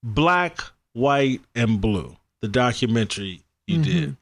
Black, 0.03 0.61
White, 0.93 1.41
and 1.55 1.81
Blue, 1.81 2.17
the 2.41 2.49
documentary 2.49 3.43
you 3.67 3.79
mm-hmm. 3.79 3.83
did, 3.83 4.17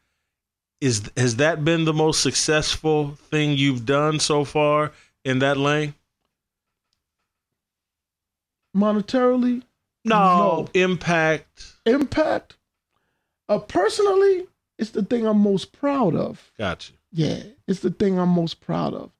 is 0.80 1.10
has 1.16 1.36
that 1.36 1.64
been 1.64 1.84
the 1.84 1.92
most 1.92 2.22
successful 2.22 3.12
thing 3.30 3.52
you've 3.52 3.86
done 3.86 4.20
so 4.20 4.44
far 4.44 4.92
in 5.24 5.38
that 5.40 5.56
lane? 5.56 5.94
Monetarily, 8.76 9.62
no, 10.04 10.14
no. 10.14 10.68
impact. 10.74 11.74
Impact. 11.86 12.56
Uh, 13.48 13.58
personally, 13.58 14.46
it's 14.78 14.90
the 14.90 15.02
thing 15.02 15.26
I'm 15.26 15.38
most 15.38 15.72
proud 15.72 16.14
of. 16.14 16.50
Gotcha. 16.58 16.92
Yeah, 17.12 17.42
it's 17.68 17.80
the 17.80 17.90
thing 17.90 18.18
I'm 18.18 18.30
most 18.30 18.60
proud 18.60 18.94
of 18.94 19.10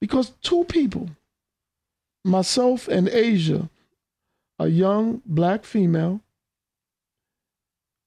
because 0.00 0.30
two 0.42 0.64
people 0.64 1.08
myself 2.24 2.88
and 2.88 3.08
Asia, 3.08 3.70
a 4.58 4.68
young 4.68 5.22
black 5.24 5.64
female, 5.64 6.20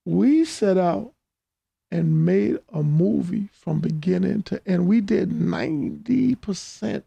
we 0.06 0.46
set 0.46 0.78
out 0.78 1.14
and 1.92 2.26
made 2.26 2.58
a 2.74 2.82
movie 2.82 3.50
from 3.52 3.80
beginning 3.80 4.44
to 4.44 4.62
end. 4.66 4.88
We 4.88 5.02
did 5.02 5.30
90% 5.30 7.04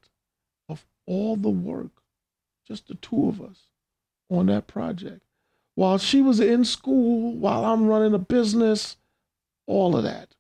of 0.69 0.85
all 1.07 1.37
the 1.37 1.51
work, 1.51 1.91
just 2.67 2.89
the 2.89 2.95
two 2.95 3.29
of 3.29 3.41
us, 3.41 3.71
on 4.31 4.47
that 4.47 4.67
project. 4.67 5.23
While 5.75 5.99
she 5.99 6.21
was 6.21 6.39
in 6.39 6.65
school, 6.65 7.33
while 7.33 7.65
I'm 7.65 7.87
running 7.87 8.15
a 8.15 8.19
business, 8.19 8.97
all 9.67 9.97
of 9.97 10.05
that. 10.05 10.35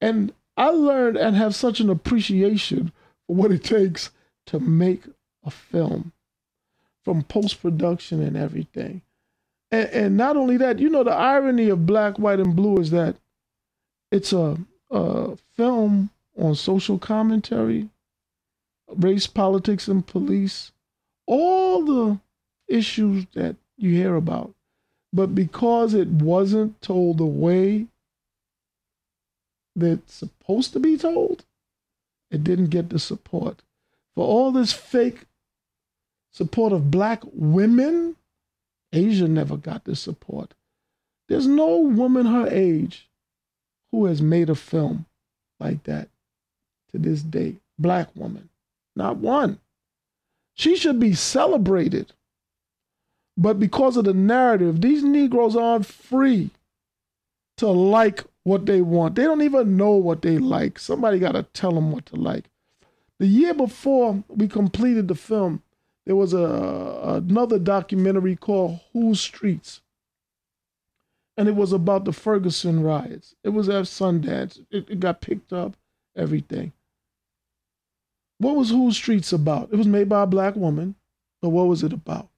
And 0.00 0.32
I 0.56 0.70
learned 0.70 1.16
and 1.16 1.36
have 1.36 1.54
such 1.54 1.80
an 1.80 1.88
appreciation 1.88 2.92
for 3.26 3.36
what 3.36 3.52
it 3.52 3.64
takes 3.64 4.10
to 4.46 4.60
make 4.60 5.04
a 5.44 5.50
film 5.50 6.12
from 7.04 7.22
post 7.22 7.60
production 7.62 8.22
and 8.22 8.36
everything. 8.36 9.02
And, 9.70 9.88
and, 9.90 10.16
not 10.16 10.36
only 10.36 10.56
that, 10.58 10.78
you 10.78 10.88
know, 10.90 11.04
the 11.04 11.12
irony 11.12 11.68
of 11.68 11.86
Black, 11.86 12.18
White, 12.18 12.40
and 12.40 12.56
Blue 12.56 12.78
is 12.78 12.90
that 12.90 13.16
it's 14.10 14.32
a, 14.32 14.58
a 14.90 15.36
film 15.56 16.10
on 16.36 16.54
social 16.56 16.98
commentary, 16.98 17.88
race, 18.88 19.26
politics, 19.26 19.86
and 19.86 20.06
police, 20.06 20.72
all 21.26 21.84
the 21.84 22.18
issues 22.66 23.26
that 23.34 23.56
you 23.76 23.90
hear 23.90 24.16
about. 24.16 24.52
But 25.12 25.34
because 25.34 25.94
it 25.94 26.08
wasn't 26.08 26.80
told 26.82 27.18
the 27.18 27.24
way 27.26 27.86
that's 29.76 30.14
supposed 30.14 30.72
to 30.72 30.80
be 30.80 30.96
told, 30.96 31.44
it 32.30 32.44
didn't 32.44 32.70
get 32.70 32.90
the 32.90 32.98
support. 32.98 33.62
For 34.14 34.26
all 34.26 34.52
this 34.52 34.72
fake 34.72 35.22
support 36.32 36.72
of 36.72 36.90
black 36.90 37.22
women, 37.32 38.16
Asia 38.92 39.28
never 39.28 39.56
got 39.56 39.84
the 39.84 39.96
support. 39.96 40.54
There's 41.28 41.46
no 41.46 41.78
woman 41.78 42.26
her 42.26 42.48
age 42.48 43.08
who 43.92 44.06
has 44.06 44.20
made 44.20 44.50
a 44.50 44.54
film 44.54 45.06
like 45.58 45.84
that 45.84 46.08
to 46.92 46.98
this 46.98 47.22
day. 47.22 47.56
Black 47.78 48.08
woman. 48.14 48.48
Not 48.96 49.16
one. 49.16 49.58
She 50.54 50.76
should 50.76 51.00
be 51.00 51.14
celebrated. 51.14 52.12
But 53.36 53.58
because 53.58 53.96
of 53.96 54.04
the 54.04 54.12
narrative, 54.12 54.80
these 54.80 55.02
Negroes 55.02 55.56
aren't 55.56 55.86
free 55.86 56.50
to 57.56 57.68
like 57.68 58.24
what 58.42 58.66
they 58.66 58.80
want. 58.80 59.14
They 59.14 59.22
don't 59.22 59.42
even 59.42 59.76
know 59.76 59.92
what 59.92 60.22
they 60.22 60.38
like. 60.38 60.78
Somebody 60.78 61.18
got 61.18 61.32
to 61.32 61.44
tell 61.44 61.72
them 61.72 61.92
what 61.92 62.06
to 62.06 62.16
like. 62.16 62.46
The 63.18 63.26
year 63.26 63.54
before 63.54 64.22
we 64.28 64.48
completed 64.48 65.08
the 65.08 65.14
film, 65.14 65.62
there 66.10 66.16
was 66.16 66.34
a 66.34 67.22
another 67.24 67.56
documentary 67.56 68.34
called 68.34 68.80
Whose 68.92 69.20
Streets, 69.20 69.80
and 71.36 71.46
it 71.46 71.54
was 71.54 71.72
about 71.72 72.04
the 72.04 72.12
Ferguson 72.12 72.82
riots. 72.82 73.36
It 73.44 73.50
was 73.50 73.68
at 73.68 73.84
Sundance. 73.84 74.58
It, 74.72 74.90
it 74.90 74.98
got 74.98 75.20
picked 75.20 75.52
up. 75.52 75.76
Everything. 76.16 76.72
What 78.38 78.56
was 78.56 78.70
Whose 78.70 78.96
Streets 78.96 79.32
about? 79.32 79.68
It 79.70 79.76
was 79.76 79.86
made 79.86 80.08
by 80.08 80.24
a 80.24 80.26
black 80.26 80.56
woman, 80.56 80.96
but 81.40 81.50
what 81.50 81.68
was 81.68 81.84
it 81.84 81.92
about? 81.92 82.28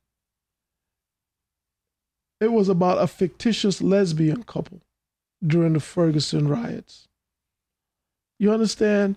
It 2.42 2.52
was 2.52 2.68
about 2.68 3.02
a 3.02 3.06
fictitious 3.06 3.80
lesbian 3.80 4.42
couple 4.42 4.82
during 5.42 5.72
the 5.72 5.80
Ferguson 5.80 6.46
riots. 6.46 7.08
You 8.38 8.52
understand? 8.52 9.16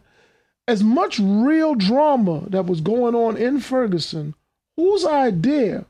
As 0.65 0.81
much 0.81 1.19
real 1.19 1.75
drama 1.75 2.45
that 2.47 2.67
was 2.67 2.79
going 2.79 3.15
on 3.15 3.35
in 3.35 3.59
Ferguson, 3.59 4.33
whose 4.75 5.05
idea 5.05 5.85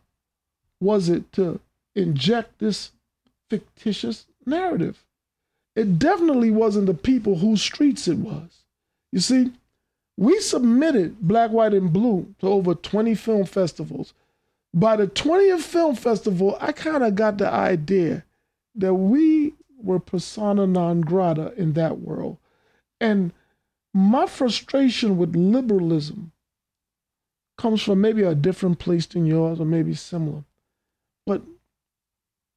was 0.80 1.10
it 1.10 1.32
to 1.34 1.60
inject 1.96 2.60
this 2.60 2.92
fictitious 3.50 4.26
narrative? 4.46 5.04
It 5.76 6.00
definitely 6.00 6.52
wasn't 6.52 6.86
the 6.86 6.94
people 6.94 7.38
whose 7.38 7.62
streets 7.62 8.08
it 8.08 8.18
was. 8.18 8.64
You 9.12 9.20
see, 9.20 9.52
we 10.18 10.40
submitted 10.40 11.20
Black, 11.20 11.52
White, 11.52 11.74
and 11.74 11.92
Blue 11.92 12.34
to 12.40 12.48
over 12.48 12.74
20 12.74 13.16
film 13.16 13.46
festivals. 13.46 14.14
By 14.74 14.96
the 14.96 15.08
20th 15.08 15.62
film 15.62 15.96
festival, 15.96 16.58
I 16.62 16.72
kind 16.72 17.04
of 17.04 17.16
got 17.16 17.38
the 17.38 17.50
idea 17.50 18.24
that 18.76 18.94
we 18.94 19.54
were 19.82 20.00
persona 20.00 20.68
non 20.68 21.02
grata 21.02 21.54
in 21.58 21.74
that 21.74 22.00
world. 22.00 22.38
And 23.00 23.34
my 23.94 24.26
frustration 24.26 25.18
with 25.18 25.36
liberalism 25.36 26.32
comes 27.58 27.82
from 27.82 28.01
maybe 28.01 28.24
a 28.24 28.36
different 28.36 28.80
place 28.80 29.06
than 29.06 29.26
yours 29.26 29.60
or 29.60 29.66
maybe 29.66 29.93
similar. 29.93 30.43
But 31.26 31.43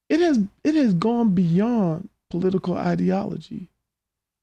it 0.09 0.21
has 0.21 0.41
it 0.65 0.75
has 0.75 0.95
gone 0.95 1.35
beyond 1.35 2.09
political 2.31 2.77
ideology. 2.77 3.69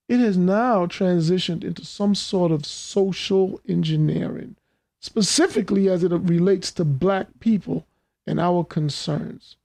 It 0.07 0.19
has 0.19 0.37
now 0.37 0.85
transitioned 0.85 1.63
into 1.63 1.83
some 1.83 2.13
sort 2.13 2.51
of 2.51 2.65
social 2.65 3.59
engineering, 3.67 4.55
specifically 4.99 5.89
as 5.89 6.03
it 6.03 6.11
relates 6.11 6.71
to 6.73 6.85
black 6.85 7.27
people 7.39 7.87
and 8.27 8.39
our 8.39 8.63
concerns. 8.63 9.55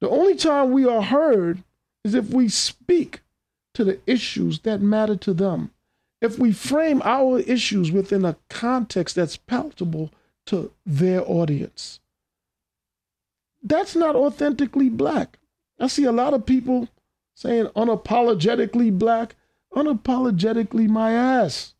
The 0.00 0.08
only 0.08 0.34
time 0.34 0.72
we 0.72 0.84
are 0.84 1.02
heard 1.02 1.62
is 2.04 2.14
if 2.14 2.30
we 2.30 2.48
speak 2.48 3.20
to 3.74 3.84
the 3.84 4.00
issues 4.06 4.60
that 4.60 4.80
matter 4.80 5.16
to 5.16 5.32
them. 5.32 5.70
If 6.20 6.38
we 6.38 6.52
frame 6.52 7.00
our 7.04 7.38
issues 7.38 7.92
within 7.92 8.24
a 8.24 8.36
context 8.48 9.14
that's 9.14 9.36
palatable 9.36 10.10
to 10.48 10.72
their 10.86 11.22
audience. 11.28 12.00
That's 13.62 13.94
not 13.94 14.16
authentically 14.16 14.88
black. 14.88 15.38
I 15.78 15.88
see 15.88 16.04
a 16.04 16.12
lot 16.12 16.32
of 16.32 16.46
people 16.46 16.88
saying 17.34 17.66
unapologetically 17.76 18.98
black, 18.98 19.36
unapologetically 19.74 20.88
my 20.88 21.12
ass. 21.12 21.74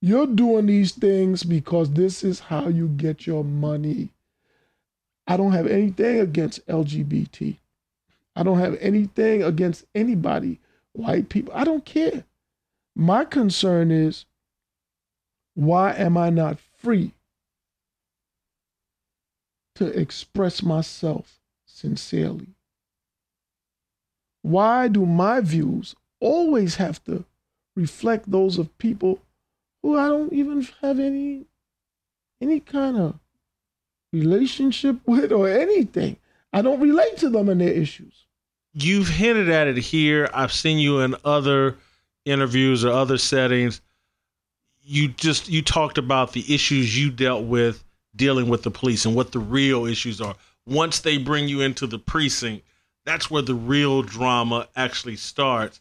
You're 0.00 0.26
doing 0.26 0.66
these 0.66 0.92
things 0.92 1.42
because 1.42 1.90
this 1.92 2.24
is 2.24 2.40
how 2.40 2.68
you 2.68 2.88
get 2.88 3.26
your 3.26 3.44
money. 3.44 4.10
I 5.26 5.36
don't 5.36 5.52
have 5.52 5.66
anything 5.66 6.20
against 6.20 6.66
LGBT. 6.68 7.58
I 8.34 8.42
don't 8.42 8.58
have 8.58 8.78
anything 8.80 9.42
against 9.42 9.84
anybody, 9.94 10.60
white 10.92 11.28
people. 11.28 11.52
I 11.54 11.64
don't 11.64 11.84
care. 11.84 12.24
My 12.94 13.26
concern 13.26 13.90
is 13.90 14.24
why 15.54 15.92
am 15.92 16.16
I 16.16 16.30
not 16.30 16.58
free 16.78 17.12
to 19.76 19.86
express 19.86 20.62
myself 20.62 21.40
sincerely? 21.64 22.48
Why 24.42 24.88
do 24.88 25.06
my 25.06 25.40
views 25.40 25.94
always 26.20 26.76
have 26.76 27.02
to 27.04 27.24
reflect 27.74 28.30
those 28.30 28.58
of 28.58 28.76
people 28.78 29.20
who 29.82 29.98
I 29.98 30.08
don't 30.08 30.32
even 30.32 30.66
have 30.82 30.98
any 30.98 31.46
any 32.40 32.60
kind 32.60 32.96
of 32.96 33.18
relationship 34.12 34.98
with 35.06 35.32
or 35.32 35.48
anything? 35.48 36.16
I 36.52 36.62
don't 36.62 36.80
relate 36.80 37.16
to 37.18 37.28
them 37.28 37.48
and 37.48 37.60
their 37.60 37.72
issues 37.72 38.26
you've 38.76 39.08
hinted 39.08 39.48
at 39.48 39.66
it 39.66 39.78
here. 39.78 40.28
I've 40.34 40.52
seen 40.52 40.78
you 40.78 41.00
in 41.00 41.16
other 41.24 41.76
interviews 42.24 42.84
or 42.84 42.92
other 42.92 43.18
settings. 43.18 43.80
You 44.82 45.08
just 45.08 45.48
you 45.48 45.62
talked 45.62 45.98
about 45.98 46.32
the 46.32 46.54
issues 46.54 46.96
you 46.96 47.10
dealt 47.10 47.44
with 47.44 47.82
dealing 48.16 48.48
with 48.48 48.62
the 48.62 48.70
police 48.70 49.04
and 49.04 49.14
what 49.14 49.32
the 49.32 49.38
real 49.38 49.86
issues 49.86 50.20
are. 50.20 50.34
Once 50.66 51.00
they 51.00 51.18
bring 51.18 51.48
you 51.48 51.60
into 51.60 51.86
the 51.86 51.98
precinct, 51.98 52.64
that's 53.04 53.30
where 53.30 53.42
the 53.42 53.54
real 53.54 54.02
drama 54.02 54.68
actually 54.74 55.16
starts. 55.16 55.80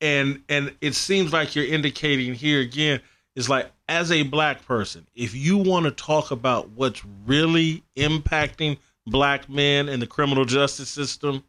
And 0.00 0.42
and 0.48 0.74
it 0.80 0.94
seems 0.94 1.32
like 1.32 1.54
you're 1.54 1.64
indicating 1.64 2.34
here 2.34 2.60
again 2.60 3.00
is 3.34 3.48
like 3.48 3.70
as 3.88 4.12
a 4.12 4.22
black 4.22 4.64
person, 4.66 5.06
if 5.14 5.34
you 5.34 5.56
want 5.56 5.84
to 5.84 5.90
talk 5.90 6.30
about 6.30 6.70
what's 6.70 7.02
really 7.26 7.82
impacting 7.96 8.78
black 9.06 9.48
men 9.48 9.88
in 9.88 10.00
the 10.00 10.06
criminal 10.06 10.44
justice 10.44 10.88
system, 10.88 11.42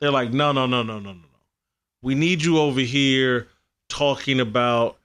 they're 0.00 0.10
like, 0.10 0.32
no, 0.32 0.52
no, 0.52 0.66
no, 0.66 0.82
no, 0.82 0.98
no, 0.98 1.12
no, 1.12 1.12
no. 1.12 1.28
We 2.02 2.14
need 2.14 2.42
you 2.42 2.58
over 2.58 2.80
here 2.80 3.48
talking 3.88 4.40
about 4.40 4.98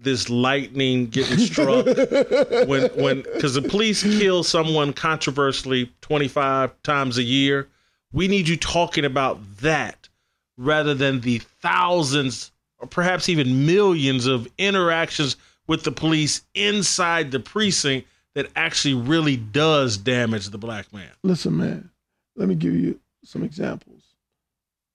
this 0.00 0.28
lightning 0.28 1.06
getting 1.06 1.38
struck 1.38 1.86
when 2.66 2.88
when 2.96 3.22
because 3.22 3.54
the 3.54 3.62
police 3.62 4.02
kill 4.02 4.42
someone 4.42 4.92
controversially 4.92 5.90
25 6.02 6.70
times 6.82 7.18
a 7.18 7.22
year 7.22 7.68
we 8.12 8.28
need 8.28 8.46
you 8.46 8.56
talking 8.56 9.04
about 9.04 9.38
that 9.58 10.08
rather 10.56 10.94
than 10.94 11.20
the 11.20 11.38
thousands 11.38 12.52
or 12.78 12.86
perhaps 12.86 13.28
even 13.28 13.64
millions 13.64 14.26
of 14.26 14.46
interactions 14.58 15.36
with 15.66 15.82
the 15.82 15.92
police 15.92 16.42
inside 16.54 17.30
the 17.30 17.40
precinct 17.40 18.06
that 18.34 18.48
actually 18.54 18.94
really 18.94 19.36
does 19.36 19.96
damage 19.96 20.48
the 20.50 20.58
black 20.58 20.92
man 20.92 21.10
listen 21.22 21.56
man 21.56 21.90
let 22.36 22.48
me 22.48 22.54
give 22.54 22.74
you 22.74 23.00
some 23.24 23.42
examples 23.42 23.96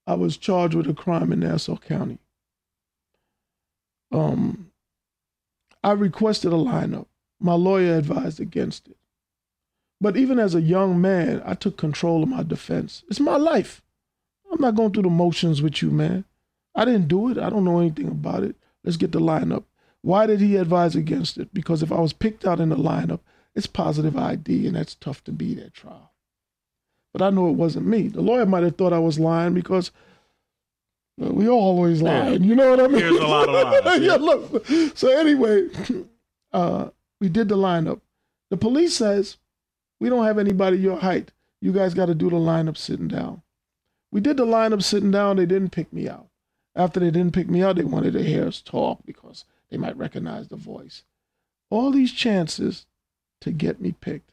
I 0.08 0.16
was 0.16 0.38
charged 0.38 0.76
with 0.76 0.90
a 0.90 0.94
crime 0.94 1.32
in 1.32 1.40
Nassau 1.40 1.78
County. 1.78 2.18
Um, 4.12 4.71
I 5.84 5.92
requested 5.94 6.54
a 6.54 6.58
lineup. 6.58 7.08
My 7.40 7.54
lawyer 7.54 7.98
advised 7.98 8.40
against 8.40 8.88
it. 8.88 8.98
But 10.00 10.18
even 10.18 10.40
as 10.40 10.56
a 10.56 10.62
young 10.62 11.00
man, 11.00 11.42
I 11.46 11.54
took 11.54 11.78
control 11.78 12.24
of 12.24 12.30
my 12.30 12.44
defense. 12.44 13.04
It's 13.10 13.20
my 13.20 13.38
life. 13.38 13.82
I'm 14.52 14.62
not 14.62 14.76
going 14.76 14.92
through 14.92 15.04
the 15.04 15.10
motions 15.10 15.62
with 15.62 15.82
you, 15.82 15.92
man. 15.92 16.26
I 16.76 16.86
didn't 16.86 17.08
do 17.08 17.30
it. 17.30 17.38
I 17.38 17.50
don't 17.50 17.66
know 17.66 17.80
anything 17.80 18.08
about 18.08 18.44
it. 18.44 18.56
Let's 18.84 18.98
get 18.98 19.12
the 19.12 19.20
lineup. 19.20 19.64
Why 20.02 20.26
did 20.26 20.40
he 20.40 20.56
advise 20.56 20.96
against 20.96 21.38
it? 21.38 21.54
Because 21.54 21.84
if 21.84 21.92
I 21.92 22.00
was 22.00 22.14
picked 22.14 22.46
out 22.46 22.60
in 22.60 22.70
the 22.70 22.76
lineup, 22.76 23.20
it's 23.54 23.68
positive 23.68 24.18
ID, 24.18 24.68
and 24.68 24.76
that's 24.76 24.96
tough 24.96 25.24
to 25.26 25.32
beat 25.32 25.60
at 25.60 25.74
trial 25.74 26.12
but 27.14 27.22
I 27.22 27.30
know 27.30 27.50
it 27.50 27.56
wasn't 27.56 27.88
me. 27.88 28.08
The 28.08 28.22
lawyer 28.22 28.46
might 28.46 28.64
have 28.64 28.78
thought 28.78 28.94
I 28.94 29.00
was 29.00 29.20
lying 29.20 29.54
because 29.54 29.92
we 31.18 31.48
always 31.48 32.02
lie. 32.02 32.32
You 32.32 32.56
know 32.56 32.72
what 32.72 32.80
I 32.80 32.88
mean? 32.88 33.00
There's 33.00 33.18
a 33.18 33.28
lot 33.28 33.50
of 33.50 33.86
lies. 33.86 34.02
yeah, 34.02 34.16
look. 34.16 34.66
So 34.96 35.10
anyway, 35.10 35.68
uh, 36.52 36.90
we 37.20 37.30
did 37.30 37.50
the 37.50 37.58
lineup. 37.58 38.02
The 38.50 38.58
police 38.58 38.96
says 38.96 39.38
we 40.00 40.10
don't 40.10 40.26
have 40.26 40.40
anybody 40.40 40.78
your 40.78 40.98
height. 40.98 41.32
You 41.62 41.72
guys 41.72 41.94
got 41.94 42.08
to 42.08 42.16
do 42.16 42.30
the 42.30 42.38
lineup 42.38 42.78
sitting 42.78 43.08
down. 43.08 43.44
We 44.12 44.20
did 44.20 44.38
the 44.38 44.46
lineup 44.46 44.84
sitting 44.84 45.12
down. 45.12 45.38
They 45.38 45.46
didn't 45.46 45.72
pick 45.72 45.94
me 45.94 46.10
out. 46.10 46.28
After 46.76 47.00
they 47.00 47.12
didn't 47.12 47.34
pick 47.34 47.50
me 47.50 47.62
out, 47.62 47.76
they 47.76 47.84
wanted 47.84 48.14
to 48.14 48.24
hear 48.24 48.48
us 48.48 48.62
talk 48.62 49.06
because 49.06 49.46
they 49.70 49.78
might 49.78 49.98
recognize 49.98 50.48
the 50.48 50.56
voice. 50.56 51.04
All 51.70 51.92
these 51.92 52.12
chances 52.12 52.86
to 53.42 53.52
get 53.52 53.80
me 53.80 53.94
picked. 53.94 54.32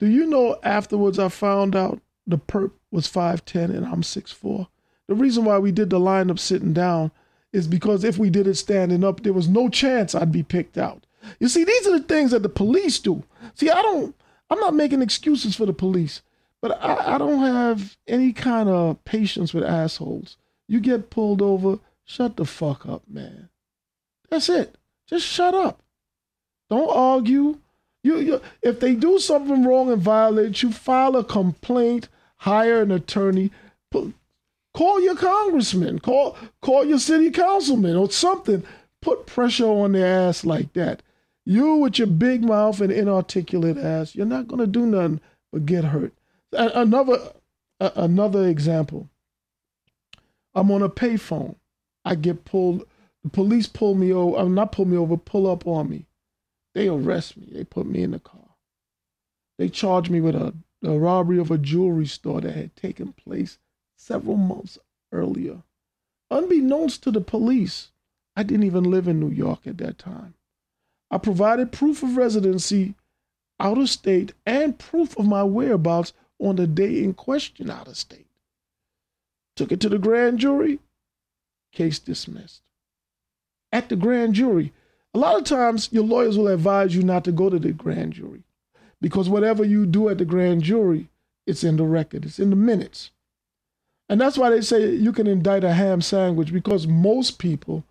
Do 0.00 0.08
you 0.08 0.26
know 0.26 0.58
afterwards 0.62 1.18
I 1.18 1.28
found 1.28 1.76
out 1.76 2.00
the 2.26 2.38
perp 2.38 2.72
was 2.90 3.06
5'10 3.06 3.76
and 3.76 3.86
I'm 3.86 4.02
6'4? 4.02 4.68
The 5.12 5.16
reason 5.16 5.44
why 5.44 5.58
we 5.58 5.72
did 5.72 5.90
the 5.90 6.00
lineup 6.00 6.38
sitting 6.38 6.72
down 6.72 7.10
is 7.52 7.66
because 7.66 8.02
if 8.02 8.16
we 8.16 8.30
did 8.30 8.46
it 8.46 8.54
standing 8.54 9.04
up, 9.04 9.22
there 9.22 9.34
was 9.34 9.46
no 9.46 9.68
chance 9.68 10.14
I'd 10.14 10.32
be 10.32 10.42
picked 10.42 10.78
out. 10.78 11.04
You 11.38 11.48
see, 11.48 11.64
these 11.64 11.86
are 11.86 11.98
the 11.98 12.04
things 12.04 12.30
that 12.30 12.42
the 12.42 12.48
police 12.48 12.98
do. 12.98 13.22
See, 13.52 13.68
I 13.68 13.82
don't, 13.82 14.16
I'm 14.48 14.58
not 14.58 14.72
making 14.72 15.02
excuses 15.02 15.54
for 15.54 15.66
the 15.66 15.74
police, 15.74 16.22
but 16.62 16.82
I, 16.82 17.16
I 17.16 17.18
don't 17.18 17.40
have 17.40 17.98
any 18.08 18.32
kind 18.32 18.70
of 18.70 19.04
patience 19.04 19.52
with 19.52 19.64
assholes. 19.64 20.38
You 20.66 20.80
get 20.80 21.10
pulled 21.10 21.42
over, 21.42 21.78
shut 22.06 22.38
the 22.38 22.46
fuck 22.46 22.86
up, 22.86 23.02
man. 23.06 23.50
That's 24.30 24.48
it. 24.48 24.76
Just 25.06 25.26
shut 25.26 25.52
up. 25.52 25.82
Don't 26.70 26.88
argue. 26.88 27.58
You, 28.02 28.16
you, 28.16 28.40
if 28.62 28.80
they 28.80 28.94
do 28.94 29.18
something 29.18 29.62
wrong 29.66 29.92
and 29.92 30.00
violate 30.00 30.62
you, 30.62 30.72
file 30.72 31.16
a 31.16 31.22
complaint, 31.22 32.08
hire 32.38 32.80
an 32.80 32.90
attorney, 32.90 33.50
put, 33.90 34.14
call 34.74 35.00
your 35.00 35.16
congressman, 35.16 35.98
call 35.98 36.36
call 36.60 36.84
your 36.84 36.98
city 36.98 37.30
councilman 37.30 37.96
or 37.96 38.10
something. 38.10 38.62
Put 39.00 39.26
pressure 39.26 39.66
on 39.66 39.92
their 39.92 40.28
ass 40.28 40.44
like 40.44 40.72
that. 40.74 41.02
You 41.44 41.76
with 41.76 41.98
your 41.98 42.06
big 42.06 42.44
mouth 42.44 42.80
and 42.80 42.92
inarticulate 42.92 43.76
ass, 43.76 44.14
you're 44.14 44.26
not 44.26 44.46
gonna 44.46 44.66
do 44.66 44.86
nothing 44.86 45.20
but 45.52 45.66
get 45.66 45.84
hurt. 45.84 46.12
Another 46.52 47.32
another 47.80 48.46
example. 48.46 49.08
I'm 50.54 50.70
on 50.70 50.82
a 50.82 50.88
payphone. 50.88 51.56
I 52.04 52.14
get 52.14 52.44
pulled. 52.44 52.84
The 53.22 53.30
police 53.30 53.66
pull 53.66 53.94
me 53.94 54.12
over. 54.12 54.36
I'm 54.36 54.46
uh, 54.46 54.62
not 54.62 54.72
pull 54.72 54.84
me 54.84 54.96
over. 54.96 55.16
Pull 55.16 55.50
up 55.50 55.66
on 55.66 55.88
me. 55.88 56.06
They 56.74 56.88
arrest 56.88 57.36
me. 57.36 57.48
They 57.52 57.64
put 57.64 57.86
me 57.86 58.02
in 58.02 58.10
the 58.10 58.18
car. 58.18 58.40
They 59.58 59.68
charge 59.68 60.10
me 60.10 60.20
with 60.20 60.34
a, 60.34 60.54
a 60.82 60.98
robbery 60.98 61.38
of 61.38 61.50
a 61.50 61.58
jewelry 61.58 62.06
store 62.06 62.40
that 62.40 62.54
had 62.54 62.74
taken 62.76 63.12
place 63.12 63.58
several 64.02 64.36
months 64.36 64.78
earlier. 65.12 65.62
Unbeknownst 66.30 67.02
to 67.04 67.10
the 67.10 67.20
police, 67.20 67.92
I 68.34 68.42
didn't 68.42 68.66
even 68.66 68.84
live 68.84 69.06
in 69.06 69.20
New 69.20 69.30
York 69.30 69.60
at 69.66 69.78
that 69.78 69.98
time. 69.98 70.34
I 71.10 71.18
provided 71.18 71.72
proof 71.72 72.02
of 72.02 72.16
residency 72.16 72.94
out 73.60 73.78
of 73.78 73.88
state 73.88 74.32
and 74.44 74.78
proof 74.78 75.16
of 75.16 75.26
my 75.26 75.44
whereabouts 75.44 76.14
on 76.40 76.56
the 76.56 76.66
day 76.66 77.04
in 77.04 77.14
question 77.14 77.70
out 77.70 77.86
of 77.86 77.96
state. 77.96 78.26
Took 79.56 79.70
it 79.70 79.80
to 79.80 79.88
the 79.88 79.98
grand 79.98 80.38
jury, 80.38 80.80
case 81.70 81.98
dismissed. 81.98 82.62
At 83.70 83.88
the 83.88 83.96
grand 83.96 84.34
jury, 84.34 84.72
a 85.14 85.18
lot 85.18 85.38
of 85.38 85.44
times 85.44 85.90
your 85.92 86.04
lawyers 86.04 86.36
will 86.36 86.48
advise 86.48 86.96
you 86.96 87.02
not 87.02 87.24
to 87.24 87.32
go 87.32 87.50
to 87.50 87.58
the 87.58 87.72
grand 87.72 88.14
jury 88.14 88.42
because 89.00 89.28
whatever 89.28 89.64
you 89.64 89.86
do 89.86 90.08
at 90.08 90.18
the 90.18 90.24
grand 90.24 90.62
jury, 90.62 91.08
it's 91.46 91.62
in 91.62 91.76
the 91.76 91.84
record, 91.84 92.24
it's 92.24 92.38
in 92.38 92.50
the 92.50 92.56
minutes. 92.56 93.10
And 94.08 94.20
that's 94.20 94.36
why 94.38 94.50
they 94.50 94.60
say 94.60 94.94
you 94.94 95.12
can 95.12 95.26
indict 95.26 95.64
a 95.64 95.72
ham 95.72 96.00
sandwich 96.00 96.52
because 96.52 96.86
most 96.86 97.38
people 97.38 97.84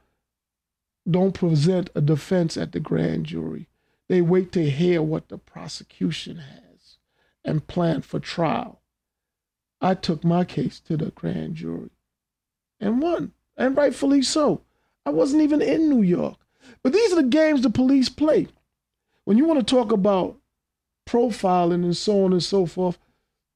don't 1.09 1.33
present 1.33 1.89
a 1.95 2.01
defense 2.01 2.57
at 2.57 2.71
the 2.71 2.79
grand 2.79 3.25
jury. 3.25 3.67
They 4.07 4.21
wait 4.21 4.51
to 4.53 4.69
hear 4.69 5.01
what 5.01 5.29
the 5.29 5.37
prosecution 5.37 6.37
has 6.37 6.97
and 7.43 7.67
plan 7.67 8.01
for 8.01 8.19
trial. 8.19 8.81
I 9.81 9.95
took 9.95 10.23
my 10.23 10.43
case 10.43 10.79
to 10.81 10.97
the 10.97 11.11
grand 11.11 11.55
jury 11.55 11.89
and 12.79 13.01
won, 13.01 13.33
and 13.57 13.75
rightfully 13.75 14.21
so. 14.21 14.61
I 15.05 15.09
wasn't 15.09 15.41
even 15.41 15.61
in 15.61 15.89
New 15.89 16.03
York. 16.03 16.37
But 16.83 16.93
these 16.93 17.11
are 17.11 17.15
the 17.15 17.23
games 17.23 17.61
the 17.61 17.69
police 17.69 18.09
play. 18.09 18.47
When 19.25 19.37
you 19.37 19.45
want 19.45 19.59
to 19.59 19.65
talk 19.75 19.91
about 19.91 20.37
profiling 21.07 21.83
and 21.83 21.97
so 21.97 22.25
on 22.25 22.33
and 22.33 22.43
so 22.43 22.65
forth, 22.65 22.99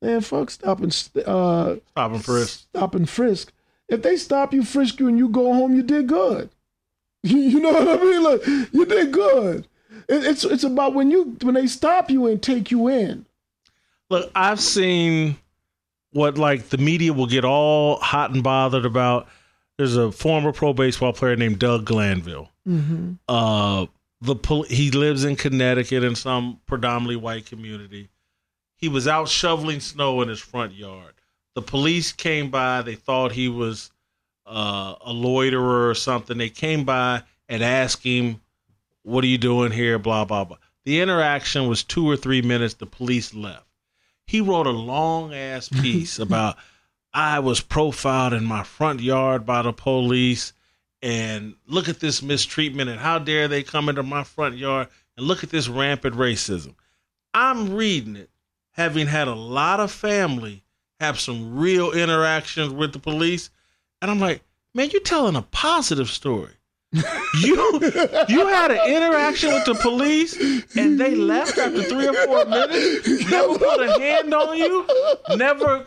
man, 0.01 0.21
fuck 0.21 0.49
stop 0.49 0.79
and 0.81 0.91
uh, 1.25 1.75
stop 1.91 2.11
and 2.11 2.25
frisk. 2.25 2.59
Stop 2.69 2.95
and 2.95 3.09
frisk. 3.09 3.51
If 3.87 4.01
they 4.01 4.17
stop 4.17 4.53
you, 4.53 4.63
frisk 4.63 4.99
you, 4.99 5.07
and 5.07 5.17
you 5.17 5.29
go 5.29 5.53
home, 5.53 5.75
you 5.75 5.83
did 5.83 6.07
good. 6.07 6.49
You, 7.23 7.59
know 7.59 7.71
what 7.73 7.87
I 7.87 8.03
mean? 8.03 8.23
Like 8.23 8.71
you 8.71 8.85
did 8.85 9.11
good. 9.11 9.67
It, 10.07 10.23
it's 10.25 10.43
it's 10.43 10.63
about 10.63 10.93
when 10.93 11.09
you 11.09 11.35
when 11.41 11.55
they 11.55 11.65
stop 11.65 12.11
you 12.11 12.27
and 12.27 12.39
take 12.39 12.69
you 12.69 12.87
in. 12.87 13.25
Look, 14.11 14.29
I've 14.35 14.59
seen 14.59 15.37
what 16.11 16.37
like 16.37 16.69
the 16.69 16.77
media 16.77 17.13
will 17.13 17.25
get 17.25 17.43
all 17.43 17.97
hot 17.97 18.29
and 18.31 18.43
bothered 18.43 18.85
about. 18.85 19.27
There's 19.77 19.97
a 19.97 20.11
former 20.11 20.51
pro 20.51 20.73
baseball 20.73 21.13
player 21.13 21.35
named 21.35 21.57
Doug 21.57 21.85
Glanville. 21.85 22.51
Mm-hmm. 22.67 23.13
Uh, 23.27 23.87
the 24.21 24.35
he 24.69 24.91
lives 24.91 25.23
in 25.23 25.35
Connecticut 25.35 26.03
in 26.03 26.15
some 26.15 26.59
predominantly 26.67 27.15
white 27.15 27.45
community. 27.45 28.09
He 28.75 28.89
was 28.89 29.07
out 29.07 29.29
shoveling 29.29 29.79
snow 29.79 30.21
in 30.21 30.29
his 30.29 30.39
front 30.39 30.73
yard. 30.73 31.13
The 31.53 31.61
police 31.61 32.11
came 32.11 32.49
by. 32.51 32.81
They 32.81 32.95
thought 32.95 33.31
he 33.31 33.47
was 33.47 33.91
uh, 34.45 34.95
a 35.01 35.13
loiterer 35.13 35.89
or 35.89 35.95
something. 35.95 36.37
They 36.37 36.49
came 36.49 36.83
by 36.83 37.23
and 37.47 37.63
asked 37.63 38.03
him, 38.03 38.41
"What 39.03 39.23
are 39.23 39.27
you 39.27 39.37
doing 39.37 39.71
here?" 39.71 39.97
Blah 39.97 40.25
blah 40.25 40.43
blah. 40.43 40.57
The 40.83 40.99
interaction 41.01 41.67
was 41.67 41.83
two 41.83 42.09
or 42.09 42.17
three 42.17 42.41
minutes. 42.41 42.75
The 42.75 42.85
police 42.85 43.33
left. 43.33 43.65
He 44.27 44.41
wrote 44.41 44.67
a 44.67 44.71
long 44.71 45.33
ass 45.33 45.69
piece 45.81 46.19
about 46.19 46.57
I 47.13 47.39
was 47.39 47.61
profiled 47.61 48.33
in 48.33 48.43
my 48.43 48.63
front 48.63 48.99
yard 48.99 49.45
by 49.45 49.61
the 49.61 49.71
police 49.71 50.51
and 51.01 51.55
look 51.65 51.87
at 51.87 52.01
this 52.01 52.21
mistreatment 52.21 52.89
and 52.89 52.99
how 52.99 53.19
dare 53.19 53.47
they 53.47 53.63
come 53.63 53.87
into 53.87 54.03
my 54.03 54.23
front 54.23 54.57
yard 54.57 54.89
and 55.15 55.25
look 55.25 55.43
at 55.43 55.49
this 55.49 55.69
rampant 55.69 56.15
racism. 56.15 56.75
I'm 57.33 57.73
reading 57.73 58.15
it, 58.15 58.29
having 58.75 59.07
had 59.07 59.27
a 59.27 59.35
lot 59.35 59.79
of 59.79 59.91
family 59.91 60.63
have 60.99 61.19
some 61.19 61.57
real 61.57 61.91
interactions 61.91 62.73
with 62.73 62.93
the 62.93 62.99
police, 62.99 63.49
and 64.01 64.11
I'm 64.11 64.19
like, 64.19 64.41
man, 64.73 64.89
you're 64.91 65.01
telling 65.01 65.35
a 65.35 65.41
positive 65.41 66.09
story. 66.09 66.51
you 66.91 67.01
you 68.29 68.47
had 68.47 68.71
an 68.71 68.79
interaction 68.87 69.53
with 69.53 69.65
the 69.65 69.75
police 69.81 70.39
and 70.77 70.97
they 70.97 71.13
left 71.13 71.57
after 71.57 71.83
three 71.83 72.07
or 72.07 72.13
four 72.13 72.45
minutes, 72.45 73.29
never 73.29 73.57
put 73.57 73.81
a 73.81 73.99
hand 73.99 74.33
on 74.33 74.55
you, 74.55 74.87
never 75.35 75.85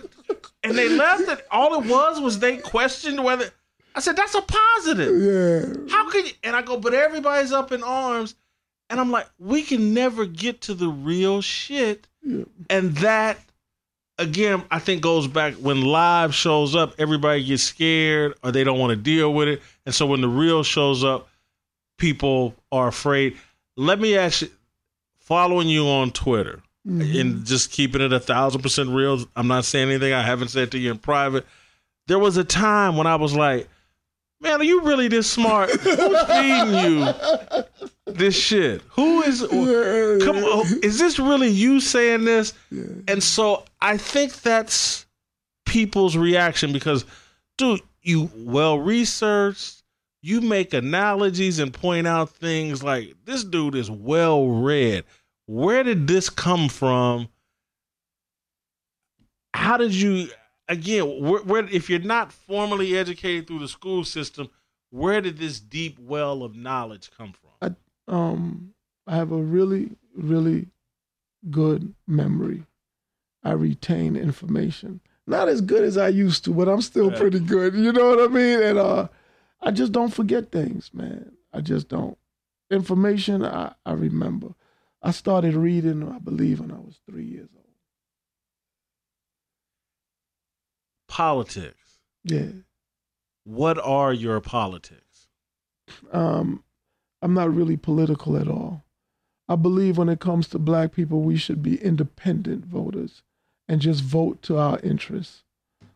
and 0.62 0.76
they 0.76 0.90
left 0.90 1.28
and 1.28 1.40
All 1.50 1.80
it 1.80 1.88
was 1.88 2.20
was 2.20 2.40
they 2.40 2.58
questioned 2.58 3.24
whether 3.24 3.50
I 3.94 4.00
said, 4.00 4.16
that's 4.16 4.34
a 4.34 4.42
positive. 4.42 5.20
Yeah. 5.20 5.90
How 5.90 6.08
could 6.08 6.26
you? 6.26 6.32
And 6.44 6.54
I 6.54 6.62
go, 6.62 6.76
but 6.78 6.94
everybody's 6.94 7.50
up 7.52 7.72
in 7.72 7.82
arms. 7.82 8.36
And 8.90 9.00
I'm 9.00 9.10
like, 9.10 9.28
we 9.38 9.62
can 9.62 9.92
never 9.92 10.24
get 10.24 10.62
to 10.62 10.74
the 10.74 10.88
real 10.88 11.42
shit. 11.42 12.08
Yeah. 12.22 12.44
And 12.70 12.96
that, 12.98 13.38
again, 14.18 14.62
I 14.70 14.78
think 14.78 15.02
goes 15.02 15.28
back 15.28 15.54
when 15.54 15.82
live 15.82 16.34
shows 16.34 16.74
up, 16.74 16.94
everybody 16.98 17.44
gets 17.44 17.62
scared 17.62 18.34
or 18.42 18.50
they 18.50 18.64
don't 18.64 18.78
want 18.78 18.90
to 18.90 18.96
deal 18.96 19.32
with 19.32 19.48
it. 19.48 19.62
And 19.84 19.94
so 19.94 20.06
when 20.06 20.20
the 20.20 20.28
real 20.28 20.62
shows 20.62 21.04
up, 21.04 21.28
people 21.98 22.54
are 22.72 22.88
afraid. 22.88 23.36
Let 23.76 24.00
me 24.00 24.16
ask 24.16 24.42
you, 24.42 24.50
following 25.20 25.68
you 25.68 25.86
on 25.86 26.10
Twitter 26.10 26.62
mm-hmm. 26.86 27.20
and 27.20 27.44
just 27.44 27.70
keeping 27.70 28.00
it 28.00 28.12
a 28.12 28.20
thousand 28.20 28.62
percent 28.62 28.88
real. 28.88 29.22
I'm 29.36 29.48
not 29.48 29.66
saying 29.66 29.90
anything 29.90 30.14
I 30.14 30.22
haven't 30.22 30.48
said 30.48 30.72
to 30.72 30.78
you 30.78 30.90
in 30.90 30.98
private. 30.98 31.46
There 32.06 32.18
was 32.18 32.38
a 32.38 32.44
time 32.44 32.96
when 32.96 33.06
I 33.06 33.16
was 33.16 33.34
like, 33.34 33.68
Man, 34.40 34.60
are 34.60 34.64
you 34.64 34.82
really 34.82 35.08
this 35.08 35.28
smart? 35.28 35.68
Who's 35.70 36.22
feeding 36.22 36.74
you 36.74 37.08
this 38.14 38.36
shit? 38.36 38.82
Who 38.90 39.22
is? 39.22 39.40
Come 39.40 40.36
on, 40.36 40.66
is 40.82 40.98
this 40.98 41.18
really 41.18 41.48
you 41.48 41.80
saying 41.80 42.24
this? 42.24 42.54
Yeah. 42.70 42.84
And 43.06 43.22
so 43.22 43.64
I 43.80 43.96
think 43.96 44.42
that's 44.42 45.06
people's 45.66 46.16
reaction 46.16 46.72
because, 46.72 47.04
dude, 47.56 47.80
you 48.02 48.30
well 48.36 48.78
researched. 48.78 49.82
You 50.20 50.40
make 50.40 50.74
analogies 50.74 51.60
and 51.60 51.72
point 51.72 52.06
out 52.06 52.30
things 52.30 52.82
like 52.82 53.14
this 53.24 53.44
dude 53.44 53.76
is 53.76 53.90
well 53.90 54.48
read. 54.48 55.04
Where 55.46 55.82
did 55.82 56.08
this 56.08 56.28
come 56.28 56.68
from? 56.68 57.28
How 59.54 59.76
did 59.76 59.94
you? 59.94 60.28
again, 60.68 61.20
where, 61.20 61.42
where, 61.42 61.66
if 61.66 61.88
you're 61.90 61.98
not 61.98 62.32
formally 62.32 62.96
educated 62.96 63.46
through 63.46 63.60
the 63.60 63.68
school 63.68 64.04
system, 64.04 64.50
where 64.90 65.20
did 65.20 65.38
this 65.38 65.60
deep 65.60 65.98
well 65.98 66.42
of 66.42 66.54
knowledge 66.54 67.10
come 67.16 67.32
from? 67.32 67.47
I, 68.08 68.12
um, 68.12 68.74
I 69.06 69.16
have 69.16 69.32
a 69.32 69.36
really, 69.36 69.90
really 70.16 70.68
good 71.50 71.94
memory. 72.06 72.64
I 73.42 73.52
retain 73.52 74.16
information. 74.16 75.00
Not 75.26 75.48
as 75.48 75.60
good 75.60 75.84
as 75.84 75.96
I 75.96 76.08
used 76.08 76.44
to, 76.44 76.52
but 76.52 76.68
I'm 76.68 76.82
still 76.82 77.12
yeah. 77.12 77.18
pretty 77.18 77.40
good. 77.40 77.74
You 77.74 77.92
know 77.92 78.10
what 78.10 78.20
I 78.20 78.32
mean? 78.32 78.62
And 78.62 78.78
uh, 78.78 79.08
I 79.60 79.70
just 79.70 79.92
don't 79.92 80.12
forget 80.12 80.50
things, 80.50 80.90
man. 80.92 81.32
I 81.52 81.60
just 81.60 81.88
don't. 81.88 82.18
Information, 82.70 83.44
I, 83.44 83.74
I 83.86 83.92
remember. 83.92 84.54
I 85.02 85.12
started 85.12 85.54
reading, 85.54 86.06
I 86.08 86.18
believe, 86.18 86.60
when 86.60 86.72
I 86.72 86.78
was 86.78 87.00
three 87.06 87.24
years 87.24 87.48
old. 87.54 87.68
politics. 91.18 91.98
Yeah. 92.22 92.52
What 93.44 93.78
are 93.78 94.12
your 94.12 94.40
politics? 94.40 95.26
Um, 96.12 96.62
I'm 97.22 97.34
not 97.34 97.54
really 97.54 97.76
political 97.76 98.36
at 98.36 98.48
all. 98.48 98.84
I 99.48 99.56
believe 99.56 99.98
when 99.98 100.08
it 100.08 100.20
comes 100.20 100.48
to 100.48 100.58
black 100.58 100.92
people, 100.92 101.20
we 101.22 101.36
should 101.36 101.62
be 101.62 101.82
independent 101.82 102.66
voters 102.66 103.22
and 103.66 103.80
just 103.80 104.02
vote 104.02 104.42
to 104.42 104.58
our 104.58 104.78
interests. 104.80 105.42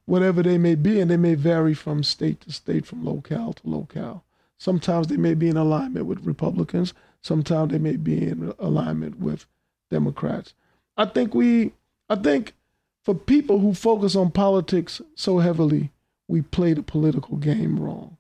whatever 0.05 0.43
they 0.43 0.59
may 0.59 0.75
be, 0.75 1.01
and 1.01 1.11
they 1.11 1.17
may 1.17 1.35
vary 1.35 1.75
from 1.75 2.03
state 2.03 2.41
to 2.43 2.53
state, 2.53 2.87
from 2.87 3.05
locale 3.05 3.53
to 3.53 3.63
locale. 3.69 4.25
Sometimes 4.59 5.07
they 5.07 5.17
may 5.17 5.35
be 5.35 5.49
in 5.49 5.57
alignment 5.57 6.07
with 6.07 6.25
Republicans. 6.25 6.93
Sometimes 7.21 7.73
they 7.73 7.79
may 7.79 7.97
be 7.97 8.27
in 8.29 8.53
alignment 8.59 9.19
with 9.19 9.47
Democrats. 9.91 10.55
I 10.97 11.07
think 11.07 11.35
we, 11.35 11.73
I 12.09 12.17
think 12.17 12.55
for 13.03 13.15
people 13.15 13.59
who 13.61 13.75
focus 13.75 14.15
on 14.15 14.31
politics 14.31 15.01
so 15.15 15.39
heavily, 15.39 15.91
we 16.29 16.43
play 16.43 16.75
the 16.75 16.83
political 16.83 17.37
game 17.37 17.79
wrong. 17.79 18.17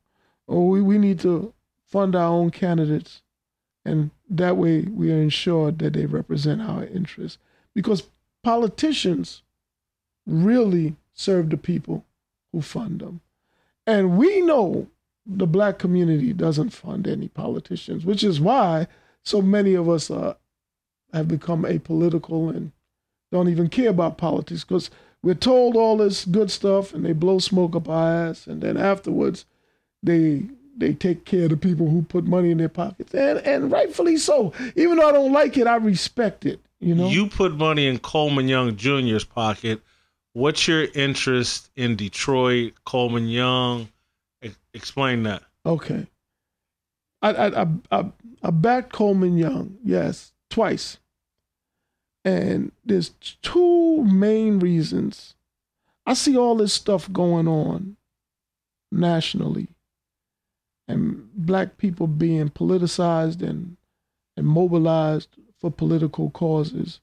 Or 0.46 0.68
we, 0.68 0.82
we 0.82 0.98
need 0.98 1.20
to 1.20 1.52
fund 1.92 2.16
our 2.16 2.28
own 2.28 2.50
candidates, 2.50 3.22
and 3.84 4.10
that 4.28 4.56
way 4.56 4.80
we 4.82 5.12
are 5.12 5.20
ensured 5.20 5.78
that 5.78 5.92
they 5.92 6.06
represent 6.06 6.62
our 6.62 6.84
interests. 6.84 7.38
Because 7.74 8.08
politicians 8.42 9.42
really 10.26 10.96
serve 11.12 11.50
the 11.50 11.56
people 11.56 12.04
who 12.50 12.62
fund 12.62 13.00
them. 13.00 13.20
And 13.86 14.16
we 14.16 14.40
know 14.40 14.88
the 15.26 15.46
black 15.46 15.78
community 15.78 16.32
doesn't 16.32 16.70
fund 16.70 17.06
any 17.06 17.28
politicians, 17.28 18.04
which 18.04 18.24
is 18.24 18.40
why 18.40 18.88
so 19.22 19.42
many 19.42 19.74
of 19.74 19.88
us 19.88 20.10
uh, 20.10 20.34
have 21.12 21.28
become 21.28 21.62
apolitical 21.62 22.50
and 22.50 22.72
don't 23.30 23.48
even 23.48 23.68
care 23.68 23.90
about 23.90 24.18
politics 24.18 24.64
because 24.64 24.90
we're 25.22 25.34
told 25.34 25.76
all 25.76 25.96
this 25.96 26.24
good 26.24 26.50
stuff 26.50 26.92
and 26.92 27.04
they 27.04 27.12
blow 27.12 27.38
smoke 27.38 27.76
up 27.76 27.88
our 27.88 28.28
ass, 28.28 28.46
and 28.46 28.60
then 28.62 28.76
afterwards 28.76 29.44
they 30.02 30.46
they 30.76 30.94
take 30.94 31.24
care 31.24 31.44
of 31.44 31.50
the 31.50 31.56
people 31.56 31.88
who 31.88 32.02
put 32.02 32.24
money 32.24 32.50
in 32.50 32.58
their 32.58 32.68
pockets, 32.68 33.14
and 33.14 33.38
and 33.40 33.70
rightfully 33.70 34.16
so. 34.16 34.52
Even 34.76 34.98
though 34.98 35.08
I 35.08 35.12
don't 35.12 35.32
like 35.32 35.56
it, 35.56 35.66
I 35.66 35.76
respect 35.76 36.46
it. 36.46 36.60
You 36.80 36.94
know, 36.94 37.08
you 37.08 37.28
put 37.28 37.54
money 37.56 37.86
in 37.86 37.98
Coleman 37.98 38.48
Young 38.48 38.76
Jr.'s 38.76 39.24
pocket. 39.24 39.80
What's 40.32 40.66
your 40.66 40.86
interest 40.94 41.70
in 41.76 41.96
Detroit, 41.96 42.72
Coleman 42.84 43.28
Young? 43.28 43.88
Explain 44.74 45.24
that. 45.24 45.42
Okay. 45.66 46.06
I 47.20 47.30
I 47.30 47.62
I 47.62 47.66
I, 47.90 48.12
I 48.42 48.50
backed 48.50 48.92
Coleman 48.92 49.36
Young, 49.36 49.76
yes, 49.84 50.32
twice. 50.50 50.98
And 52.24 52.72
there's 52.84 53.10
two 53.42 54.04
main 54.04 54.60
reasons. 54.60 55.34
I 56.06 56.14
see 56.14 56.36
all 56.36 56.56
this 56.56 56.72
stuff 56.72 57.12
going 57.12 57.48
on 57.48 57.96
nationally 58.90 59.68
and 60.92 61.32
black 61.34 61.78
people 61.78 62.06
being 62.06 62.50
politicized 62.50 63.42
and 63.42 63.76
and 64.36 64.46
mobilized 64.46 65.36
for 65.58 65.70
political 65.70 66.30
causes 66.30 67.00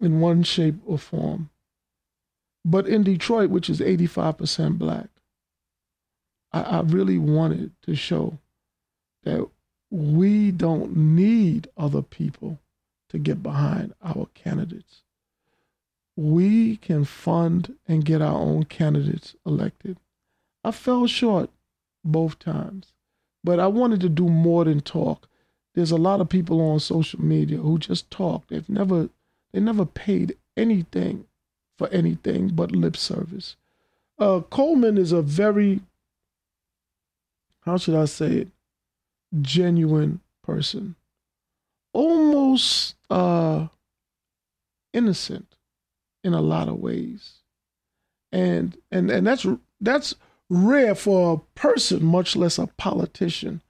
in 0.00 0.20
one 0.20 0.42
shape 0.42 0.76
or 0.86 0.98
form. 0.98 1.50
But 2.64 2.86
in 2.86 3.02
Detroit, 3.02 3.50
which 3.50 3.70
is 3.70 3.80
85% 3.80 4.78
black, 4.78 5.08
I, 6.52 6.60
I 6.60 6.80
really 6.80 7.18
wanted 7.18 7.72
to 7.82 7.94
show 7.94 8.38
that 9.24 9.48
we 9.90 10.50
don't 10.50 10.96
need 10.96 11.68
other 11.76 12.02
people 12.02 12.58
to 13.08 13.18
get 13.18 13.42
behind 13.42 13.94
our 14.02 14.28
candidates. 14.34 15.02
We 16.14 16.76
can 16.76 17.04
fund 17.04 17.76
and 17.86 18.04
get 18.04 18.20
our 18.20 18.38
own 18.38 18.64
candidates 18.64 19.34
elected. 19.46 19.98
I 20.62 20.72
fell 20.72 21.06
short 21.06 21.50
both 22.10 22.38
times, 22.38 22.92
but 23.44 23.60
I 23.60 23.66
wanted 23.66 24.00
to 24.00 24.08
do 24.08 24.28
more 24.28 24.64
than 24.64 24.80
talk. 24.80 25.28
There's 25.74 25.90
a 25.90 25.96
lot 25.96 26.20
of 26.20 26.28
people 26.28 26.60
on 26.60 26.80
social 26.80 27.20
media 27.22 27.58
who 27.58 27.78
just 27.78 28.10
talk. 28.10 28.48
They've 28.48 28.68
never 28.68 29.08
they 29.52 29.60
never 29.60 29.86
paid 29.86 30.36
anything 30.56 31.26
for 31.78 31.88
anything 31.88 32.48
but 32.48 32.72
lip 32.72 32.96
service. 32.96 33.56
Uh, 34.18 34.40
Coleman 34.40 34.98
is 34.98 35.12
a 35.12 35.22
very 35.22 35.80
how 37.68 37.76
should 37.76 37.94
I 37.94 38.06
say 38.06 38.32
it, 38.32 38.48
genuine 39.40 40.20
person, 40.42 40.96
almost 41.92 42.94
uh, 43.10 43.68
innocent 44.94 45.56
in 46.24 46.32
a 46.32 46.40
lot 46.40 46.68
of 46.68 46.76
ways, 46.76 47.34
and 48.32 48.76
and 48.90 49.10
and 49.10 49.26
that's 49.26 49.46
that's 49.80 50.14
rare 50.50 50.94
for 50.94 51.34
a 51.34 51.58
person, 51.58 52.04
much 52.04 52.36
less 52.36 52.58
a 52.58 52.66
politician, 52.66 53.62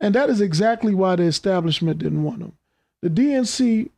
and 0.00 0.14
that 0.14 0.30
is 0.30 0.40
exactly 0.40 0.94
why 0.94 1.16
the 1.16 1.24
establishment 1.24 1.98
didn't 1.98 2.24
want 2.24 2.42
him. 2.42 2.52
The 3.02 3.10
DNC 3.10 3.90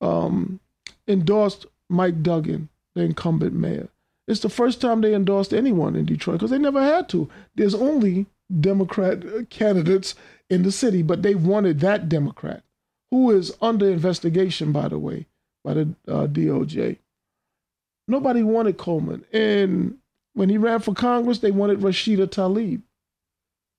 um, 0.00 0.60
endorsed 1.06 1.66
Mike 1.88 2.22
Duggan, 2.22 2.68
the 2.94 3.02
incumbent 3.02 3.54
mayor. 3.54 3.88
It's 4.26 4.40
the 4.40 4.48
first 4.48 4.80
time 4.80 5.00
they 5.00 5.14
endorsed 5.14 5.54
anyone 5.54 5.96
in 5.96 6.04
Detroit 6.04 6.38
because 6.38 6.50
they 6.50 6.58
never 6.58 6.82
had 6.82 7.08
to. 7.10 7.30
There's 7.54 7.74
only 7.74 8.26
Democrat 8.60 9.48
candidates 9.50 10.14
in 10.50 10.62
the 10.62 10.72
city, 10.72 11.02
but 11.02 11.22
they 11.22 11.34
wanted 11.34 11.80
that 11.80 12.08
Democrat, 12.08 12.62
who 13.10 13.30
is 13.30 13.56
under 13.60 13.88
investigation, 13.88 14.72
by 14.72 14.88
the 14.88 14.98
way, 14.98 15.26
by 15.64 15.74
the 15.74 15.94
uh, 16.06 16.26
DOJ. 16.26 16.98
Nobody 18.06 18.42
wanted 18.42 18.78
Coleman. 18.78 19.24
And 19.32 19.97
when 20.38 20.50
he 20.50 20.56
ran 20.56 20.78
for 20.78 20.94
Congress, 20.94 21.40
they 21.40 21.50
wanted 21.50 21.80
Rashida 21.80 22.28
Tlaib. 22.28 22.82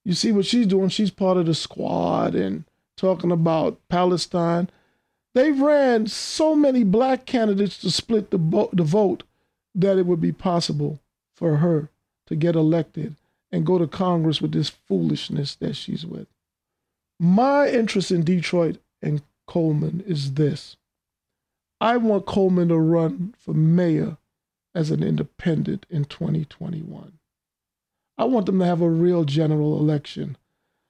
You 0.04 0.14
see 0.14 0.34
what 0.34 0.46
she's 0.46 0.68
doing? 0.68 0.90
She's 0.90 1.10
part 1.10 1.38
of 1.38 1.46
the 1.46 1.56
squad 1.56 2.36
and 2.36 2.66
talking 2.98 3.32
about 3.32 3.80
Palestine. 3.88 4.70
They 5.34 5.54
ran 5.54 6.08
so 6.08 6.56
many 6.56 6.84
black 6.84 7.26
candidates 7.26 7.78
to 7.78 7.90
split 7.90 8.30
the, 8.30 8.38
bo- 8.38 8.72
the 8.74 8.84
vote 8.84 9.24
that 9.74 9.98
it 9.98 10.06
would 10.06 10.20
be 10.20 10.34
possible 10.34 11.00
for 11.34 11.58
her 11.58 11.88
to 12.28 12.36
get 12.36 12.56
elected 12.56 13.16
and 13.54 13.66
go 13.66 13.78
to 13.78 13.88
Congress 13.88 14.42
with 14.42 14.52
this 14.52 14.68
foolishness 14.70 15.56
that 15.56 15.78
she's 15.78 16.06
with. 16.06 16.28
My 17.22 17.70
interest 17.70 18.12
in 18.12 18.26
Detroit 18.26 18.80
and 19.02 19.22
Coleman 19.48 20.04
is 20.06 20.34
this 20.34 20.76
I 21.80 21.96
want 21.96 22.26
Coleman 22.26 22.68
to 22.68 22.78
run 22.78 23.34
for 23.38 23.54
mayor 23.54 24.18
as 24.76 24.92
an 24.92 25.04
independent 25.04 25.86
in 25.90 26.06
2021. 26.06 27.14
I 28.18 28.24
want 28.26 28.46
them 28.46 28.60
to 28.60 28.66
have 28.66 28.82
a 28.82 28.90
real 28.90 29.24
general 29.24 29.78
election, 29.80 30.38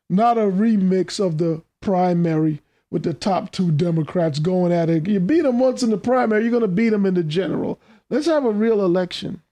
not 0.09 0.37
a 0.37 0.41
remix 0.41 1.23
of 1.23 1.37
the 1.37 1.63
primary 1.81 2.61
with 2.91 3.03
the 3.03 3.13
top 3.13 3.51
two 3.51 3.71
Democrats 3.71 4.39
going 4.39 4.71
at 4.71 4.89
it. 4.89 5.07
You 5.07 5.19
beat 5.19 5.41
them 5.41 5.59
once 5.59 5.83
in 5.83 5.91
the 5.91 5.97
primary, 5.97 6.41
you're 6.41 6.51
going 6.51 6.61
to 6.61 6.67
beat 6.67 6.89
them 6.89 7.05
in 7.05 7.13
the 7.13 7.23
general. 7.23 7.79
Let's 8.09 8.25
have 8.25 8.45
a 8.45 8.51
real 8.51 8.83
election. 8.83 9.43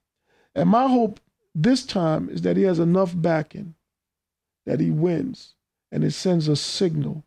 And 0.55 0.69
my 0.69 0.87
hope 0.87 1.19
this 1.53 1.85
time 1.85 2.29
is 2.29 2.41
that 2.41 2.57
he 2.57 2.63
has 2.63 2.79
enough 2.79 3.13
backing 3.15 3.75
that 4.65 4.79
he 4.79 4.91
wins 4.91 5.53
and 5.91 6.03
it 6.03 6.11
sends 6.11 6.47
a 6.47 6.55
signal 6.55 7.23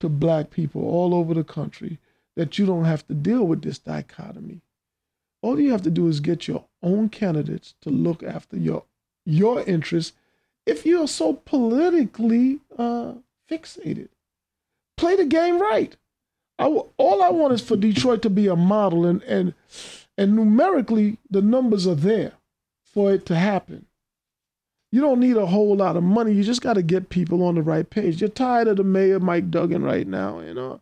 to 0.00 0.08
black 0.08 0.50
people 0.50 0.82
all 0.82 1.14
over 1.14 1.34
the 1.34 1.44
country 1.44 1.98
that 2.36 2.58
you 2.58 2.66
don't 2.66 2.84
have 2.84 3.06
to 3.06 3.14
deal 3.14 3.44
with 3.44 3.62
this 3.62 3.78
dichotomy. 3.78 4.60
All 5.44 5.60
you 5.60 5.72
have 5.72 5.82
to 5.82 5.90
do 5.90 6.08
is 6.08 6.20
get 6.20 6.48
your 6.48 6.64
own 6.82 7.10
candidates 7.10 7.74
to 7.82 7.90
look 7.90 8.22
after 8.22 8.56
your 8.56 8.84
your 9.26 9.60
interests 9.60 10.14
if 10.64 10.86
you're 10.86 11.06
so 11.06 11.34
politically 11.34 12.60
uh, 12.78 13.12
fixated. 13.50 14.08
Play 14.96 15.16
the 15.16 15.26
game 15.26 15.60
right. 15.60 15.98
I, 16.58 16.64
all 16.68 17.22
I 17.22 17.28
want 17.28 17.52
is 17.52 17.60
for 17.60 17.76
Detroit 17.76 18.22
to 18.22 18.30
be 18.30 18.46
a 18.46 18.56
model, 18.56 19.04
and 19.04 19.22
and 19.24 19.52
and 20.16 20.34
numerically 20.34 21.18
the 21.28 21.42
numbers 21.42 21.86
are 21.86 21.94
there 21.94 22.32
for 22.82 23.12
it 23.12 23.26
to 23.26 23.34
happen. 23.34 23.84
You 24.92 25.02
don't 25.02 25.20
need 25.20 25.36
a 25.36 25.44
whole 25.44 25.76
lot 25.76 25.98
of 25.98 26.04
money. 26.04 26.32
You 26.32 26.42
just 26.42 26.62
got 26.62 26.74
to 26.74 26.82
get 26.82 27.10
people 27.10 27.42
on 27.42 27.56
the 27.56 27.62
right 27.62 27.90
page. 27.90 28.22
You're 28.22 28.30
tired 28.30 28.68
of 28.68 28.78
the 28.78 28.84
mayor, 28.84 29.20
Mike 29.20 29.50
Duggan, 29.50 29.82
right 29.82 30.06
now. 30.06 30.40
You 30.40 30.54
know, 30.54 30.80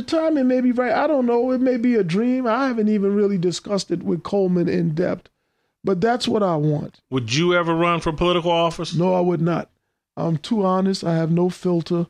the 0.00 0.06
timing 0.06 0.48
may 0.48 0.60
be 0.60 0.72
right. 0.72 0.92
I 0.92 1.06
don't 1.06 1.26
know. 1.26 1.50
It 1.50 1.60
may 1.60 1.76
be 1.76 1.94
a 1.94 2.04
dream. 2.04 2.46
I 2.46 2.66
haven't 2.68 2.88
even 2.88 3.14
really 3.14 3.38
discussed 3.38 3.90
it 3.90 4.02
with 4.02 4.22
Coleman 4.22 4.68
in 4.68 4.94
depth, 4.94 5.28
but 5.84 6.00
that's 6.00 6.26
what 6.26 6.42
I 6.42 6.56
want. 6.56 7.00
Would 7.10 7.34
you 7.34 7.54
ever 7.54 7.74
run 7.74 8.00
for 8.00 8.12
political 8.12 8.50
office? 8.50 8.94
No, 8.94 9.14
I 9.14 9.20
would 9.20 9.42
not. 9.42 9.70
I'm 10.16 10.38
too 10.38 10.64
honest. 10.64 11.04
I 11.04 11.14
have 11.16 11.30
no 11.30 11.50
filter, 11.50 12.06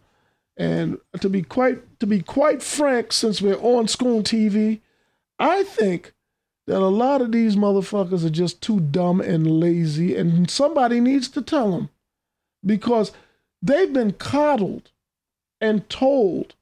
and 0.57 0.99
to 1.20 1.28
be 1.28 1.43
quite 1.43 2.01
to 2.01 2.07
be 2.07 2.20
quite 2.20 2.62
frank, 2.62 3.12
since 3.12 3.43
we're 3.43 3.57
on 3.57 3.88
school 3.88 4.22
TV, 4.22 4.80
I 5.38 5.64
think 5.64 6.12
that 6.66 6.80
a 6.80 6.86
lot 6.86 7.20
of 7.20 7.32
these 7.32 7.57
motherfuckers 7.57 8.24
are 8.24 8.30
just 8.30 8.62
too 8.62 8.78
dumb 8.78 9.20
and 9.20 9.47
lazy, 9.47 10.16
and 10.16 10.49
somebody 10.49 11.01
needs 11.01 11.28
to 11.28 11.43
tell 11.43 11.72
them 11.72 11.91
because 12.64 13.12
they've 13.61 13.93
been 13.93 14.12
coddled 14.12 14.91
and 15.61 15.88
told 15.91 16.55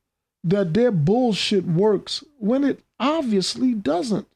that 0.45 0.75
their 0.75 0.91
bullshit 0.91 1.65
works 1.65 2.25
when 2.39 2.65
it 2.65 2.81
obviously 2.99 3.75
doesn't. 3.75 4.27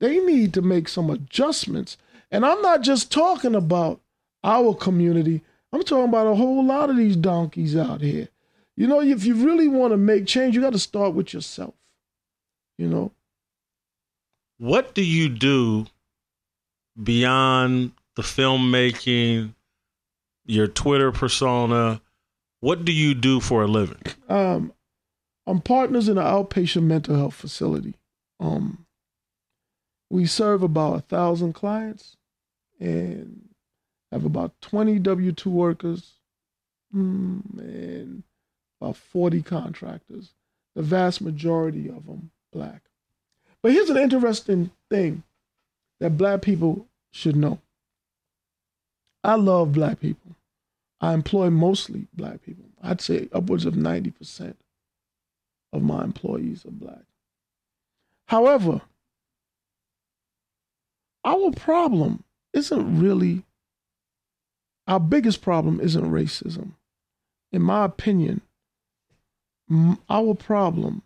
They 0.00 0.18
need 0.18 0.54
to 0.54 0.62
make 0.62 0.88
some 0.88 1.10
adjustments. 1.10 1.96
And 2.30 2.44
I'm 2.44 2.60
not 2.62 2.82
just 2.82 3.12
talking 3.12 3.54
about 3.54 4.00
our 4.42 4.74
community, 4.74 5.42
I'm 5.72 5.82
talking 5.82 6.08
about 6.08 6.26
a 6.26 6.34
whole 6.34 6.64
lot 6.64 6.90
of 6.90 6.96
these 6.96 7.16
donkeys 7.16 7.76
out 7.76 8.00
here. 8.00 8.28
You 8.76 8.86
know, 8.86 9.00
if 9.00 9.24
you 9.24 9.34
really 9.34 9.68
want 9.68 9.92
to 9.92 9.96
make 9.96 10.26
change, 10.26 10.54
you 10.54 10.60
got 10.60 10.72
to 10.72 10.78
start 10.78 11.14
with 11.14 11.32
yourself. 11.32 11.74
You 12.76 12.88
know, 12.88 13.12
what 14.58 14.94
do 14.94 15.04
you 15.04 15.28
do 15.28 15.86
beyond 17.00 17.92
the 18.16 18.22
filmmaking, 18.22 19.54
your 20.44 20.66
Twitter 20.66 21.12
persona, 21.12 22.00
what 22.60 22.84
do 22.84 22.92
you 22.92 23.14
do 23.14 23.40
for 23.40 23.62
a 23.62 23.66
living? 23.66 24.02
Um, 24.28 24.72
I'm 25.46 25.60
partners 25.60 26.08
in 26.08 26.18
an 26.18 26.24
outpatient 26.24 26.84
mental 26.84 27.16
health 27.16 27.34
facility. 27.34 27.94
Um, 28.40 28.86
we 30.10 30.26
serve 30.26 30.62
about 30.62 30.96
a 30.96 31.00
thousand 31.00 31.52
clients 31.52 32.16
and 32.80 33.48
have 34.10 34.24
about 34.24 34.52
20 34.60 34.98
W 35.00 35.32
2 35.32 35.50
workers 35.50 36.12
mm, 36.94 37.42
and 37.58 38.22
about 38.80 38.96
40 38.96 39.42
contractors. 39.42 40.34
The 40.74 40.82
vast 40.82 41.20
majority 41.20 41.88
of 41.88 42.06
them 42.06 42.30
black. 42.52 42.82
But 43.62 43.72
here's 43.72 43.90
an 43.90 43.96
interesting 43.96 44.70
thing 44.90 45.22
that 46.00 46.18
black 46.18 46.42
people 46.42 46.86
should 47.12 47.36
know. 47.36 47.60
I 49.22 49.36
love 49.36 49.72
black 49.72 50.00
people. 50.00 50.36
I 51.00 51.12
employ 51.12 51.50
mostly 51.50 52.06
black 52.14 52.42
people. 52.42 52.64
I'd 52.82 53.00
say 53.00 53.28
upwards 53.32 53.64
of 53.64 53.74
90% 53.74 54.54
of 55.74 55.82
my 55.82 56.04
employees 56.04 56.64
are 56.64 56.70
black. 56.70 57.04
However, 58.28 58.80
our 61.24 61.50
problem 61.50 62.24
isn't 62.52 63.00
really, 63.00 63.44
our 64.86 65.00
biggest 65.00 65.42
problem 65.42 65.80
isn't 65.80 66.10
racism. 66.10 66.72
In 67.52 67.62
my 67.62 67.84
opinion, 67.84 68.40
our 70.08 70.34
problem 70.34 71.02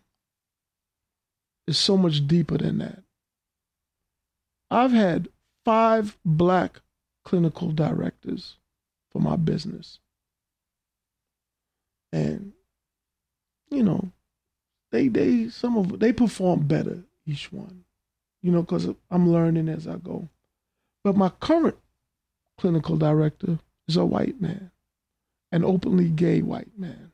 is 1.67 1.77
so 1.77 1.97
much 1.97 2.27
deeper 2.27 2.57
than 2.57 2.77
that. 2.79 3.03
I've 4.69 4.91
had 4.91 5.29
five 5.65 6.17
black 6.23 6.81
clinical 7.25 7.71
directors 7.71 8.57
for 9.11 9.19
my 9.19 9.35
business. 9.35 9.99
And, 12.11 12.53
you 13.69 13.83
know, 13.83 14.11
they 14.91 15.07
they 15.07 15.49
some 15.49 15.77
of 15.77 15.99
they 15.99 16.13
perform 16.13 16.67
better 16.67 17.03
each 17.25 17.51
one, 17.51 17.83
you 18.41 18.51
know, 18.51 18.61
because 18.61 18.87
I'm 19.11 19.31
learning 19.31 19.69
as 19.69 19.87
I 19.87 19.97
go. 19.97 20.29
But 21.03 21.15
my 21.15 21.29
current 21.29 21.77
clinical 22.57 22.97
director 22.97 23.59
is 23.87 23.95
a 23.95 24.05
white 24.05 24.41
man, 24.41 24.71
an 25.51 25.63
openly 25.63 26.09
gay 26.09 26.41
white 26.41 26.77
man. 26.77 27.11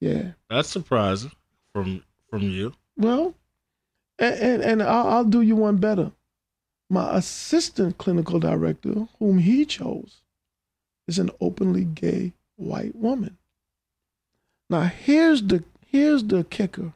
Yeah, 0.00 0.32
that's 0.48 0.68
surprising 0.68 1.32
from 1.72 2.04
from 2.30 2.42
you. 2.42 2.74
Well, 2.96 3.34
and 4.18 4.34
and, 4.34 4.62
and 4.62 4.82
I'll, 4.82 5.08
I'll 5.08 5.24
do 5.24 5.40
you 5.40 5.56
one 5.56 5.76
better. 5.78 6.12
My 6.88 7.16
assistant 7.16 7.98
clinical 7.98 8.38
director, 8.38 9.08
whom 9.18 9.38
he 9.38 9.64
chose, 9.64 10.22
is 11.08 11.18
an 11.18 11.30
openly 11.40 11.84
gay 11.84 12.34
white 12.56 12.94
woman. 12.94 13.38
Now 14.70 14.82
here's 14.82 15.42
the 15.42 15.64
here's 15.86 16.24
the 16.24 16.44
kicker. 16.44 16.92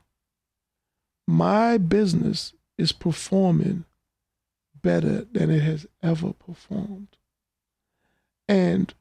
My 1.26 1.78
business 1.78 2.52
is 2.76 2.92
performing 2.92 3.84
better 4.82 5.26
than 5.32 5.50
it 5.50 5.62
has 5.62 5.86
ever 6.02 6.32
performed. 6.32 7.16
And 8.48 8.92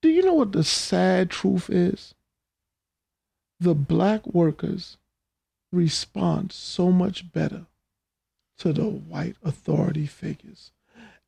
do 0.00 0.08
you 0.08 0.22
know 0.22 0.34
what 0.34 0.52
the 0.52 0.64
sad 0.64 1.30
truth 1.30 1.68
is? 1.68 2.14
The 3.60 3.74
black 3.74 4.26
workers 4.26 4.96
respond 5.72 6.52
so 6.52 6.90
much 6.90 7.32
better 7.32 7.66
to 8.58 8.72
the 8.72 8.84
white 8.84 9.36
authority 9.44 10.06
figures. 10.06 10.72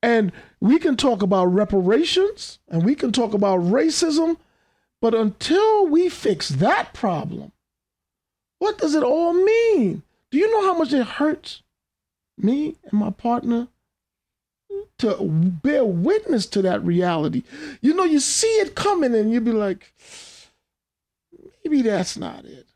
And 0.03 0.33
we 0.61 0.79
can 0.79 0.97
talk 0.97 1.23
about 1.23 1.47
reparations 1.47 2.59
and 2.69 2.85
we 2.85 2.95
can 2.95 3.13
talk 3.13 3.35
about 3.35 3.61
racism, 3.61 4.37
but 5.01 5.15
until 5.15 5.87
we 5.87 6.09
fix 6.09 6.49
that 6.49 6.93
problem, 6.93 7.53
what 8.59 8.79
does 8.79 8.95
it 8.95 9.03
all 9.03 9.33
mean? 9.33 10.03
Do 10.31 10.39
you 10.39 10.51
know 10.51 10.67
how 10.67 10.79
much 10.79 10.93
it 10.93 11.05
hurts 11.05 11.63
me 12.37 12.77
and 12.85 13.01
my 13.01 13.11
partner 13.11 13.69
to 14.99 15.17
bear 15.21 15.85
witness 15.85 16.47
to 16.47 16.63
that 16.63 16.85
reality? 16.85 17.43
You 17.81 17.95
know, 17.95 18.05
you 18.05 18.21
see 18.21 18.47
it 18.47 18.75
coming 18.75 19.15
and 19.15 19.33
you 19.33 19.41
be 19.41 19.53
like, 19.53 19.93
maybe 21.65 21.83
that's 21.83 22.17
not 22.17 22.45
it. 22.45 22.67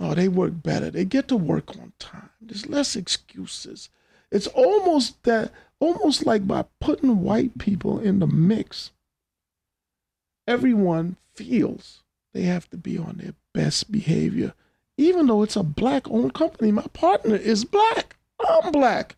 Oh, 0.00 0.14
they 0.14 0.28
work 0.28 0.62
better. 0.62 0.90
They 0.90 1.04
get 1.04 1.28
to 1.28 1.36
work 1.36 1.76
on 1.76 1.92
time. 1.98 2.30
There's 2.40 2.66
less 2.66 2.96
excuses. 2.96 3.90
It's 4.32 4.46
almost 4.46 5.22
that 5.24 5.52
almost 5.78 6.24
like 6.24 6.46
by 6.46 6.64
putting 6.80 7.22
white 7.22 7.58
people 7.58 7.98
in 7.98 8.18
the 8.18 8.26
mix, 8.26 8.92
everyone 10.50 11.16
feels 11.34 12.02
they 12.34 12.42
have 12.42 12.68
to 12.70 12.76
be 12.76 12.98
on 12.98 13.18
their 13.18 13.34
best 13.54 13.90
behavior, 13.92 14.52
even 14.96 15.26
though 15.26 15.42
it's 15.42 15.56
a 15.56 15.62
black 15.62 16.10
owned 16.10 16.34
company. 16.34 16.72
My 16.72 16.86
partner 16.92 17.36
is 17.36 17.64
black. 17.64 18.16
I'm 18.40 18.72
black. 18.72 19.16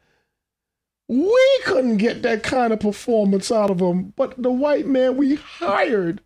We 1.09 1.61
couldn't 1.65 1.97
get 1.97 2.23
that 2.23 2.43
kind 2.43 2.73
of 2.73 2.81
performance 2.81 3.51
out 3.51 3.71
of 3.71 3.81
him, 3.81 4.13
but 4.17 4.41
the 4.43 4.51
white 4.51 4.87
man 4.87 5.17
we 5.17 5.37
hired 5.37 6.21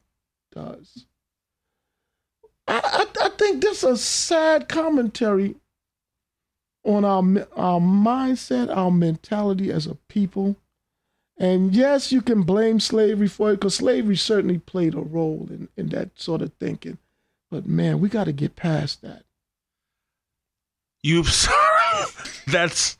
does. 0.52 1.06
I, 2.68 2.80
I, 2.82 3.26
I 3.26 3.28
think 3.30 3.62
this 3.62 3.78
is 3.78 3.90
a 3.90 3.96
sad 3.96 4.68
commentary 4.68 5.54
on 6.84 7.04
our 7.04 7.46
our 7.56 7.80
mindset, 7.80 8.74
our 8.74 8.90
mentality 8.90 9.70
as 9.70 9.86
a 9.86 9.94
people. 10.08 10.56
And 11.38 11.74
yes, 11.74 12.12
you 12.12 12.22
can 12.22 12.42
blame 12.42 12.80
slavery 12.80 13.28
for 13.28 13.50
it 13.50 13.56
because 13.56 13.76
slavery 13.76 14.16
certainly 14.16 14.58
played 14.58 14.94
a 14.94 15.00
role 15.00 15.46
in, 15.50 15.68
in 15.76 15.88
that 15.90 16.18
sort 16.18 16.40
of 16.42 16.52
thinking. 16.54 16.98
But 17.50 17.66
man, 17.66 18.00
we 18.00 18.08
got 18.08 18.24
to 18.24 18.32
get 18.32 18.56
past 18.56 19.02
that. 19.02 19.24
You've 21.02 21.28
sorry. 21.32 22.06
That's 22.46 22.96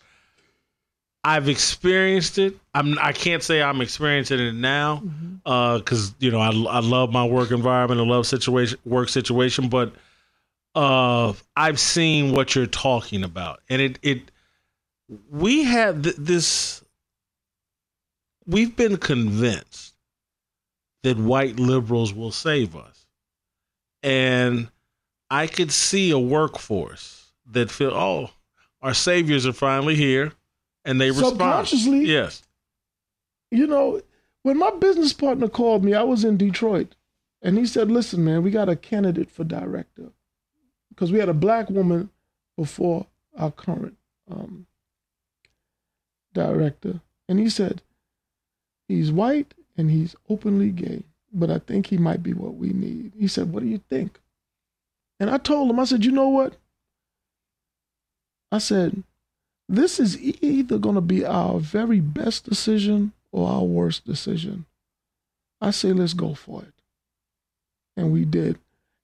I've 1.26 1.48
experienced 1.48 2.38
it. 2.38 2.56
I'm 2.72 2.96
I 3.00 3.10
can't 3.10 3.42
say 3.42 3.60
I'm 3.60 3.80
experiencing 3.80 4.38
it 4.38 4.54
now 4.54 4.96
because 4.96 6.10
mm-hmm. 6.10 6.14
uh, 6.14 6.16
you 6.20 6.30
know 6.30 6.40
I, 6.40 6.76
I 6.76 6.78
love 6.78 7.10
my 7.10 7.24
work 7.24 7.50
environment. 7.50 8.00
I 8.00 8.04
love 8.04 8.28
situation 8.28 8.78
work 8.84 9.08
situation, 9.08 9.68
but 9.68 9.92
uh, 10.76 11.32
I've 11.56 11.80
seen 11.80 12.32
what 12.32 12.54
you're 12.54 12.66
talking 12.66 13.24
about, 13.24 13.60
and 13.68 13.82
it 13.82 13.98
it 14.02 14.30
we 15.28 15.64
have 15.64 16.02
th- 16.02 16.16
this. 16.16 16.82
We've 18.46 18.74
been 18.74 18.96
convinced 18.96 19.94
that 21.02 21.16
white 21.16 21.58
liberals 21.58 22.14
will 22.14 22.32
save 22.32 22.76
us, 22.76 23.06
and 24.02 24.70
I 25.30 25.46
could 25.46 25.72
see 25.72 26.10
a 26.10 26.18
workforce 26.18 27.32
that 27.50 27.70
feel 27.70 27.92
oh 27.92 28.30
our 28.82 28.94
saviors 28.94 29.46
are 29.46 29.52
finally 29.52 29.96
here, 29.96 30.32
and 30.84 31.00
they 31.00 31.10
respond 31.10 31.30
subconsciously. 31.30 32.06
Yes, 32.06 32.42
you 33.50 33.66
know 33.66 34.00
when 34.42 34.58
my 34.58 34.70
business 34.78 35.12
partner 35.12 35.48
called 35.48 35.84
me, 35.84 35.94
I 35.94 36.04
was 36.04 36.24
in 36.24 36.36
Detroit, 36.36 36.94
and 37.42 37.58
he 37.58 37.66
said, 37.66 37.90
"Listen, 37.90 38.24
man, 38.24 38.42
we 38.42 38.50
got 38.50 38.68
a 38.68 38.76
candidate 38.76 39.30
for 39.30 39.44
director." 39.44 40.12
because 40.96 41.12
we 41.12 41.18
had 41.18 41.28
a 41.28 41.34
black 41.34 41.68
woman 41.68 42.08
before 42.56 43.06
our 43.36 43.50
current 43.50 43.96
um, 44.30 44.66
director, 46.32 47.00
and 47.28 47.38
he 47.38 47.50
said 47.50 47.82
he's 48.88 49.12
white 49.12 49.54
and 49.76 49.90
he's 49.90 50.16
openly 50.28 50.70
gay, 50.70 51.02
but 51.32 51.50
I 51.50 51.58
think 51.58 51.86
he 51.86 51.98
might 51.98 52.22
be 52.22 52.32
what 52.32 52.54
we 52.54 52.70
need. 52.70 53.12
He 53.16 53.28
said, 53.28 53.52
"What 53.52 53.62
do 53.62 53.68
you 53.68 53.78
think?" 53.88 54.20
And 55.18 55.30
I 55.30 55.38
told 55.38 55.70
him, 55.70 55.80
I 55.80 55.84
said, 55.84 56.04
"You 56.04 56.12
know 56.12 56.28
what?" 56.28 56.56
I 58.52 58.58
said, 58.58 59.02
"This 59.68 59.98
is 59.98 60.18
either 60.20 60.78
going 60.78 60.94
to 60.94 61.00
be 61.00 61.24
our 61.24 61.58
very 61.58 62.00
best 62.00 62.44
decision 62.44 63.12
or 63.32 63.48
our 63.48 63.64
worst 63.64 64.04
decision." 64.04 64.66
I 65.60 65.70
say, 65.70 65.92
"Let's 65.92 66.14
go 66.14 66.34
for 66.34 66.62
it," 66.62 66.74
and 67.96 68.12
we 68.12 68.24
did. 68.24 68.58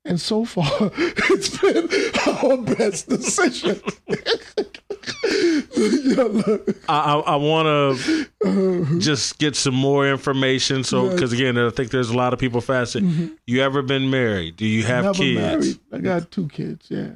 And 0.05 0.21
so 0.21 0.45
far, 0.45 0.71
it's 0.97 1.59
been 1.59 1.89
our 2.27 2.57
best 2.77 3.09
decision. 3.09 3.81
I, 6.89 7.23
I 7.27 7.37
want 7.37 7.67
to 7.67 8.99
just 8.99 9.39
get 9.39 9.57
some 9.57 9.75
more 9.75 10.09
information. 10.09 10.85
So, 10.85 11.11
because 11.11 11.33
again, 11.33 11.59
I 11.59 11.71
think 11.71 11.91
there's 11.91 12.11
a 12.11 12.17
lot 12.17 12.33
of 12.33 12.39
people 12.39 12.61
fasting. 12.61 13.05
Mm-hmm. 13.05 13.27
You 13.47 13.63
ever 13.63 13.83
been 13.83 14.11
married? 14.11 14.57
Do 14.57 14.67
you 14.67 14.85
have 14.85 15.05
Never 15.05 15.19
kids? 15.19 15.41
Married. 15.41 15.79
I 15.93 15.99
got 15.99 16.31
two 16.31 16.49
kids. 16.49 16.87
Yeah. 16.89 17.11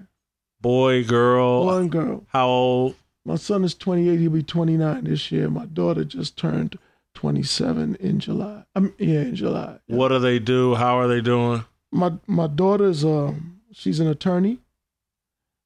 Boy, 0.61 1.05
girl. 1.05 1.64
one 1.66 1.89
girl. 1.89 2.24
How 2.28 2.49
old? 2.49 2.97
My 3.24 3.37
son 3.37 3.64
is 3.64 3.74
28. 3.74 4.18
He'll 4.18 4.30
be 4.30 4.43
29 4.43 5.05
this 5.05 5.30
year. 5.32 5.51
My 5.51 5.66
daughter 5.66 6.05
just 6.05 6.37
turned 6.37 6.78
27 7.14 7.97
in 7.97 8.20
July. 8.20 8.64
Um, 8.74 8.95
yeah, 8.99 9.20
in 9.20 9.34
July. 9.34 9.78
Yeah. 9.87 9.97
What 9.97 10.09
do 10.09 10.18
they 10.18 10.39
do? 10.39 10.74
How 10.74 10.99
are 10.99 11.09
they 11.09 11.20
doing? 11.20 11.64
my 11.97 12.12
my 12.26 12.47
daughter's 12.47 13.05
um 13.05 13.61
she's 13.72 14.01
an 14.01 14.07
attorney. 14.07 14.59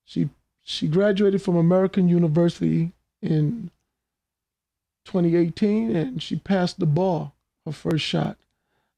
She 0.05 0.29
she 0.63 0.89
graduated 0.89 1.43
from 1.43 1.57
American 1.57 2.09
University 2.09 2.93
in 3.23 3.71
2018, 5.05 5.95
and 5.95 6.23
she 6.23 6.37
passed 6.37 6.79
the 6.79 6.87
bar 6.87 7.33
her 7.67 7.73
first 7.73 8.05
shot. 8.05 8.37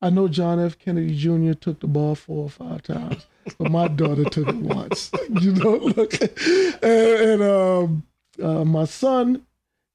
I 0.01 0.11
know 0.11 0.27
John 0.27 0.59
F. 0.59 0.79
Kennedy 0.79 1.17
Jr. 1.17 1.53
took 1.53 1.81
the 1.81 1.87
ball 1.87 2.15
four 2.15 2.45
or 2.45 2.51
five 2.51 2.83
times, 2.83 3.27
but 3.59 3.71
my 3.71 3.89
daughter 4.03 4.25
took 4.25 4.49
it 4.49 4.57
once. 4.57 5.11
you 5.41 5.53
know, 5.53 5.77
look, 5.77 6.21
and, 6.21 6.83
and 6.83 7.43
um, 7.43 8.03
uh, 8.43 8.65
my 8.65 8.85
son, 8.85 9.47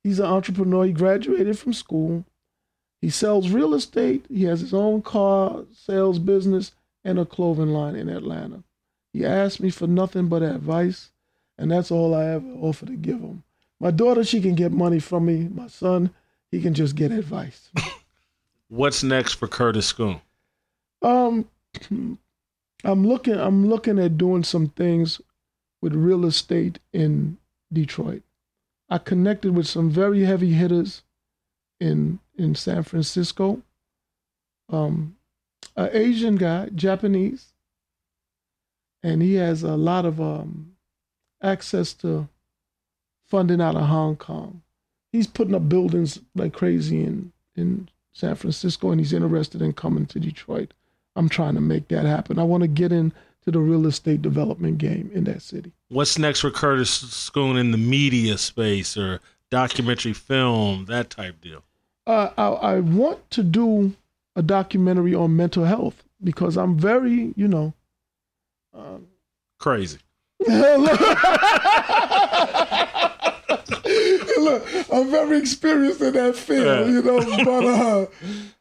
he's 0.03 0.19
an 0.19 0.25
entrepreneur. 0.25 0.85
He 0.85 0.93
graduated 0.93 1.59
from 1.59 1.73
school. 1.73 2.23
He 3.01 3.09
sells 3.09 3.49
real 3.49 3.73
estate. 3.73 4.25
He 4.29 4.45
has 4.45 4.61
his 4.61 4.73
own 4.73 5.01
car 5.01 5.65
sales 5.73 6.19
business 6.19 6.71
and 7.03 7.19
a 7.19 7.25
clothing 7.25 7.69
line 7.69 7.95
in 7.95 8.09
Atlanta. 8.09 8.63
He 9.13 9.25
asked 9.25 9.59
me 9.59 9.69
for 9.69 9.87
nothing 9.87 10.27
but 10.27 10.41
advice, 10.41 11.11
and 11.57 11.71
that's 11.71 11.91
all 11.91 12.13
I 12.13 12.25
ever 12.25 12.47
offer 12.61 12.85
to 12.85 12.95
give 12.95 13.21
them. 13.21 13.43
My 13.79 13.91
daughter, 13.91 14.23
she 14.23 14.41
can 14.41 14.55
get 14.55 14.71
money 14.71 14.99
from 14.99 15.25
me. 15.25 15.47
My 15.53 15.67
son, 15.67 16.11
he 16.51 16.61
can 16.61 16.73
just 16.73 16.95
get 16.95 17.11
advice. 17.11 17.69
What's 18.69 19.03
next 19.03 19.33
for 19.33 19.47
Curtis 19.47 19.85
Scoon? 19.87 20.21
Um, 21.01 21.47
I'm 22.83 23.07
looking. 23.07 23.35
I'm 23.35 23.67
looking 23.67 23.99
at 23.99 24.17
doing 24.17 24.43
some 24.43 24.69
things 24.69 25.21
with 25.81 25.93
real 25.93 26.25
estate 26.25 26.79
in 26.93 27.37
Detroit. 27.71 28.23
I 28.89 28.97
connected 28.97 29.55
with 29.55 29.67
some 29.67 29.89
very 29.89 30.23
heavy 30.23 30.53
hitters 30.53 31.03
in 31.79 32.19
in 32.35 32.55
San 32.55 32.83
Francisco. 32.83 33.61
Um, 34.69 35.17
an 35.75 35.89
Asian 35.93 36.35
guy, 36.35 36.69
Japanese, 36.73 37.53
and 39.03 39.21
he 39.21 39.35
has 39.35 39.63
a 39.63 39.75
lot 39.75 40.05
of 40.05 40.19
um, 40.19 40.76
access 41.41 41.93
to 41.93 42.27
funding 43.27 43.61
out 43.61 43.75
of 43.75 43.87
Hong 43.87 44.15
Kong. 44.15 44.61
He's 45.11 45.27
putting 45.27 45.55
up 45.55 45.69
buildings 45.69 46.19
like 46.35 46.53
crazy 46.53 47.03
in 47.03 47.31
in 47.55 47.89
San 48.11 48.35
Francisco, 48.35 48.91
and 48.91 48.99
he's 48.99 49.13
interested 49.13 49.61
in 49.61 49.73
coming 49.73 50.05
to 50.07 50.19
Detroit. 50.19 50.73
I'm 51.15 51.29
trying 51.29 51.55
to 51.55 51.61
make 51.61 51.87
that 51.87 52.05
happen. 52.05 52.39
I 52.39 52.43
want 52.43 52.61
to 52.61 52.67
get 52.67 52.91
into 52.91 53.15
the 53.45 53.59
real 53.59 53.87
estate 53.87 54.21
development 54.21 54.77
game 54.77 55.09
in 55.13 55.23
that 55.25 55.41
city. 55.41 55.71
What's 55.89 56.17
next 56.17 56.41
for 56.41 56.51
Curtis 56.51 56.91
Scoon 56.91 57.57
in 57.57 57.71
the 57.71 57.77
media 57.77 58.37
space 58.37 58.97
or 58.97 59.19
documentary 59.49 60.13
film, 60.13 60.85
that 60.85 61.09
type 61.09 61.41
deal? 61.41 61.63
Uh, 62.05 62.29
I, 62.37 62.47
I 62.47 62.79
want 62.79 63.29
to 63.31 63.43
do 63.43 63.95
a 64.35 64.41
documentary 64.41 65.15
on 65.15 65.35
mental 65.35 65.65
health 65.65 66.03
because 66.23 66.57
I'm 66.57 66.77
very, 66.77 67.33
you 67.35 67.47
know, 67.47 67.73
um, 68.73 69.07
crazy. 69.59 69.99
Look, 74.37 74.67
I'm 74.91 75.09
very 75.09 75.37
experienced 75.37 76.01
in 76.01 76.13
that 76.13 76.35
field, 76.35 76.89
you 76.89 77.01
know. 77.01 77.19
But 77.43 77.65
uh, 77.65 78.05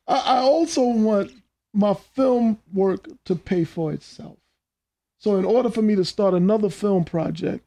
I, 0.09 0.37
I 0.37 0.39
also 0.39 0.83
want 0.83 1.33
my 1.73 1.95
film 1.95 2.59
work 2.73 3.09
to 3.25 3.35
pay 3.35 3.65
for 3.65 3.93
itself. 3.93 4.37
So, 5.19 5.37
in 5.37 5.45
order 5.45 5.71
for 5.71 5.83
me 5.83 5.97
to 5.97 6.05
start 6.05 6.35
another 6.35 6.71
film 6.71 7.05
project, 7.05 7.65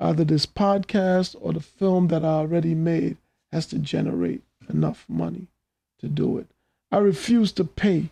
either 0.00 0.24
this 0.24 0.46
podcast 0.46 1.36
or 1.40 1.52
the 1.52 1.60
film 1.60 2.08
that 2.08 2.24
I 2.24 2.28
already 2.28 2.74
made 2.74 3.16
has 3.52 3.66
to 3.66 3.78
generate 3.78 4.42
enough 4.68 5.04
money 5.08 5.48
to 6.00 6.08
do 6.08 6.38
it. 6.38 6.48
I 6.90 6.98
refuse 6.98 7.52
to 7.52 7.64
pay 7.64 8.10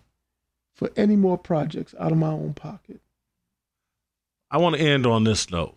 for 0.74 0.90
any 0.96 1.16
more 1.16 1.38
projects 1.38 1.94
out 1.98 2.12
of 2.12 2.18
my 2.18 2.28
own 2.28 2.54
pocket. 2.54 3.00
I 4.51 4.59
want 4.59 4.76
to 4.76 4.80
end 4.82 5.07
on 5.07 5.24
this 5.24 5.51
note, 5.51 5.76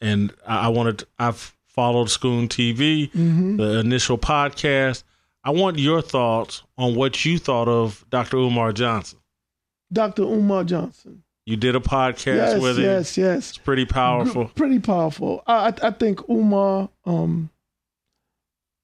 and 0.00 0.32
I, 0.46 0.66
I 0.66 0.68
wanted 0.68 1.04
I've 1.18 1.56
followed 1.66 2.10
Scoon 2.10 2.48
TV, 2.48 3.10
mm-hmm. 3.10 3.56
the 3.56 3.78
initial 3.78 4.18
podcast. 4.18 5.04
I 5.42 5.50
want 5.50 5.78
your 5.78 6.02
thoughts 6.02 6.62
on 6.76 6.94
what 6.94 7.24
you 7.24 7.38
thought 7.38 7.68
of 7.68 8.04
Dr. 8.10 8.36
Umar 8.36 8.72
Johnson. 8.72 9.18
Dr. 9.92 10.22
Umar 10.22 10.64
Johnson. 10.64 11.22
You 11.46 11.56
did 11.56 11.74
a 11.74 11.80
podcast 11.80 12.36
yes, 12.36 12.62
with 12.62 12.78
him. 12.78 12.84
Yes, 12.84 13.16
yes, 13.16 13.48
It's 13.50 13.58
pretty 13.58 13.86
powerful. 13.86 14.44
G- 14.44 14.52
pretty 14.54 14.78
powerful. 14.78 15.42
I, 15.46 15.72
I 15.82 15.90
think 15.90 16.28
Umar. 16.28 16.90
Um, 17.04 17.50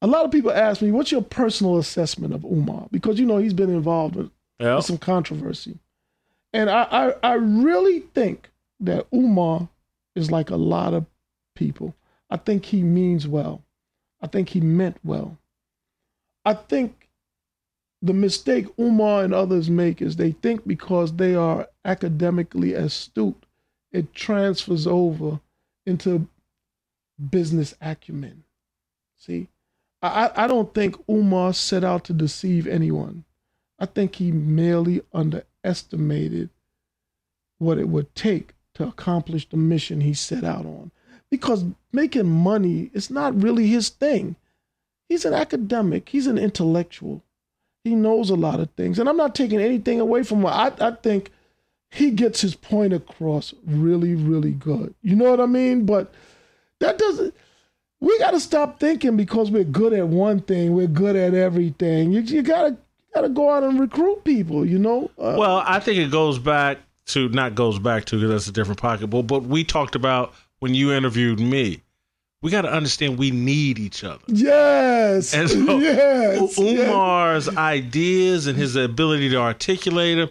a 0.02 0.06
lot 0.06 0.24
of 0.24 0.30
people 0.30 0.50
ask 0.50 0.82
me, 0.82 0.90
"What's 0.90 1.12
your 1.12 1.22
personal 1.22 1.78
assessment 1.78 2.34
of 2.34 2.44
Umar?" 2.44 2.88
Because 2.90 3.18
you 3.18 3.26
know 3.26 3.38
he's 3.38 3.54
been 3.54 3.70
involved 3.70 4.16
with, 4.16 4.30
yep. 4.58 4.76
with 4.76 4.84
some 4.84 4.98
controversy, 4.98 5.78
and 6.52 6.68
I, 6.68 6.86
I 6.90 7.14
I 7.22 7.34
really 7.34 8.00
think 8.00 8.50
that 8.80 9.06
Umar 9.12 9.68
is 10.14 10.30
like 10.30 10.50
a 10.50 10.56
lot 10.56 10.94
of 10.94 11.06
people. 11.54 11.94
I 12.30 12.36
think 12.36 12.66
he 12.66 12.82
means 12.82 13.26
well. 13.28 13.62
I 14.20 14.26
think 14.26 14.50
he 14.50 14.60
meant 14.60 14.98
well. 15.04 15.38
I 16.44 16.54
think 16.54 17.08
the 18.02 18.12
mistake 18.12 18.66
Umar 18.78 19.24
and 19.24 19.34
others 19.34 19.68
make 19.70 20.00
is 20.00 20.16
they 20.16 20.32
think 20.32 20.66
because 20.66 21.14
they 21.16 21.34
are 21.34 21.68
academically 21.84 22.74
astute, 22.74 23.46
it 23.92 24.14
transfers 24.14 24.86
over 24.86 25.40
into 25.86 26.28
business 27.30 27.74
acumen. 27.80 28.44
See, 29.16 29.48
I, 30.02 30.30
I 30.36 30.46
don't 30.46 30.72
think 30.74 30.96
Umar 31.08 31.52
set 31.52 31.82
out 31.82 32.04
to 32.04 32.12
deceive 32.12 32.66
anyone. 32.66 33.24
I 33.78 33.86
think 33.86 34.16
he 34.16 34.30
merely 34.30 35.02
underestimated 35.12 36.50
what 37.58 37.78
it 37.78 37.88
would 37.88 38.14
take 38.14 38.52
to 38.76 38.86
accomplish 38.86 39.48
the 39.48 39.56
mission 39.56 40.02
he 40.02 40.12
set 40.12 40.44
out 40.44 40.66
on 40.66 40.90
because 41.30 41.64
making 41.92 42.28
money 42.28 42.90
is 42.92 43.10
not 43.10 43.40
really 43.40 43.66
his 43.66 43.88
thing. 43.88 44.36
He's 45.08 45.24
an 45.24 45.32
academic, 45.32 46.10
he's 46.10 46.26
an 46.26 46.38
intellectual. 46.38 47.22
He 47.84 47.94
knows 47.94 48.30
a 48.30 48.34
lot 48.34 48.60
of 48.60 48.70
things. 48.70 48.98
And 48.98 49.08
I'm 49.08 49.16
not 49.16 49.34
taking 49.34 49.60
anything 49.60 50.00
away 50.00 50.24
from 50.24 50.40
him. 50.40 50.46
I, 50.46 50.72
I 50.80 50.90
think 50.90 51.30
he 51.90 52.10
gets 52.10 52.40
his 52.40 52.54
point 52.54 52.92
across 52.92 53.54
really, 53.64 54.14
really 54.14 54.50
good. 54.50 54.94
You 55.02 55.16
know 55.16 55.30
what 55.30 55.40
I 55.40 55.46
mean? 55.46 55.86
But 55.86 56.12
that 56.80 56.98
doesn't 56.98 57.34
we 58.00 58.18
gotta 58.18 58.40
stop 58.40 58.78
thinking 58.78 59.16
because 59.16 59.50
we're 59.50 59.64
good 59.64 59.94
at 59.94 60.06
one 60.06 60.40
thing, 60.40 60.74
we're 60.74 60.86
good 60.86 61.16
at 61.16 61.32
everything. 61.32 62.12
You, 62.12 62.20
you 62.20 62.42
gotta 62.42 62.76
gotta 63.14 63.30
go 63.30 63.50
out 63.50 63.64
and 63.64 63.80
recruit 63.80 64.22
people, 64.24 64.66
you 64.66 64.78
know? 64.78 65.10
Uh, 65.18 65.36
well, 65.38 65.62
I 65.64 65.80
think 65.80 65.98
it 65.98 66.10
goes 66.10 66.38
back 66.38 66.78
to 67.06 67.28
not 67.28 67.54
goes 67.54 67.78
back 67.78 68.04
to 68.06 68.16
because 68.16 68.30
that's 68.30 68.48
a 68.48 68.52
different 68.52 68.80
pocket, 68.80 69.08
but 69.08 69.22
but 69.22 69.44
we 69.44 69.64
talked 69.64 69.94
about 69.94 70.34
when 70.58 70.74
you 70.74 70.92
interviewed 70.92 71.40
me. 71.40 71.82
We 72.42 72.50
got 72.50 72.62
to 72.62 72.72
understand 72.72 73.18
we 73.18 73.30
need 73.30 73.78
each 73.78 74.04
other. 74.04 74.22
Yes. 74.28 75.34
And 75.34 75.48
so 75.48 75.78
yes, 75.78 76.58
Umar's 76.58 77.46
yes. 77.46 77.56
ideas 77.56 78.46
and 78.46 78.56
his 78.56 78.76
ability 78.76 79.30
to 79.30 79.36
articulate 79.36 80.18
them, 80.18 80.28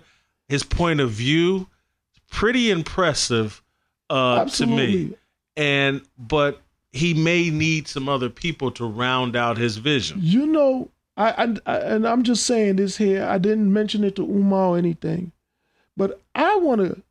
his 0.48 0.64
point 0.64 1.00
of 1.02 1.10
view, 1.10 1.68
pretty 2.30 2.72
impressive 2.72 3.62
uh, 4.10 4.46
to 4.46 4.66
me. 4.66 5.16
And 5.58 6.02
but 6.18 6.62
he 6.92 7.14
may 7.14 7.50
need 7.50 7.88
some 7.88 8.08
other 8.08 8.30
people 8.30 8.72
to 8.72 8.86
round 8.86 9.36
out 9.36 9.58
his 9.58 9.78
vision. 9.78 10.20
You 10.22 10.46
know, 10.46 10.92
I, 11.18 11.32
I, 11.32 11.56
I 11.66 11.78
and 11.80 12.08
I'm 12.08 12.24
just 12.24 12.46
saying 12.46 12.78
this 12.78 12.98
here. 12.98 13.26
I 13.26 13.38
didn't 13.38 13.72
mention 13.72 14.04
it 14.04 14.16
to 14.18 14.24
Umar 14.24 14.70
or 14.70 14.78
anything, 14.78 15.32
but 15.98 16.22
I 16.34 16.58
want 16.58 16.82
to 16.82 17.02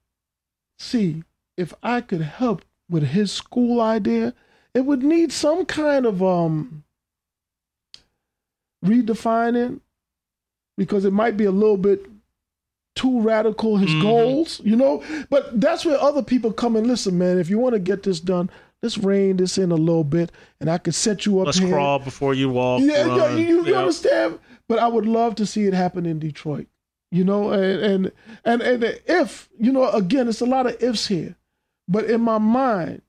see 0.78 1.24
if 1.56 1.72
I 1.82 2.00
could 2.00 2.20
help 2.20 2.64
with 2.88 3.04
his 3.04 3.32
school 3.32 3.80
idea, 3.80 4.34
it 4.74 4.84
would 4.84 5.02
need 5.02 5.32
some 5.32 5.64
kind 5.64 6.06
of 6.06 6.22
um 6.22 6.84
redefining 8.84 9.80
because 10.76 11.04
it 11.04 11.12
might 11.12 11.36
be 11.36 11.44
a 11.44 11.50
little 11.50 11.76
bit 11.76 12.06
too 12.94 13.20
radical 13.20 13.76
his 13.76 13.90
mm-hmm. 13.90 14.02
goals, 14.02 14.60
you 14.64 14.76
know. 14.76 15.02
But 15.30 15.60
that's 15.60 15.84
where 15.84 16.00
other 16.00 16.22
people 16.22 16.52
come 16.52 16.76
and 16.76 16.86
listen, 16.86 17.18
man. 17.18 17.38
If 17.38 17.50
you 17.50 17.58
want 17.58 17.74
to 17.74 17.80
get 17.80 18.02
this 18.02 18.20
done, 18.20 18.50
let's 18.82 18.98
rein 18.98 19.36
this 19.36 19.58
in 19.58 19.72
a 19.72 19.76
little 19.76 20.04
bit, 20.04 20.30
and 20.60 20.70
I 20.70 20.78
could 20.78 20.94
set 20.94 21.26
you 21.26 21.40
up. 21.40 21.46
Let's 21.46 21.58
here. 21.58 21.70
crawl 21.70 21.98
before 21.98 22.34
you 22.34 22.50
walk. 22.50 22.82
Yeah, 22.82 23.16
yeah 23.16 23.34
you, 23.34 23.46
you, 23.46 23.66
you 23.66 23.76
understand. 23.76 24.38
But 24.68 24.78
I 24.78 24.88
would 24.88 25.06
love 25.06 25.34
to 25.36 25.46
see 25.46 25.64
it 25.66 25.74
happen 25.74 26.06
in 26.06 26.18
Detroit. 26.18 26.68
You 27.14 27.22
know, 27.22 27.52
and 27.52 27.80
and 27.80 28.12
and, 28.44 28.60
and 28.60 29.00
if 29.06 29.48
you 29.56 29.70
know, 29.70 29.88
again, 29.90 30.28
it's 30.28 30.40
a 30.40 30.46
lot 30.46 30.66
of 30.66 30.82
ifs 30.82 31.06
here. 31.06 31.36
But 31.86 32.06
in 32.06 32.20
my 32.20 32.38
mind, 32.38 33.02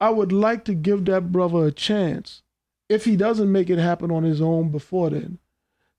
I 0.00 0.10
would 0.10 0.30
like 0.30 0.64
to 0.66 0.74
give 0.74 1.04
that 1.06 1.32
brother 1.32 1.66
a 1.66 1.72
chance, 1.72 2.42
if 2.88 3.04
he 3.06 3.16
doesn't 3.16 3.50
make 3.50 3.68
it 3.68 3.80
happen 3.80 4.12
on 4.12 4.22
his 4.22 4.40
own 4.40 4.68
before 4.70 5.10
then, 5.10 5.40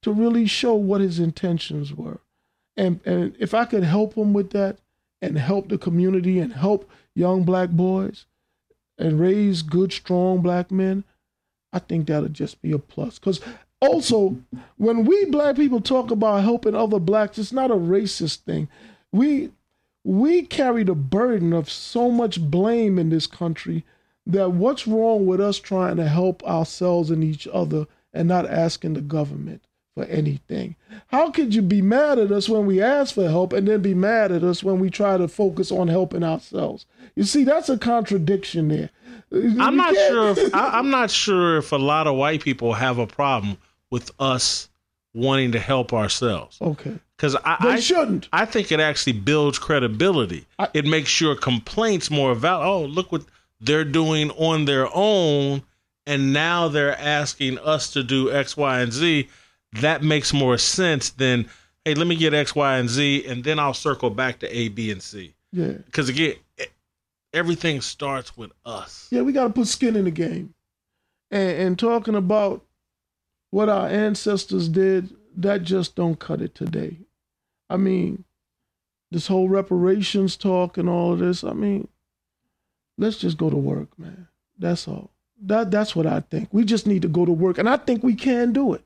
to 0.02 0.14
really 0.14 0.46
show 0.46 0.76
what 0.76 1.02
his 1.02 1.20
intentions 1.20 1.94
were. 1.94 2.22
And, 2.78 3.02
and 3.06 3.36
if 3.38 3.54
I 3.54 3.66
could 3.66 3.84
help 3.84 4.16
him 4.16 4.32
with 4.32 4.52
that 4.52 4.78
and 5.22 5.38
help 5.38 5.68
the 5.68 5.78
community 5.78 6.40
and 6.40 6.54
help 6.54 6.90
young 7.16 7.44
black 7.44 7.72
boys 7.72 8.28
and 8.98 9.20
raise 9.20 9.62
good, 9.62 9.92
strong 9.92 10.42
black 10.42 10.72
men, 10.72 11.04
I 11.74 11.80
think 11.80 12.08
that'll 12.08 12.30
just 12.30 12.62
be 12.62 12.72
a 12.72 12.80
plus. 12.80 13.20
Because 13.20 13.42
also, 13.82 14.38
when 14.78 15.06
we 15.06 15.26
black 15.26 15.56
people 15.56 15.82
talk 15.82 16.12
about 16.12 16.44
helping 16.44 16.76
other 16.76 17.00
blacks, 17.00 17.40
it's 17.40 17.52
not 17.52 17.72
a 17.72 17.76
racist 17.76 18.38
thing. 18.42 18.70
We 19.12 19.52
we 20.04 20.44
carry 20.44 20.84
the 20.84 20.96
burden 20.96 21.54
of 21.54 21.70
so 21.70 22.10
much 22.10 22.40
blame 22.40 22.98
in 22.98 23.10
this 23.10 23.28
country 23.28 23.84
that 24.26 24.52
what's 24.52 24.88
wrong 24.88 25.26
with 25.26 25.42
us 25.42 25.58
trying 25.58 25.98
to 25.98 26.08
help 26.08 26.44
ourselves 26.44 27.12
and 27.12 27.24
each 27.24 27.48
other 27.48 27.88
and 28.14 28.28
not 28.28 28.50
asking 28.50 28.94
the 28.94 29.02
government 29.02 29.64
for 29.96 30.06
anything. 30.06 30.76
How 31.08 31.32
could 31.32 31.54
you 31.54 31.62
be 31.62 31.82
mad 31.82 32.18
at 32.18 32.32
us 32.32 32.48
when 32.48 32.66
we 32.66 32.82
ask 32.82 33.16
for 33.16 33.28
help 33.30 33.52
and 33.54 33.68
then 33.68 33.82
be 33.82 33.94
mad 33.94 34.32
at 34.32 34.44
us 34.44 34.64
when 34.64 34.80
we 34.80 34.90
try 34.90 35.18
to 35.18 35.28
focus 35.28 35.72
on 35.72 35.88
helping 35.88 36.24
ourselves? 36.24 36.86
You 37.16 37.24
see, 37.24 37.44
that's 37.44 37.70
a 37.70 37.78
contradiction 37.78 38.70
there. 38.70 38.90
I'm 39.32 39.76
not 39.76 39.94
sure. 39.96 40.30
If, 40.30 40.54
I, 40.56 40.80
I'm 40.80 40.90
not 40.90 41.12
sure 41.12 41.58
if 41.58 41.72
a 41.72 41.78
lot 41.78 42.08
of 42.08 42.16
white 42.16 42.42
people 42.42 42.74
have 42.74 42.98
a 42.98 43.08
problem 43.08 43.58
with 43.92 44.10
us 44.20 44.70
wanting 45.14 45.52
to 45.52 45.60
help 45.60 45.94
ourselves. 45.94 46.58
Okay. 46.62 46.98
Because 47.18 47.36
I, 47.36 47.58
They 47.62 47.70
I 47.74 47.80
shouldn't. 47.80 48.28
I 48.34 48.46
think 48.46 48.72
it 48.72 48.80
actually 48.80 49.14
builds 49.14 49.60
credibility. 49.60 50.46
I- 50.58 50.70
it 50.74 50.86
makes 50.86 51.22
your 51.22 51.36
complaints 51.36 52.10
more 52.10 52.34
valid. 52.34 52.66
Oh, 52.66 52.86
look 52.86 53.12
what 53.12 53.24
they're 53.60 53.86
doing 53.86 54.32
on 54.32 54.66
their 54.66 54.88
own, 54.96 55.62
and 56.08 56.34
now 56.34 56.68
they're 56.68 56.98
asking 56.98 57.60
us 57.60 57.92
to 57.92 58.02
do 58.02 58.32
X, 58.32 58.58
Y, 58.58 58.80
and 58.80 58.92
Z. 58.92 59.30
That 59.82 60.02
makes 60.04 60.34
more 60.34 60.58
sense 60.58 61.12
than, 61.12 61.48
hey, 61.86 61.94
let 61.94 62.08
me 62.08 62.16
get 62.16 62.34
X, 62.34 62.56
Y, 62.56 62.78
and 62.78 62.90
Z, 62.90 63.26
and 63.28 63.44
then 63.44 63.60
I'll 63.60 63.74
circle 63.76 64.10
back 64.10 64.40
to 64.40 64.48
A, 64.58 64.70
B, 64.70 64.90
and 64.92 65.02
C. 65.02 65.36
Yeah. 65.52 65.74
Because 65.86 66.10
again, 66.10 66.36
everything 67.34 67.82
starts 67.82 68.36
with 68.38 68.52
us. 68.66 69.08
Yeah, 69.12 69.22
we 69.22 69.32
got 69.34 69.44
to 69.48 69.54
put 69.54 69.68
skin 69.68 69.96
in 69.96 70.06
the 70.06 70.12
game. 70.12 70.54
And, 71.30 71.52
and 71.52 71.80
talking 71.80 72.16
about 72.16 72.64
what 73.52 73.70
our 73.70 73.88
ancestors 73.88 74.68
did, 74.68 75.14
that 75.38 75.64
just 75.64 75.96
don't 75.96 76.20
cut 76.20 76.42
it 76.42 76.56
today. 76.56 76.98
I 77.70 77.78
mean, 77.78 78.24
this 79.12 79.28
whole 79.28 79.50
reparations 79.50 80.36
talk 80.36 80.78
and 80.78 80.90
all 80.90 81.14
of 81.14 81.20
this, 81.20 81.44
I 81.44 81.54
mean, 81.54 81.88
let's 82.98 83.18
just 83.18 83.38
go 83.38 83.50
to 83.50 83.56
work, 83.56 83.98
man. 84.00 84.28
That's 84.58 84.88
all. 84.88 85.12
That 85.44 85.72
that's 85.72 85.96
what 85.96 86.06
I 86.06 86.22
think. 86.22 86.50
We 86.52 86.64
just 86.64 86.86
need 86.86 87.02
to 87.02 87.08
go 87.08 87.26
to 87.26 87.32
work 87.32 87.58
and 87.58 87.70
I 87.70 87.78
think 87.78 88.04
we 88.04 88.16
can 88.16 88.54
do 88.54 88.74
it. 88.74 88.84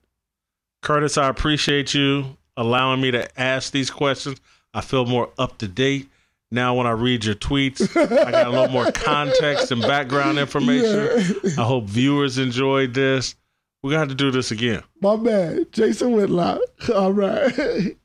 Curtis, 0.81 1.17
I 1.17 1.27
appreciate 1.29 1.93
you 1.93 2.37
allowing 2.57 3.01
me 3.01 3.11
to 3.11 3.39
ask 3.39 3.71
these 3.71 3.89
questions. 3.89 4.39
I 4.73 4.81
feel 4.81 5.05
more 5.05 5.31
up 5.37 5.57
to 5.59 5.67
date. 5.67 6.09
Now, 6.51 6.75
when 6.75 6.87
I 6.87 6.91
read 6.91 7.25
your 7.25 7.35
tweets, 7.35 7.81
I 7.97 8.31
got 8.31 8.47
a 8.47 8.49
little 8.49 8.69
more 8.69 8.91
context 8.93 9.71
and 9.71 9.81
background 9.81 10.37
information. 10.37 11.37
Yeah. 11.43 11.61
I 11.61 11.65
hope 11.65 11.85
viewers 11.85 12.37
enjoyed 12.37 12.93
this. 12.93 13.35
We're 13.85 13.91
to 13.91 13.99
have 13.99 14.07
to 14.07 14.15
do 14.15 14.31
this 14.31 14.49
again. 14.49 14.81
My 14.99 15.15
man, 15.15 15.67
Jason 15.71 16.13
Whitlock. 16.13 16.59
All 16.95 17.13
right. 17.13 17.95